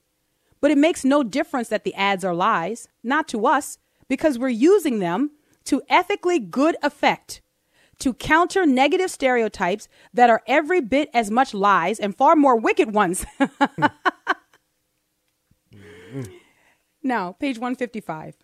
But 0.60 0.72
it 0.72 0.78
makes 0.78 1.06
no 1.06 1.24
difference 1.24 1.70
that 1.70 1.84
the 1.84 1.94
ads 1.94 2.26
are 2.26 2.34
lies, 2.34 2.88
not 3.04 3.28
to 3.30 3.46
us, 3.46 3.78
because 4.08 4.38
we're 4.40 4.50
using 4.50 5.00
them 5.00 5.32
to 5.66 5.82
ethically 5.90 6.40
good 6.40 6.78
effect 6.82 7.42
to 8.00 8.14
counter 8.14 8.66
negative 8.66 9.12
stereotypes 9.12 9.88
that 10.14 10.30
are 10.30 10.42
every 10.48 10.82
bit 10.82 11.10
as 11.14 11.32
much 11.32 11.54
lies 11.54 12.00
and 12.00 12.16
far 12.16 12.36
more 12.36 12.56
wicked 12.56 12.94
ones. 12.94 13.26
now, 17.04 17.34
page 17.34 17.58
155. 17.58 18.36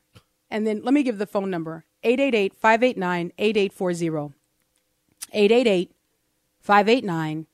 And 0.49 0.67
then 0.67 0.81
let 0.83 0.93
me 0.93 1.03
give 1.03 1.17
the 1.17 1.27
phone 1.27 1.49
number 1.49 1.85
888 2.03 2.55
589 2.55 3.31
8840. 3.37 4.35
888 5.31 5.91
589 6.59 7.47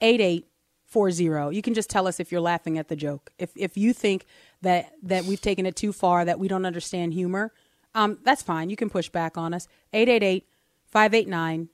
8840. 0.00 1.56
You 1.56 1.62
can 1.62 1.74
just 1.74 1.90
tell 1.90 2.06
us 2.06 2.20
if 2.20 2.32
you're 2.32 2.40
laughing 2.40 2.78
at 2.78 2.88
the 2.88 2.96
joke. 2.96 3.30
If 3.38 3.50
if 3.56 3.76
you 3.76 3.92
think 3.92 4.26
that 4.62 4.92
that 5.02 5.24
we've 5.24 5.40
taken 5.40 5.66
it 5.66 5.76
too 5.76 5.92
far, 5.92 6.24
that 6.24 6.38
we 6.38 6.48
don't 6.48 6.64
understand 6.64 7.12
humor, 7.12 7.52
um, 7.94 8.18
that's 8.24 8.42
fine. 8.42 8.70
You 8.70 8.76
can 8.76 8.90
push 8.90 9.08
back 9.08 9.36
on 9.36 9.52
us. 9.54 9.68
888 9.92 10.46
589 10.86 11.68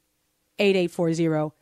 8840. 0.58 1.54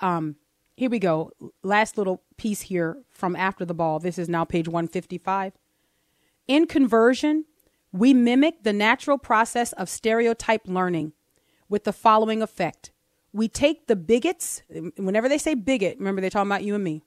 Um, 0.00 0.36
here 0.76 0.90
we 0.90 0.98
go. 0.98 1.30
Last 1.62 1.96
little 1.96 2.22
piece 2.36 2.62
here 2.62 2.98
from 3.10 3.36
after 3.36 3.64
the 3.64 3.74
ball. 3.74 3.98
This 3.98 4.18
is 4.18 4.28
now 4.28 4.44
page 4.44 4.68
155. 4.68 5.52
In 6.48 6.66
conversion, 6.66 7.44
we 7.92 8.12
mimic 8.12 8.62
the 8.64 8.72
natural 8.72 9.18
process 9.18 9.72
of 9.72 9.88
stereotype 9.88 10.62
learning 10.66 11.12
with 11.68 11.84
the 11.84 11.92
following 11.92 12.42
effect. 12.42 12.90
We 13.32 13.48
take 13.48 13.86
the 13.86 13.96
bigots, 13.96 14.62
whenever 14.96 15.28
they 15.28 15.38
say 15.38 15.54
bigot, 15.54 15.98
remember 15.98 16.20
they're 16.20 16.30
talking 16.30 16.50
about 16.50 16.64
you 16.64 16.74
and 16.74 16.84
me. 16.84 17.02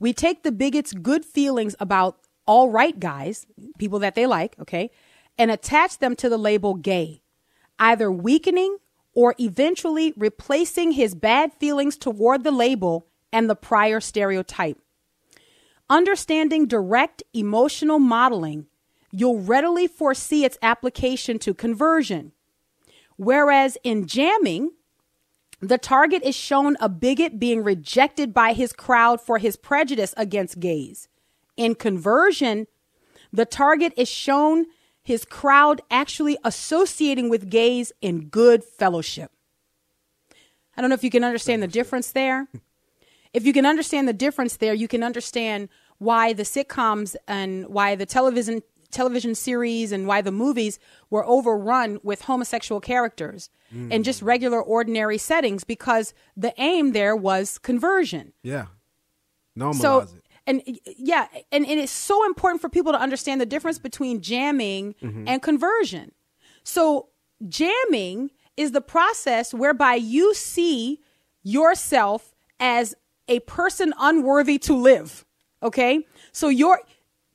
We 0.00 0.12
take 0.12 0.42
the 0.42 0.52
bigots' 0.52 0.92
good 0.92 1.24
feelings 1.24 1.76
about 1.80 2.18
all 2.48 2.70
right 2.70 2.98
guys, 2.98 3.46
people 3.78 4.00
that 4.00 4.14
they 4.14 4.26
like, 4.26 4.58
okay, 4.58 4.90
and 5.36 5.50
attach 5.50 5.98
them 5.98 6.16
to 6.16 6.28
the 6.28 6.38
label 6.38 6.74
gay, 6.74 7.22
either 7.78 8.10
weakening 8.10 8.78
or 9.14 9.34
eventually 9.38 10.14
replacing 10.16 10.92
his 10.92 11.14
bad 11.14 11.52
feelings 11.52 11.96
toward 11.96 12.42
the 12.42 12.50
label 12.50 13.06
and 13.32 13.48
the 13.48 13.54
prior 13.54 14.00
stereotype. 14.00 14.78
Understanding 15.90 16.66
direct 16.66 17.22
emotional 17.34 17.98
modeling, 17.98 18.66
you'll 19.12 19.40
readily 19.40 19.86
foresee 19.86 20.44
its 20.44 20.58
application 20.62 21.38
to 21.40 21.52
conversion. 21.52 22.32
Whereas 23.16 23.76
in 23.84 24.06
jamming, 24.06 24.70
the 25.60 25.78
target 25.78 26.22
is 26.22 26.34
shown 26.34 26.76
a 26.80 26.88
bigot 26.88 27.38
being 27.38 27.62
rejected 27.62 28.32
by 28.32 28.54
his 28.54 28.72
crowd 28.72 29.20
for 29.20 29.38
his 29.38 29.56
prejudice 29.56 30.14
against 30.16 30.60
gays. 30.60 31.08
In 31.58 31.74
conversion, 31.74 32.68
the 33.32 33.44
target 33.44 33.92
is 33.96 34.08
shown 34.08 34.66
his 35.02 35.24
crowd 35.24 35.82
actually 35.90 36.38
associating 36.44 37.28
with 37.28 37.50
gays 37.50 37.92
in 38.00 38.28
good 38.28 38.64
fellowship. 38.64 39.32
I 40.76 40.80
don't 40.80 40.88
know 40.88 40.94
if 40.94 41.04
you 41.04 41.10
can 41.10 41.24
understand 41.24 41.62
the 41.62 41.68
difference 41.68 42.12
there. 42.12 42.48
If 43.34 43.44
you 43.44 43.52
can 43.52 43.66
understand 43.66 44.08
the 44.08 44.14
difference 44.14 44.56
there, 44.56 44.72
you 44.72 44.88
can 44.88 45.02
understand 45.02 45.68
why 45.98 46.32
the 46.32 46.44
sitcoms 46.44 47.14
and 47.26 47.68
why 47.68 47.94
the 47.94 48.06
television 48.06 48.62
television 48.90 49.34
series 49.34 49.92
and 49.92 50.06
why 50.06 50.22
the 50.22 50.32
movies 50.32 50.78
were 51.10 51.26
overrun 51.26 52.00
with 52.02 52.22
homosexual 52.22 52.80
characters 52.80 53.50
hmm. 53.70 53.92
in 53.92 54.02
just 54.02 54.22
regular 54.22 54.62
ordinary 54.62 55.18
settings 55.18 55.62
because 55.62 56.14
the 56.34 56.54
aim 56.56 56.92
there 56.92 57.14
was 57.14 57.58
conversion. 57.58 58.32
Yeah. 58.42 58.66
Normalize 59.58 59.74
So 59.74 59.98
it. 60.00 60.08
And 60.48 60.62
yeah, 60.96 61.28
and, 61.52 61.66
and 61.66 61.78
it's 61.78 61.92
so 61.92 62.24
important 62.24 62.62
for 62.62 62.70
people 62.70 62.92
to 62.92 62.98
understand 62.98 63.40
the 63.40 63.46
difference 63.46 63.78
between 63.78 64.22
jamming 64.22 64.94
mm-hmm. 65.02 65.28
and 65.28 65.42
conversion. 65.42 66.12
So 66.64 67.10
jamming 67.46 68.30
is 68.56 68.72
the 68.72 68.80
process 68.80 69.52
whereby 69.52 69.94
you 69.94 70.34
see 70.34 71.00
yourself 71.42 72.34
as 72.58 72.94
a 73.28 73.40
person 73.40 73.92
unworthy 74.00 74.58
to 74.60 74.74
live. 74.74 75.26
Okay? 75.62 76.06
So 76.32 76.48
your 76.48 76.80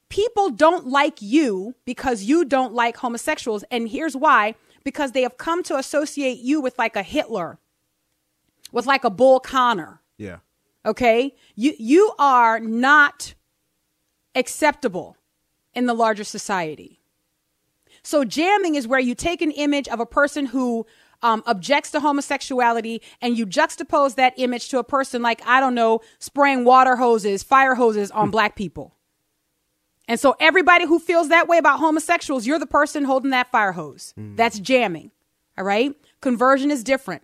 people 0.09 0.49
don't 0.49 0.87
like 0.87 1.21
you 1.21 1.75
because 1.85 2.23
you 2.23 2.43
don't 2.43 2.73
like 2.73 2.97
homosexuals 2.97 3.63
and 3.69 3.89
here's 3.89 4.15
why 4.15 4.55
because 4.83 5.11
they 5.11 5.21
have 5.21 5.37
come 5.37 5.61
to 5.63 5.77
associate 5.77 6.39
you 6.39 6.59
with 6.59 6.77
like 6.79 6.95
a 6.95 7.03
Hitler, 7.03 7.59
with 8.71 8.85
like 8.85 9.03
a 9.03 9.09
Bull 9.09 9.39
Connor 9.39 10.01
Yeah. 10.17 10.37
Okay? 10.85 11.35
You 11.55 11.73
you 11.77 12.13
are 12.19 12.59
not 12.59 13.33
acceptable 14.35 15.17
in 15.73 15.85
the 15.85 15.93
larger 15.93 16.23
society. 16.23 16.99
So 18.03 18.23
jamming 18.23 18.75
is 18.75 18.87
where 18.87 18.99
you 18.99 19.15
take 19.15 19.41
an 19.41 19.51
image 19.51 19.87
of 19.87 19.99
a 19.99 20.05
person 20.05 20.47
who 20.47 20.85
um, 21.21 21.41
objects 21.45 21.91
to 21.91 22.01
homosexuality 22.01 23.01
and 23.21 23.37
you 23.37 23.47
juxtapose 23.47 24.15
that 24.15 24.33
image 24.35 24.67
to 24.69 24.77
a 24.77 24.83
person 24.83 25.21
like 25.21 25.41
i 25.47 25.61
don't 25.61 25.73
know 25.73 26.01
spraying 26.19 26.65
water 26.65 26.97
hoses 26.97 27.43
fire 27.43 27.75
hoses 27.75 28.11
on 28.11 28.29
black 28.29 28.55
people. 28.55 28.95
And 30.05 30.19
so 30.19 30.35
everybody 30.37 30.85
who 30.85 30.99
feels 30.99 31.29
that 31.29 31.47
way 31.47 31.57
about 31.57 31.79
homosexuals 31.79 32.45
you're 32.45 32.59
the 32.59 32.65
person 32.65 33.05
holding 33.05 33.31
that 33.31 33.51
fire 33.51 33.71
hose. 33.71 34.13
That's 34.35 34.59
jamming 34.59 35.11
all 35.57 35.63
right? 35.63 35.95
Conversion 36.21 36.71
is 36.71 36.83
different 36.83 37.23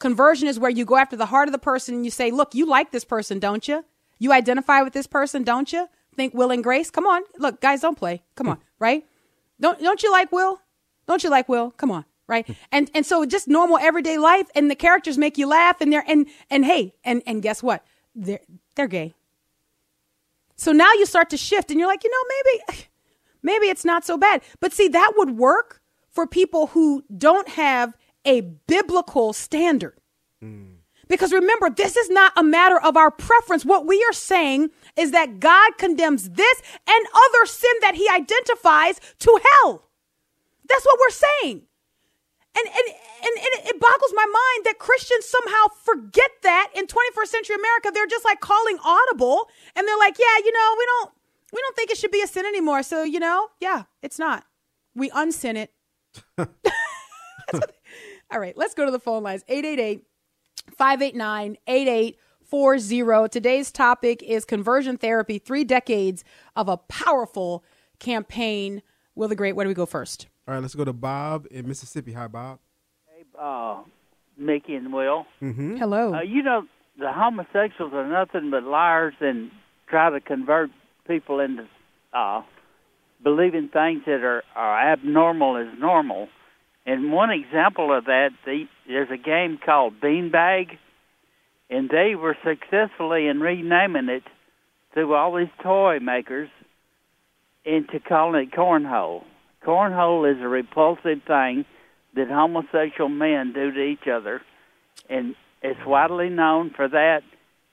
Conversion 0.00 0.48
is 0.48 0.58
where 0.58 0.70
you 0.70 0.84
go 0.84 0.96
after 0.96 1.14
the 1.14 1.26
heart 1.26 1.46
of 1.46 1.52
the 1.52 1.58
person 1.58 1.94
and 1.94 2.04
you 2.04 2.10
say, 2.10 2.30
look, 2.30 2.54
you 2.54 2.66
like 2.66 2.90
this 2.90 3.04
person, 3.04 3.38
don't 3.38 3.68
you? 3.68 3.84
You 4.18 4.32
identify 4.32 4.80
with 4.82 4.94
this 4.94 5.06
person, 5.06 5.44
don't 5.44 5.72
you? 5.72 5.88
Think 6.16 6.34
Will 6.34 6.50
and 6.50 6.64
Grace? 6.64 6.90
Come 6.90 7.06
on. 7.06 7.22
Look, 7.38 7.60
guys, 7.60 7.82
don't 7.82 7.96
play. 7.96 8.22
Come 8.34 8.48
on, 8.48 8.58
right? 8.80 9.04
Don't 9.60 9.78
don't 9.78 10.02
you 10.02 10.10
like 10.10 10.32
Will? 10.32 10.60
Don't 11.06 11.22
you 11.22 11.30
like 11.30 11.48
Will? 11.48 11.70
Come 11.72 11.90
on, 11.90 12.04
right? 12.26 12.48
And 12.72 12.90
and 12.94 13.06
so 13.06 13.24
just 13.26 13.46
normal 13.46 13.78
everyday 13.78 14.18
life 14.18 14.48
and 14.54 14.70
the 14.70 14.74
characters 14.74 15.18
make 15.18 15.38
you 15.38 15.46
laugh 15.46 15.80
and 15.80 15.92
they're 15.92 16.04
and 16.08 16.26
and 16.50 16.64
hey, 16.64 16.94
and 17.04 17.22
and 17.26 17.42
guess 17.42 17.62
what? 17.62 17.84
They're 18.14 18.40
they're 18.74 18.88
gay. 18.88 19.14
So 20.56 20.72
now 20.72 20.92
you 20.94 21.06
start 21.06 21.30
to 21.30 21.36
shift 21.36 21.70
and 21.70 21.78
you're 21.78 21.88
like, 21.88 22.04
you 22.04 22.10
know, 22.10 22.24
maybe 22.34 22.88
maybe 23.42 23.66
it's 23.66 23.84
not 23.84 24.04
so 24.04 24.16
bad. 24.16 24.42
But 24.60 24.72
see, 24.72 24.88
that 24.88 25.12
would 25.16 25.36
work 25.36 25.80
for 26.10 26.26
people 26.26 26.68
who 26.68 27.04
don't 27.16 27.48
have 27.50 27.96
a 28.24 28.40
biblical 28.40 29.32
standard. 29.32 29.98
Mm. 30.42 30.76
Because 31.08 31.32
remember, 31.32 31.68
this 31.68 31.96
is 31.96 32.08
not 32.08 32.32
a 32.36 32.42
matter 32.42 32.80
of 32.80 32.96
our 32.96 33.10
preference. 33.10 33.64
What 33.64 33.84
we 33.84 34.02
are 34.08 34.12
saying 34.12 34.70
is 34.96 35.10
that 35.10 35.40
God 35.40 35.76
condemns 35.76 36.30
this 36.30 36.62
and 36.86 37.06
other 37.12 37.46
sin 37.46 37.72
that 37.80 37.96
he 37.96 38.08
identifies 38.08 39.00
to 39.18 39.40
hell. 39.50 39.88
That's 40.68 40.84
what 40.84 40.98
we're 41.00 41.10
saying. 41.10 41.62
And, 42.56 42.66
and, 42.66 42.86
and, 42.86 43.36
and 43.36 43.66
it 43.66 43.80
boggles 43.80 44.12
my 44.14 44.24
mind 44.24 44.66
that 44.66 44.78
Christians 44.78 45.24
somehow 45.24 45.66
forget 45.82 46.30
that 46.44 46.70
in 46.76 46.86
21st 46.86 47.26
century 47.26 47.56
America. 47.56 47.90
They're 47.92 48.06
just 48.06 48.24
like 48.24 48.40
calling 48.40 48.78
audible 48.84 49.48
and 49.74 49.86
they're 49.86 49.98
like, 49.98 50.16
yeah, 50.18 50.44
you 50.44 50.52
know, 50.52 50.74
we 50.78 50.86
don't, 50.86 51.10
we 51.52 51.60
don't 51.60 51.76
think 51.76 51.90
it 51.90 51.96
should 51.96 52.12
be 52.12 52.22
a 52.22 52.28
sin 52.28 52.46
anymore. 52.46 52.84
So, 52.84 53.02
you 53.02 53.18
know, 53.18 53.48
yeah, 53.60 53.84
it's 54.00 54.18
not. 54.18 54.44
We 54.94 55.10
unsin 55.10 55.56
it. 55.56 55.72
All 58.32 58.38
right, 58.38 58.56
let's 58.56 58.74
go 58.74 58.84
to 58.84 58.92
the 58.92 59.00
phone 59.00 59.22
lines 59.24 59.44
888 59.48 60.04
589 60.76 61.56
8840. 61.66 63.28
Today's 63.28 63.72
topic 63.72 64.22
is 64.22 64.44
conversion 64.44 64.96
therapy, 64.96 65.38
three 65.38 65.64
decades 65.64 66.22
of 66.54 66.68
a 66.68 66.76
powerful 66.76 67.64
campaign. 67.98 68.82
Will 69.16 69.26
the 69.26 69.34
Great, 69.34 69.56
where 69.56 69.64
do 69.64 69.68
we 69.68 69.74
go 69.74 69.86
first? 69.86 70.28
All 70.46 70.54
right, 70.54 70.60
let's 70.60 70.76
go 70.76 70.84
to 70.84 70.92
Bob 70.92 71.46
in 71.50 71.66
Mississippi. 71.66 72.12
Hi, 72.12 72.28
Bob. 72.28 72.60
Hey, 73.06 73.24
uh, 73.36 73.82
Miki 74.38 74.76
and 74.76 74.92
Will. 74.92 75.26
Mm-hmm. 75.42 75.76
Hello. 75.76 76.14
Uh, 76.14 76.22
you 76.22 76.44
know, 76.44 76.62
the 77.00 77.12
homosexuals 77.12 77.92
are 77.92 78.08
nothing 78.08 78.50
but 78.52 78.62
liars 78.62 79.14
and 79.20 79.50
try 79.88 80.08
to 80.10 80.20
convert 80.20 80.70
people 81.08 81.40
into 81.40 81.66
uh, 82.12 82.42
believing 83.24 83.68
things 83.72 84.02
that 84.06 84.22
are, 84.22 84.44
are 84.54 84.92
abnormal 84.92 85.56
as 85.56 85.66
normal. 85.80 86.28
And 86.86 87.12
one 87.12 87.30
example 87.30 87.96
of 87.96 88.06
that, 88.06 88.30
the, 88.44 88.64
there's 88.86 89.10
a 89.10 89.16
game 89.16 89.58
called 89.64 90.00
Beanbag, 90.00 90.78
and 91.68 91.88
they 91.88 92.14
were 92.14 92.36
successfully 92.44 93.28
in 93.28 93.40
renaming 93.40 94.08
it 94.08 94.24
through 94.92 95.14
all 95.14 95.36
these 95.36 95.48
toy 95.62 95.98
makers 96.00 96.48
into 97.64 98.00
calling 98.00 98.48
it 98.48 98.56
cornhole. 98.56 99.24
Cornhole 99.64 100.30
is 100.30 100.40
a 100.42 100.48
repulsive 100.48 101.22
thing 101.26 101.64
that 102.16 102.28
homosexual 102.28 103.08
men 103.08 103.52
do 103.52 103.70
to 103.70 103.82
each 103.82 104.08
other, 104.10 104.40
and 105.08 105.34
it's 105.62 105.84
widely 105.86 106.28
known 106.28 106.70
for 106.70 106.88
that. 106.88 107.22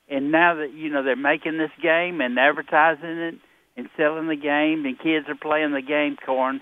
And 0.09 0.31
now 0.31 0.55
that 0.55 0.73
you 0.73 0.89
know 0.89 1.03
they're 1.03 1.15
making 1.15 1.57
this 1.57 1.71
game 1.81 2.21
and 2.21 2.37
advertising 2.37 3.17
it 3.17 3.35
and 3.75 3.89
selling 3.97 4.27
the 4.27 4.35
game, 4.35 4.85
and 4.85 4.99
kids 4.99 5.27
are 5.27 5.35
playing 5.35 5.71
the 5.71 5.81
game 5.81 6.17
corn 6.23 6.61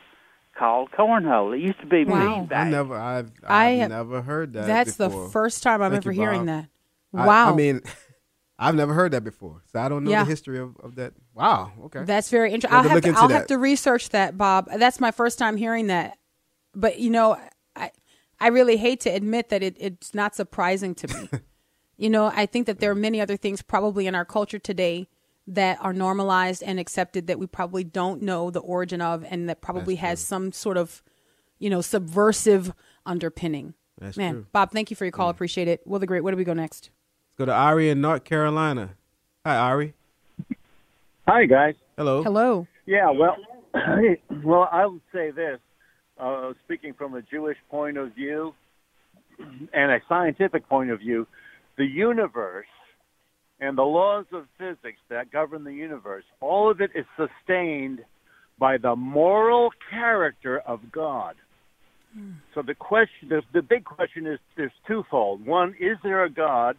called 0.58 0.90
cornhole. 0.92 1.56
It 1.56 1.62
used 1.62 1.80
to 1.82 1.86
be 1.88 2.06
Wow. 2.06 2.48
beanbag. 2.50 2.56
I 2.56 2.70
never, 2.70 2.96
I've, 2.96 3.32
I 3.46 3.66
I've 3.68 3.80
have- 3.80 3.90
never 3.92 4.22
heard 4.22 4.54
that. 4.54 4.68
That's 4.68 4.98
before. 4.98 5.26
the 5.26 5.30
first 5.32 5.64
time 5.64 5.82
I'm 5.82 5.92
Thank 5.92 6.06
ever 6.06 6.12
you, 6.14 6.22
hearing 6.22 6.46
Bob. 6.46 6.66
that. 7.14 7.26
Wow. 7.28 7.52
I, 7.52 7.56
mean, 7.56 7.82
I've 8.60 8.76
never 8.76 8.94
heard 8.94 9.12
that 9.12 9.24
before, 9.24 9.62
so 9.72 9.80
I 9.80 9.90
don't 9.90 10.04
know 10.04 10.12
Yeah. 10.12 10.24
the 10.24 10.30
history 10.30 10.60
of, 10.60 10.76
of 10.82 10.96
that. 10.96 11.14
Wow. 11.34 11.72
Okay. 11.86 12.04
That's 12.06 12.30
very 12.30 12.54
interesting. 12.54 12.76
I'll 12.78 12.84
have 12.88 13.02
to 13.02 13.12
to, 13.12 13.18
I'll 13.20 13.30
have 13.30 13.48
to 13.48 13.58
research 13.58 14.10
that, 14.10 14.38
Bob. 14.38 14.70
That's 14.78 15.00
my 15.00 15.12
first 15.12 15.38
time 15.40 15.58
hearing 15.58 15.88
that. 15.88 16.18
But 16.74 17.00
you 17.00 17.10
know, 17.10 17.38
I 17.76 17.92
I 18.40 18.48
really 18.48 18.78
hate 18.78 19.02
to 19.02 19.10
admit 19.10 19.50
that 19.50 19.62
it, 19.64 19.76
it's 19.80 20.14
not 20.14 20.36
surprising 20.36 20.96
to 20.96 21.08
me. 21.08 21.30
you 21.98 22.10
know, 22.10 22.32
I 22.34 22.46
think 22.46 22.68
that 22.68 22.80
there 22.80 22.92
are 22.92 22.96
many 22.96 23.20
other 23.22 23.38
things 23.38 23.62
probably 23.62 24.08
in 24.08 24.16
our 24.16 24.26
culture 24.26 24.60
today 24.60 25.08
that 25.48 25.78
are 25.82 25.94
normalized 25.94 26.64
and 26.64 26.80
accepted 26.80 27.28
that 27.28 27.38
we 27.38 27.46
probably 27.46 27.84
don't 27.84 28.22
know 28.22 28.50
the 28.50 28.60
origin 28.60 29.02
of 29.02 29.24
and 29.30 29.48
that 29.50 29.62
probably 29.62 29.96
has 29.96 30.20
some 30.20 30.52
sort 30.52 30.78
of, 30.78 31.04
you 31.60 31.70
know, 31.70 31.82
subversive 31.82 32.74
underpinning. 33.06 33.74
That's 34.00 34.18
Man, 34.18 34.34
true. 34.34 34.46
Bob, 34.52 34.72
thank 34.72 34.90
you 34.90 34.96
for 34.96 35.06
your 35.06 35.12
call. 35.12 35.30
Appreciate 35.30 35.68
it. 35.68 35.86
Will 35.86 36.00
the 36.00 36.08
Great, 36.08 36.22
where 36.22 36.32
do 36.32 36.38
we 36.38 36.44
go 36.44 36.54
next? 36.54 36.90
Let's 37.30 37.38
go 37.38 37.46
to 37.46 37.54
Ari 37.54 37.90
in 37.90 38.02
North 38.02 38.24
Carolina. 38.24 38.96
Hi, 39.46 39.56
Ari. 39.56 39.94
Hi, 41.28 41.46
guys. 41.46 41.76
Hello. 41.98 42.24
Hello. 42.24 42.68
Yeah, 42.86 43.12
well, 43.12 43.38
well, 44.44 44.68
I 44.72 44.86
would 44.86 45.02
say 45.14 45.32
this, 45.32 45.60
uh, 46.20 46.54
speaking 46.64 46.94
from 46.94 47.14
a 47.14 47.22
Jewish 47.22 47.58
point 47.70 47.98
of 47.98 48.14
view 48.14 48.54
and 49.74 49.92
a 49.92 50.02
scientific 50.08 50.68
point 50.68 50.92
of 50.92 51.00
view, 51.00 51.28
the 51.78 51.86
universe 51.86 52.68
and 53.66 53.78
the 53.78 53.84
laws 53.84 54.26
of 54.32 54.46
physics 54.58 55.00
that 55.10 55.32
govern 55.32 55.64
the 55.64 55.74
universe, 55.74 56.24
all 56.40 56.70
of 56.70 56.82
it 56.82 56.92
is 56.96 57.06
sustained 57.18 58.00
by 58.60 58.78
the 58.78 58.96
moral 58.96 59.72
character 59.90 60.60
of 60.60 60.92
God. 60.92 61.36
So 62.54 62.62
the 62.62 62.76
question, 62.76 63.28
the, 63.28 63.42
the 63.54 63.62
big 63.62 63.84
question 63.84 64.26
is, 64.26 64.40
is 64.58 64.72
twofold. 64.88 65.46
One, 65.46 65.76
is 65.80 65.98
there 66.02 66.24
a 66.24 66.30
God? 66.30 66.78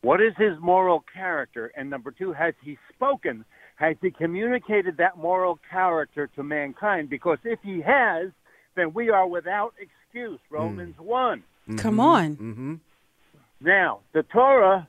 What 0.00 0.22
is 0.22 0.32
his 0.38 0.58
moral 0.60 1.04
character? 1.12 1.70
And 1.76 1.90
number 1.90 2.10
two, 2.10 2.32
has 2.32 2.54
he 2.62 2.78
spoken? 2.94 3.44
Has 3.76 3.96
he 4.00 4.10
communicated 4.10 4.96
that 4.96 5.18
moral 5.18 5.58
character 5.70 6.30
to 6.36 6.42
mankind? 6.42 7.10
Because 7.10 7.38
if 7.44 7.58
he 7.62 7.82
has, 7.82 8.30
then 8.76 8.94
we 8.94 9.10
are 9.10 9.26
without 9.26 9.74
excuse. 9.78 10.40
Romans 10.50 10.94
1. 10.98 11.42
Come 11.76 12.00
on. 12.00 12.36
Mm-hmm. 12.36 12.74
Now, 13.60 14.00
the 14.12 14.22
Torah 14.22 14.88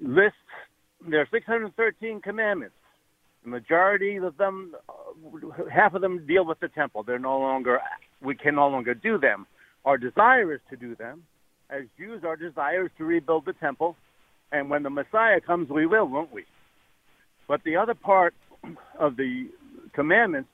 lists, 0.00 0.38
there 1.08 1.20
are 1.20 1.28
613 1.30 2.20
commandments. 2.20 2.74
The 3.44 3.50
majority 3.50 4.16
of 4.16 4.36
them, 4.36 4.74
half 5.70 5.94
of 5.94 6.00
them 6.00 6.26
deal 6.26 6.46
with 6.46 6.60
the 6.60 6.68
temple. 6.68 7.02
They're 7.02 7.18
no 7.18 7.38
longer, 7.38 7.80
we 8.22 8.34
can 8.34 8.54
no 8.54 8.68
longer 8.68 8.94
do 8.94 9.18
them. 9.18 9.46
Our 9.84 9.98
desire 9.98 10.54
is 10.54 10.60
to 10.70 10.76
do 10.76 10.96
them. 10.96 11.24
As 11.68 11.82
Jews, 11.98 12.22
our 12.24 12.36
desire 12.36 12.86
is 12.86 12.90
to 12.98 13.04
rebuild 13.04 13.44
the 13.44 13.52
temple. 13.54 13.96
And 14.50 14.70
when 14.70 14.82
the 14.82 14.90
Messiah 14.90 15.40
comes, 15.40 15.68
we 15.68 15.84
will, 15.86 16.06
won't 16.06 16.32
we? 16.32 16.44
But 17.46 17.62
the 17.64 17.76
other 17.76 17.94
part 17.94 18.34
of 18.98 19.16
the 19.16 19.48
commandments, 19.92 20.48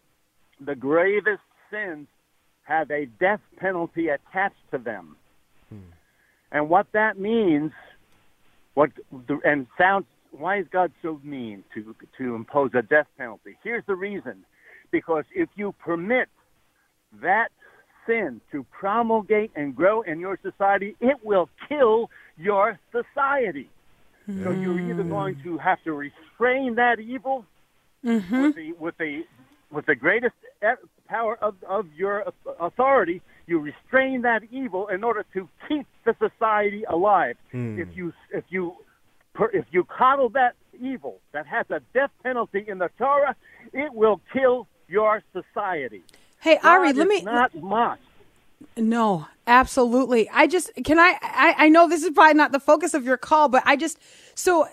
the 0.65 0.75
gravest 0.75 1.43
sins 1.71 2.09
have 2.65 2.91
a 2.91 3.07
death 3.19 3.41
penalty 3.57 4.09
attached 4.09 4.57
to 4.73 4.79
them. 4.79 5.17
Hmm. 5.69 5.79
And 6.53 6.69
what 6.69 6.87
that 6.93 7.19
means, 7.19 7.73
what 8.81 8.93
the, 9.29 9.39
and 9.45 9.67
sounds, 9.77 10.07
why 10.31 10.59
is 10.59 10.67
God 10.73 10.91
so 11.03 11.21
mean 11.23 11.65
to 11.75 11.95
to 12.17 12.35
impose 12.35 12.71
a 12.73 12.81
death 12.81 13.09
penalty? 13.19 13.59
Here's 13.63 13.85
the 13.87 13.95
reason: 13.95 14.47
because 14.91 15.25
if 15.35 15.51
you 15.55 15.73
permit 15.73 16.31
that 17.21 17.49
sin 18.07 18.41
to 18.53 18.65
promulgate 18.71 19.51
and 19.55 19.77
grow 19.77 20.01
in 20.01 20.19
your 20.19 20.39
society, 20.43 20.97
it 20.99 21.19
will 21.23 21.51
kill 21.69 22.09
your 22.39 22.79
society. 22.91 23.69
So 24.27 24.51
you're 24.51 24.81
either 24.81 25.03
mm. 25.03 25.11
going 25.11 25.43
to 25.43 25.59
have 25.59 25.83
to 25.85 25.93
restrain 25.93 26.77
that 26.77 27.01
evil 27.01 27.45
mm-hmm. 28.03 28.43
with 28.43 28.57
the 28.57 28.73
with 28.79 28.97
the 28.97 29.25
with 29.71 29.85
the 29.85 29.95
greatest 29.95 30.37
power 31.07 31.37
of 31.43 31.55
of 31.69 31.85
your 31.95 32.25
authority. 32.59 33.21
You 33.51 33.59
restrain 33.59 34.23
that 34.23 34.45
evil 34.53 34.87
in 34.87 35.03
order 35.03 35.25
to 35.35 35.49
keep 35.67 35.85
the 36.05 36.15
society 36.21 36.85
alive. 36.85 37.37
Hmm. 37.51 37.81
If 37.81 37.89
you 37.97 38.13
if 38.33 38.45
you 38.49 38.77
if 39.53 39.65
you 39.73 39.83
coddle 39.83 40.29
that 40.29 40.55
evil 40.81 41.19
that 41.33 41.49
has 41.49 41.67
a 41.69 41.81
death 41.93 42.13
penalty 42.23 42.65
in 42.69 42.79
the 42.79 42.91
Torah, 42.97 43.35
it 43.73 43.93
will 43.93 44.21
kill 44.33 44.69
your 44.87 45.21
society. 45.33 46.05
Hey, 46.39 46.59
Ari, 46.63 46.93
let 46.93 47.09
me 47.09 47.23
not 47.23 47.53
mocked. 47.61 48.05
No, 48.77 49.27
absolutely. 49.49 50.31
I 50.31 50.47
just 50.47 50.71
can 50.85 51.01
I, 51.01 51.17
I 51.21 51.55
I 51.59 51.69
know 51.71 51.89
this 51.89 52.05
is 52.05 52.11
probably 52.11 52.35
not 52.35 52.53
the 52.53 52.61
focus 52.61 52.95
of 52.95 53.05
your 53.05 53.17
call, 53.17 53.49
but 53.49 53.65
I 53.67 53.75
just 53.75 53.99
so 54.37 54.69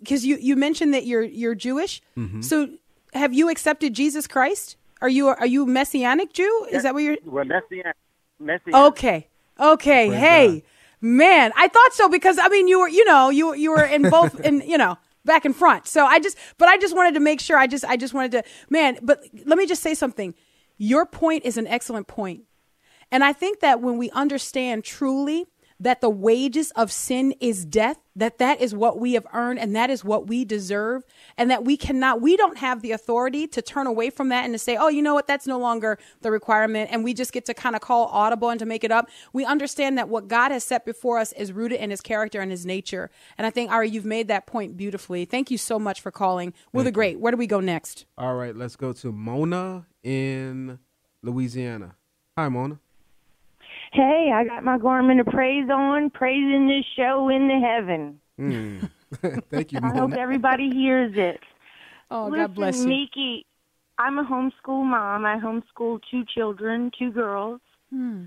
because 0.00 0.26
you 0.26 0.36
you 0.36 0.54
mentioned 0.54 0.92
that 0.92 1.06
you're 1.06 1.22
you're 1.22 1.54
Jewish. 1.54 2.02
Mm-hmm. 2.18 2.42
So 2.42 2.68
have 3.14 3.32
you 3.32 3.48
accepted 3.48 3.94
Jesus 3.94 4.26
Christ? 4.26 4.76
Are 5.00 5.08
you 5.08 5.28
are 5.28 5.46
you 5.46 5.64
messianic 5.64 6.34
Jew? 6.34 6.66
Is 6.70 6.82
that 6.82 6.92
what 6.92 7.04
you're? 7.04 7.16
Well, 7.24 7.46
messianic. 7.46 7.96
Messianic. 8.42 8.74
Okay, 8.92 9.28
okay. 9.58 10.08
hey, 10.10 10.64
man, 11.00 11.52
I 11.56 11.68
thought 11.68 11.92
so 11.92 12.08
because 12.08 12.38
I 12.38 12.48
mean 12.48 12.68
you 12.68 12.80
were 12.80 12.88
you 12.88 13.04
know 13.04 13.30
you 13.30 13.54
you 13.54 13.70
were 13.70 13.84
in 13.84 14.08
both 14.08 14.40
in 14.40 14.62
you 14.66 14.78
know 14.78 14.98
back 15.24 15.44
and 15.44 15.54
front. 15.54 15.86
So 15.86 16.04
I 16.04 16.18
just 16.18 16.36
but 16.58 16.68
I 16.68 16.76
just 16.78 16.94
wanted 16.94 17.14
to 17.14 17.20
make 17.20 17.40
sure. 17.40 17.58
I 17.58 17.66
just 17.66 17.84
I 17.84 17.96
just 17.96 18.14
wanted 18.14 18.32
to 18.32 18.44
man. 18.70 18.98
But 19.02 19.24
let 19.44 19.58
me 19.58 19.66
just 19.66 19.82
say 19.82 19.94
something. 19.94 20.34
Your 20.78 21.06
point 21.06 21.44
is 21.44 21.56
an 21.56 21.66
excellent 21.66 22.08
point. 22.08 22.44
And 23.10 23.22
I 23.22 23.32
think 23.32 23.60
that 23.60 23.80
when 23.82 23.98
we 23.98 24.10
understand 24.10 24.84
truly 24.84 25.46
that 25.82 26.00
the 26.00 26.08
wages 26.08 26.70
of 26.72 26.92
sin 26.92 27.34
is 27.40 27.64
death, 27.64 27.98
that 28.14 28.38
that 28.38 28.60
is 28.60 28.72
what 28.72 29.00
we 29.00 29.14
have 29.14 29.26
earned 29.32 29.58
and 29.58 29.74
that 29.74 29.90
is 29.90 30.04
what 30.04 30.28
we 30.28 30.44
deserve, 30.44 31.02
and 31.36 31.50
that 31.50 31.64
we 31.64 31.76
cannot, 31.76 32.20
we 32.20 32.36
don't 32.36 32.58
have 32.58 32.82
the 32.82 32.92
authority 32.92 33.48
to 33.48 33.60
turn 33.60 33.88
away 33.88 34.08
from 34.08 34.28
that 34.28 34.44
and 34.44 34.54
to 34.54 34.58
say, 34.58 34.76
oh, 34.76 34.86
you 34.86 35.02
know 35.02 35.12
what, 35.12 35.26
that's 35.26 35.46
no 35.46 35.58
longer 35.58 35.98
the 36.20 36.30
requirement, 36.30 36.88
and 36.92 37.02
we 37.02 37.12
just 37.12 37.32
get 37.32 37.44
to 37.46 37.52
kind 37.52 37.74
of 37.74 37.82
call 37.82 38.06
audible 38.06 38.48
and 38.48 38.60
to 38.60 38.66
make 38.66 38.84
it 38.84 38.92
up. 38.92 39.08
We 39.32 39.44
understand 39.44 39.98
that 39.98 40.08
what 40.08 40.28
God 40.28 40.52
has 40.52 40.62
set 40.62 40.84
before 40.84 41.18
us 41.18 41.32
is 41.32 41.52
rooted 41.52 41.80
in 41.80 41.90
his 41.90 42.00
character 42.00 42.40
and 42.40 42.52
his 42.52 42.64
nature. 42.64 43.10
And 43.36 43.44
I 43.44 43.50
think, 43.50 43.72
Ari, 43.72 43.90
you've 43.90 44.04
made 44.04 44.28
that 44.28 44.46
point 44.46 44.76
beautifully. 44.76 45.24
Thank 45.24 45.50
you 45.50 45.58
so 45.58 45.80
much 45.80 46.00
for 46.00 46.12
calling. 46.12 46.54
Will 46.72 46.84
the 46.84 46.92
Great, 46.92 47.18
where 47.18 47.32
do 47.32 47.36
we 47.36 47.48
go 47.48 47.58
next? 47.58 48.06
All 48.16 48.36
right, 48.36 48.54
let's 48.54 48.76
go 48.76 48.92
to 48.92 49.10
Mona 49.10 49.86
in 50.04 50.78
Louisiana. 51.24 51.96
Hi, 52.38 52.48
Mona. 52.48 52.78
Hey, 53.92 54.30
I 54.34 54.44
got 54.44 54.64
my 54.64 54.78
garment 54.78 55.20
of 55.20 55.26
praise 55.26 55.68
on, 55.70 56.10
praising 56.10 56.66
this 56.66 56.84
show 56.96 57.28
into 57.28 57.60
heaven. 57.60 58.20
Mm. 58.40 58.90
Thank 59.50 59.72
you, 59.72 59.80
I 59.82 59.92
hope 59.92 60.12
everybody 60.18 60.70
hears 60.70 61.12
it. 61.14 61.40
Oh, 62.10 62.24
Listen, 62.24 62.38
God 62.38 62.54
bless 62.54 62.78
you. 62.78 62.86
Miki, 62.86 63.46
I'm 63.98 64.18
a 64.18 64.24
homeschool 64.24 64.84
mom. 64.84 65.26
I 65.26 65.36
homeschool 65.38 66.00
two 66.10 66.24
children, 66.34 66.90
two 66.98 67.10
girls, 67.12 67.60
Hmm. 67.90 68.24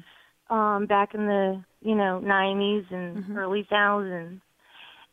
um, 0.52 0.86
back 0.86 1.16
in 1.16 1.26
the 1.26 1.64
you 1.82 1.96
know 1.96 2.22
90s 2.24 2.92
and 2.92 3.18
Mm-hmm. 3.18 3.38
early 3.38 3.66
thousands. 3.70 4.42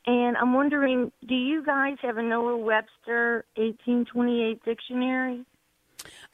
And 0.05 0.37
I'm 0.37 0.53
wondering, 0.53 1.13
do 1.29 1.35
you 1.35 1.65
guys 1.65 1.97
have 2.03 2.19
a 2.19 2.23
Noah 2.23 2.59
Webster 2.59 3.45
1828 3.57 4.63
dictionary? 4.65 5.45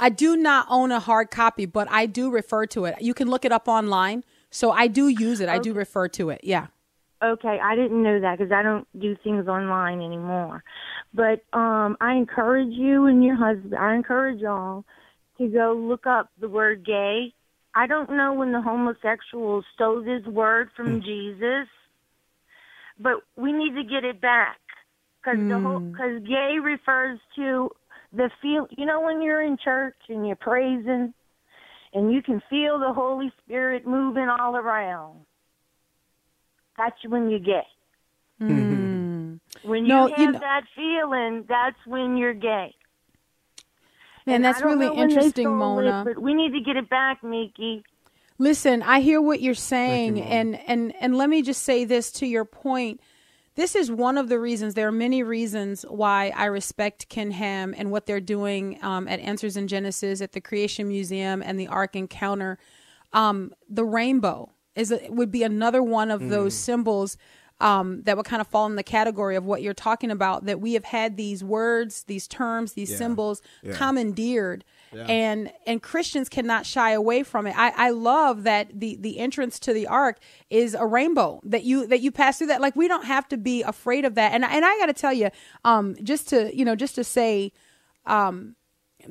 I 0.00 0.10
do 0.10 0.36
not 0.36 0.66
own 0.70 0.92
a 0.92 1.00
hard 1.00 1.30
copy, 1.30 1.66
but 1.66 1.88
I 1.90 2.06
do 2.06 2.30
refer 2.30 2.66
to 2.66 2.84
it. 2.84 2.96
You 3.00 3.14
can 3.14 3.28
look 3.28 3.44
it 3.44 3.52
up 3.52 3.68
online. 3.68 4.24
So 4.50 4.70
I 4.70 4.86
do 4.86 5.08
use 5.08 5.40
it. 5.40 5.48
I 5.48 5.58
do 5.58 5.72
refer 5.72 6.08
to 6.08 6.30
it. 6.30 6.40
Yeah. 6.42 6.68
Okay, 7.22 7.58
I 7.60 7.74
didn't 7.74 8.02
know 8.02 8.20
that 8.20 8.38
because 8.38 8.52
I 8.52 8.62
don't 8.62 8.86
do 8.98 9.16
things 9.24 9.48
online 9.48 10.00
anymore. 10.00 10.62
But 11.12 11.44
um, 11.52 11.96
I 12.00 12.14
encourage 12.14 12.72
you 12.72 13.06
and 13.06 13.24
your 13.24 13.34
husband. 13.34 13.74
I 13.74 13.94
encourage 13.94 14.40
y'all 14.40 14.84
to 15.38 15.48
go 15.48 15.74
look 15.74 16.06
up 16.06 16.30
the 16.40 16.48
word 16.48 16.86
gay. 16.86 17.34
I 17.74 17.86
don't 17.86 18.10
know 18.10 18.34
when 18.34 18.52
the 18.52 18.62
homosexuals 18.62 19.64
stole 19.74 20.02
this 20.02 20.24
word 20.26 20.70
from 20.76 21.00
Jesus, 21.02 21.66
but 22.98 23.14
we 23.36 23.52
need 23.52 23.74
to 23.74 23.82
get 23.82 24.04
it 24.04 24.20
back 24.20 24.58
because 25.22 25.38
the 25.48 25.58
whole 25.58 25.80
because 25.80 26.22
gay 26.22 26.56
refers 26.62 27.18
to 27.36 27.70
the 28.12 28.30
feel. 28.42 28.66
You 28.70 28.86
know 28.86 29.00
when 29.00 29.22
you're 29.22 29.42
in 29.42 29.56
church 29.62 29.96
and 30.08 30.26
you're 30.26 30.36
praising, 30.36 31.12
and 31.94 32.12
you 32.12 32.22
can 32.22 32.42
feel 32.50 32.78
the 32.78 32.92
Holy 32.92 33.32
Spirit 33.44 33.86
moving 33.86 34.28
all 34.28 34.56
around. 34.56 35.20
That's 36.76 36.96
when 37.06 37.28
you're 37.30 37.40
gay. 37.40 37.66
Hmm. 38.38 39.34
When 39.62 39.82
you 39.82 39.88
No, 39.88 40.06
have 40.08 40.18
you 40.18 40.32
know- 40.32 40.38
that 40.38 40.62
feeling, 40.76 41.44
that's 41.48 41.78
when 41.86 42.16
you're 42.16 42.34
gay. 42.34 42.74
Man, 44.26 44.36
And 44.36 44.44
that's 44.44 44.62
really 44.62 44.86
know 44.86 44.94
when 44.94 45.08
they 45.08 45.14
interesting, 45.14 45.44
stole 45.46 45.78
it, 45.80 45.84
Mona. 45.84 46.02
but 46.04 46.18
we 46.22 46.34
need 46.34 46.52
to 46.52 46.60
get 46.60 46.76
it 46.76 46.88
back, 46.90 47.24
Miki. 47.24 47.82
Listen, 48.38 48.82
I 48.82 49.00
hear 49.00 49.20
what 49.20 49.40
you're 49.40 49.54
saying, 49.54 50.20
and 50.20 50.54
and 50.68 50.94
and 51.00 51.16
let 51.16 51.28
me 51.28 51.42
just 51.42 51.62
say 51.64 51.84
this 51.84 52.12
to 52.12 52.26
your 52.26 52.44
point. 52.44 53.00
This 53.58 53.74
is 53.74 53.90
one 53.90 54.16
of 54.18 54.28
the 54.28 54.38
reasons. 54.38 54.74
There 54.74 54.86
are 54.86 54.92
many 54.92 55.24
reasons 55.24 55.82
why 55.82 56.32
I 56.36 56.44
respect 56.44 57.08
Ken 57.08 57.32
Ham 57.32 57.74
and 57.76 57.90
what 57.90 58.06
they're 58.06 58.20
doing 58.20 58.78
um, 58.84 59.08
at 59.08 59.18
Answers 59.18 59.56
in 59.56 59.66
Genesis, 59.66 60.20
at 60.20 60.30
the 60.30 60.40
Creation 60.40 60.86
Museum, 60.86 61.42
and 61.42 61.58
the 61.58 61.66
Ark 61.66 61.96
Encounter. 61.96 62.56
Um, 63.12 63.52
the 63.68 63.84
rainbow 63.84 64.52
is 64.76 64.92
a, 64.92 65.00
would 65.08 65.32
be 65.32 65.42
another 65.42 65.82
one 65.82 66.12
of 66.12 66.28
those 66.28 66.54
symbols 66.54 67.16
um, 67.58 68.02
that 68.04 68.16
would 68.16 68.26
kind 68.26 68.40
of 68.40 68.46
fall 68.46 68.66
in 68.66 68.76
the 68.76 68.84
category 68.84 69.34
of 69.34 69.44
what 69.44 69.60
you're 69.60 69.74
talking 69.74 70.12
about. 70.12 70.44
That 70.44 70.60
we 70.60 70.74
have 70.74 70.84
had 70.84 71.16
these 71.16 71.42
words, 71.42 72.04
these 72.04 72.28
terms, 72.28 72.74
these 72.74 72.96
symbols 72.96 73.42
Yeah. 73.64 73.72
commandeered 73.72 74.64
and 74.92 75.52
and 75.66 75.82
Christians 75.82 76.28
cannot 76.28 76.66
shy 76.66 76.92
away 76.92 77.22
from 77.22 77.46
it. 77.46 77.54
I, 77.56 77.72
I 77.76 77.90
love 77.90 78.44
that 78.44 78.78
the 78.78 78.96
the 79.00 79.18
entrance 79.18 79.58
to 79.60 79.72
the 79.72 79.86
ark 79.86 80.18
is 80.50 80.74
a 80.74 80.86
rainbow 80.86 81.40
that 81.44 81.64
you 81.64 81.86
that 81.86 82.00
you 82.00 82.10
pass 82.10 82.38
through 82.38 82.48
that. 82.48 82.60
Like 82.60 82.76
we 82.76 82.88
don't 82.88 83.04
have 83.04 83.28
to 83.28 83.36
be 83.36 83.62
afraid 83.62 84.04
of 84.04 84.14
that. 84.14 84.32
And 84.32 84.44
and 84.44 84.64
I 84.64 84.78
got 84.78 84.86
to 84.86 84.92
tell 84.92 85.12
you, 85.12 85.30
um, 85.64 85.96
just 86.02 86.28
to 86.28 86.56
you 86.56 86.64
know, 86.64 86.74
just 86.74 86.94
to 86.96 87.04
say, 87.04 87.52
um, 88.06 88.56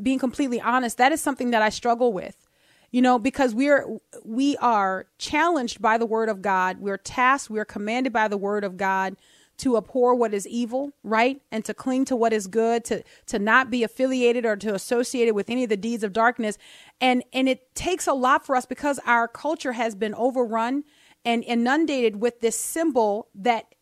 being 0.02 0.20
completely 0.20 0.60
honest, 0.60 0.98
that 0.98 1.12
is 1.12 1.22
something 1.22 1.52
that 1.52 1.62
I 1.62 1.70
struggle 1.70 2.14
with. 2.14 2.48
You 2.90 3.02
know, 3.02 3.20
because 3.20 3.54
we're 3.54 3.86
we 4.24 4.56
are 4.58 5.08
challenged 5.18 5.82
by 5.82 5.98
the 5.98 6.06
word 6.06 6.30
of 6.30 6.42
God. 6.42 6.80
We're 6.80 6.98
tasked, 6.98 7.50
we're 7.50 7.66
commanded 7.66 8.14
by 8.14 8.28
the 8.28 8.38
word 8.38 8.64
of 8.64 8.78
God 8.78 9.18
to 9.58 9.78
abhor 9.78 10.16
what 10.16 10.34
is 10.34 10.48
evil, 10.48 10.92
right? 11.04 11.42
And 11.52 11.66
to 11.66 11.74
cling 11.74 12.06
to 12.06 12.16
what 12.16 12.34
is 12.34 12.48
good, 12.48 12.86
to 12.86 13.04
to 13.28 13.40
not 13.40 13.70
be 13.70 13.84
affiliated 13.84 14.46
or 14.46 14.56
to 14.58 14.74
associated 14.74 15.34
with 15.34 15.50
any 15.50 15.64
of 15.64 15.70
the 15.70 15.78
deeds 15.78 16.04
of 16.04 16.14
darkness. 16.14 16.58
And 17.02 17.24
and 17.34 17.50
it 17.50 17.74
takes 17.76 18.08
a 18.08 18.14
lot 18.14 18.46
for 18.46 18.56
us 18.56 18.66
because 18.66 19.00
our 19.06 19.28
culture 19.28 19.74
has 19.74 19.96
been 19.96 20.14
overrun 20.16 20.84
and 21.26 21.44
inundated 21.44 22.22
with 22.22 22.40
this 22.40 22.56
symbol 22.56 23.30
that 23.36 23.76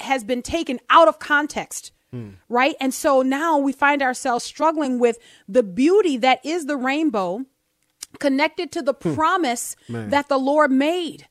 has 0.00 0.24
been 0.24 0.42
taken 0.42 0.78
out 0.90 1.08
of 1.08 1.18
context. 1.18 1.92
Right. 2.48 2.76
And 2.80 2.94
so 2.94 3.22
now 3.22 3.58
we 3.58 3.72
find 3.72 4.00
ourselves 4.00 4.44
struggling 4.44 4.98
with 4.98 5.18
the 5.48 5.62
beauty 5.62 6.16
that 6.18 6.44
is 6.44 6.66
the 6.66 6.76
rainbow 6.76 7.44
connected 8.18 8.72
to 8.72 8.82
the 8.82 8.94
hmm. 8.94 9.14
promise 9.14 9.76
that 9.88 10.28
the 10.28 10.38
Lord 10.38 10.70
made. 10.70 11.26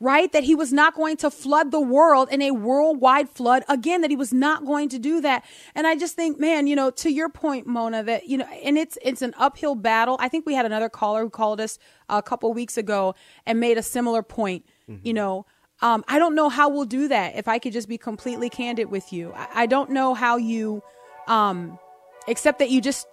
Right? 0.00 0.30
That 0.32 0.44
he 0.44 0.54
was 0.54 0.72
not 0.72 0.94
going 0.94 1.16
to 1.18 1.30
flood 1.30 1.70
the 1.70 1.80
world 1.80 2.28
in 2.30 2.42
a 2.42 2.50
worldwide 2.50 3.28
flood 3.30 3.62
again, 3.68 4.00
that 4.02 4.10
he 4.10 4.16
was 4.16 4.32
not 4.32 4.66
going 4.66 4.88
to 4.90 4.98
do 4.98 5.20
that. 5.22 5.44
And 5.74 5.86
I 5.86 5.96
just 5.96 6.14
think, 6.16 6.38
man, 6.38 6.66
you 6.66 6.76
know, 6.76 6.90
to 6.90 7.10
your 7.10 7.28
point, 7.28 7.66
Mona, 7.66 8.02
that, 8.02 8.26
you 8.26 8.36
know, 8.36 8.46
and 8.62 8.76
it's 8.76 8.98
it's 9.02 9.22
an 9.22 9.34
uphill 9.38 9.74
battle. 9.74 10.16
I 10.20 10.28
think 10.28 10.46
we 10.46 10.54
had 10.54 10.66
another 10.66 10.88
caller 10.88 11.22
who 11.22 11.30
called 11.30 11.60
us 11.60 11.78
a 12.08 12.22
couple 12.22 12.52
weeks 12.52 12.76
ago 12.76 13.14
and 13.46 13.60
made 13.60 13.78
a 13.78 13.82
similar 13.82 14.22
point. 14.22 14.66
You 15.02 15.14
know, 15.14 15.46
um, 15.80 16.04
I 16.08 16.18
don't 16.18 16.34
know 16.34 16.48
how 16.48 16.68
we'll 16.68 16.84
do 16.84 17.08
that 17.08 17.36
if 17.36 17.48
I 17.48 17.58
could 17.58 17.72
just 17.72 17.88
be 17.88 17.96
completely 17.96 18.50
candid 18.50 18.90
with 18.90 19.12
you. 19.12 19.32
I, 19.32 19.62
I 19.62 19.66
don't 19.66 19.90
know 19.90 20.12
how 20.14 20.36
you 20.36 20.82
um 21.28 21.78
except 22.28 22.58
that 22.58 22.70
you 22.70 22.80
just 22.80 23.06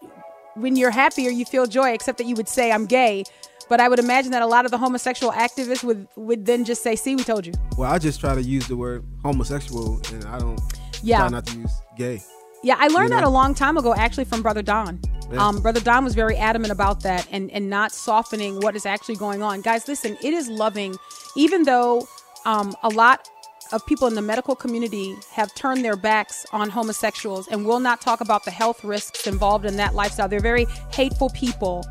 when 0.55 0.75
you're 0.75 0.91
happy 0.91 1.27
or 1.27 1.31
you 1.31 1.45
feel 1.45 1.65
joy, 1.65 1.91
except 1.91 2.17
that 2.17 2.27
you 2.27 2.35
would 2.35 2.49
say 2.49 2.71
I'm 2.71 2.85
gay. 2.85 3.23
But 3.71 3.79
I 3.79 3.87
would 3.87 3.99
imagine 3.99 4.31
that 4.31 4.41
a 4.41 4.47
lot 4.47 4.65
of 4.65 4.71
the 4.71 4.77
homosexual 4.77 5.31
activists 5.31 5.81
would 5.81 6.05
would 6.17 6.45
then 6.45 6.65
just 6.65 6.83
say, 6.83 6.97
"See, 6.97 7.15
we 7.15 7.23
told 7.23 7.45
you." 7.45 7.53
Well, 7.77 7.89
I 7.89 7.99
just 7.99 8.19
try 8.19 8.35
to 8.35 8.41
use 8.41 8.67
the 8.67 8.75
word 8.75 9.05
homosexual, 9.23 10.01
and 10.11 10.25
I 10.25 10.39
don't 10.39 10.59
Yeah. 11.01 11.19
try 11.19 11.29
not 11.29 11.45
to 11.45 11.57
use 11.57 11.71
gay. 11.97 12.21
Yeah, 12.63 12.75
I 12.77 12.89
learned 12.89 13.11
You 13.11 13.15
that 13.15 13.23
a 13.23 13.29
long 13.29 13.55
time 13.55 13.77
ago, 13.77 13.95
actually, 13.95 14.25
from 14.25 14.41
Brother 14.41 14.61
Don. 14.61 14.99
Yeah. 15.31 15.47
Um, 15.47 15.61
Brother 15.61 15.79
Don 15.79 16.03
was 16.03 16.15
very 16.15 16.35
adamant 16.35 16.73
about 16.73 16.99
that 17.03 17.25
and 17.31 17.49
and 17.51 17.69
not 17.69 17.93
softening 17.93 18.59
what 18.59 18.75
is 18.75 18.85
actually 18.85 19.15
going 19.15 19.41
on. 19.41 19.61
Guys, 19.61 19.87
listen, 19.87 20.17
it 20.21 20.33
is 20.33 20.49
loving, 20.49 20.97
even 21.37 21.63
though 21.63 22.05
um, 22.43 22.75
a 22.83 22.89
lot 22.89 23.29
of 23.71 23.85
people 23.85 24.05
in 24.05 24.15
the 24.15 24.21
medical 24.21 24.53
community 24.53 25.15
have 25.31 25.55
turned 25.55 25.85
their 25.85 25.95
backs 25.95 26.45
on 26.51 26.69
homosexuals 26.69 27.47
and 27.47 27.65
will 27.65 27.79
not 27.79 28.01
talk 28.01 28.19
about 28.19 28.43
the 28.43 28.51
health 28.51 28.83
risks 28.83 29.27
involved 29.27 29.63
in 29.63 29.77
that 29.77 29.95
lifestyle. 29.95 30.27
They're 30.27 30.41
very 30.41 30.65
hateful 30.91 31.29
people. 31.29 31.85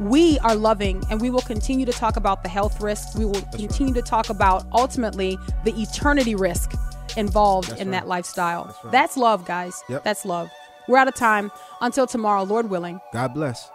We 0.00 0.38
are 0.38 0.54
loving 0.54 1.02
and 1.10 1.20
we 1.20 1.28
will 1.28 1.42
continue 1.42 1.84
to 1.84 1.92
talk 1.92 2.16
about 2.16 2.42
the 2.42 2.48
health 2.48 2.80
risks. 2.80 3.14
We 3.14 3.26
will 3.26 3.42
continue 3.52 3.92
to 3.94 4.02
talk 4.02 4.30
about 4.30 4.66
ultimately 4.72 5.38
the 5.64 5.72
eternity 5.80 6.34
risk 6.34 6.72
involved 7.16 7.78
in 7.78 7.90
that 7.90 8.08
lifestyle. 8.08 8.74
That's 8.90 9.16
love, 9.16 9.44
guys. 9.44 9.82
Yep. 9.88 10.04
That's 10.04 10.24
love. 10.24 10.50
We're 10.88 10.96
out 10.96 11.08
of 11.08 11.14
time. 11.14 11.52
Until 11.82 12.06
tomorrow, 12.06 12.44
Lord 12.44 12.70
willing. 12.70 13.00
God 13.12 13.34
bless. 13.34 13.70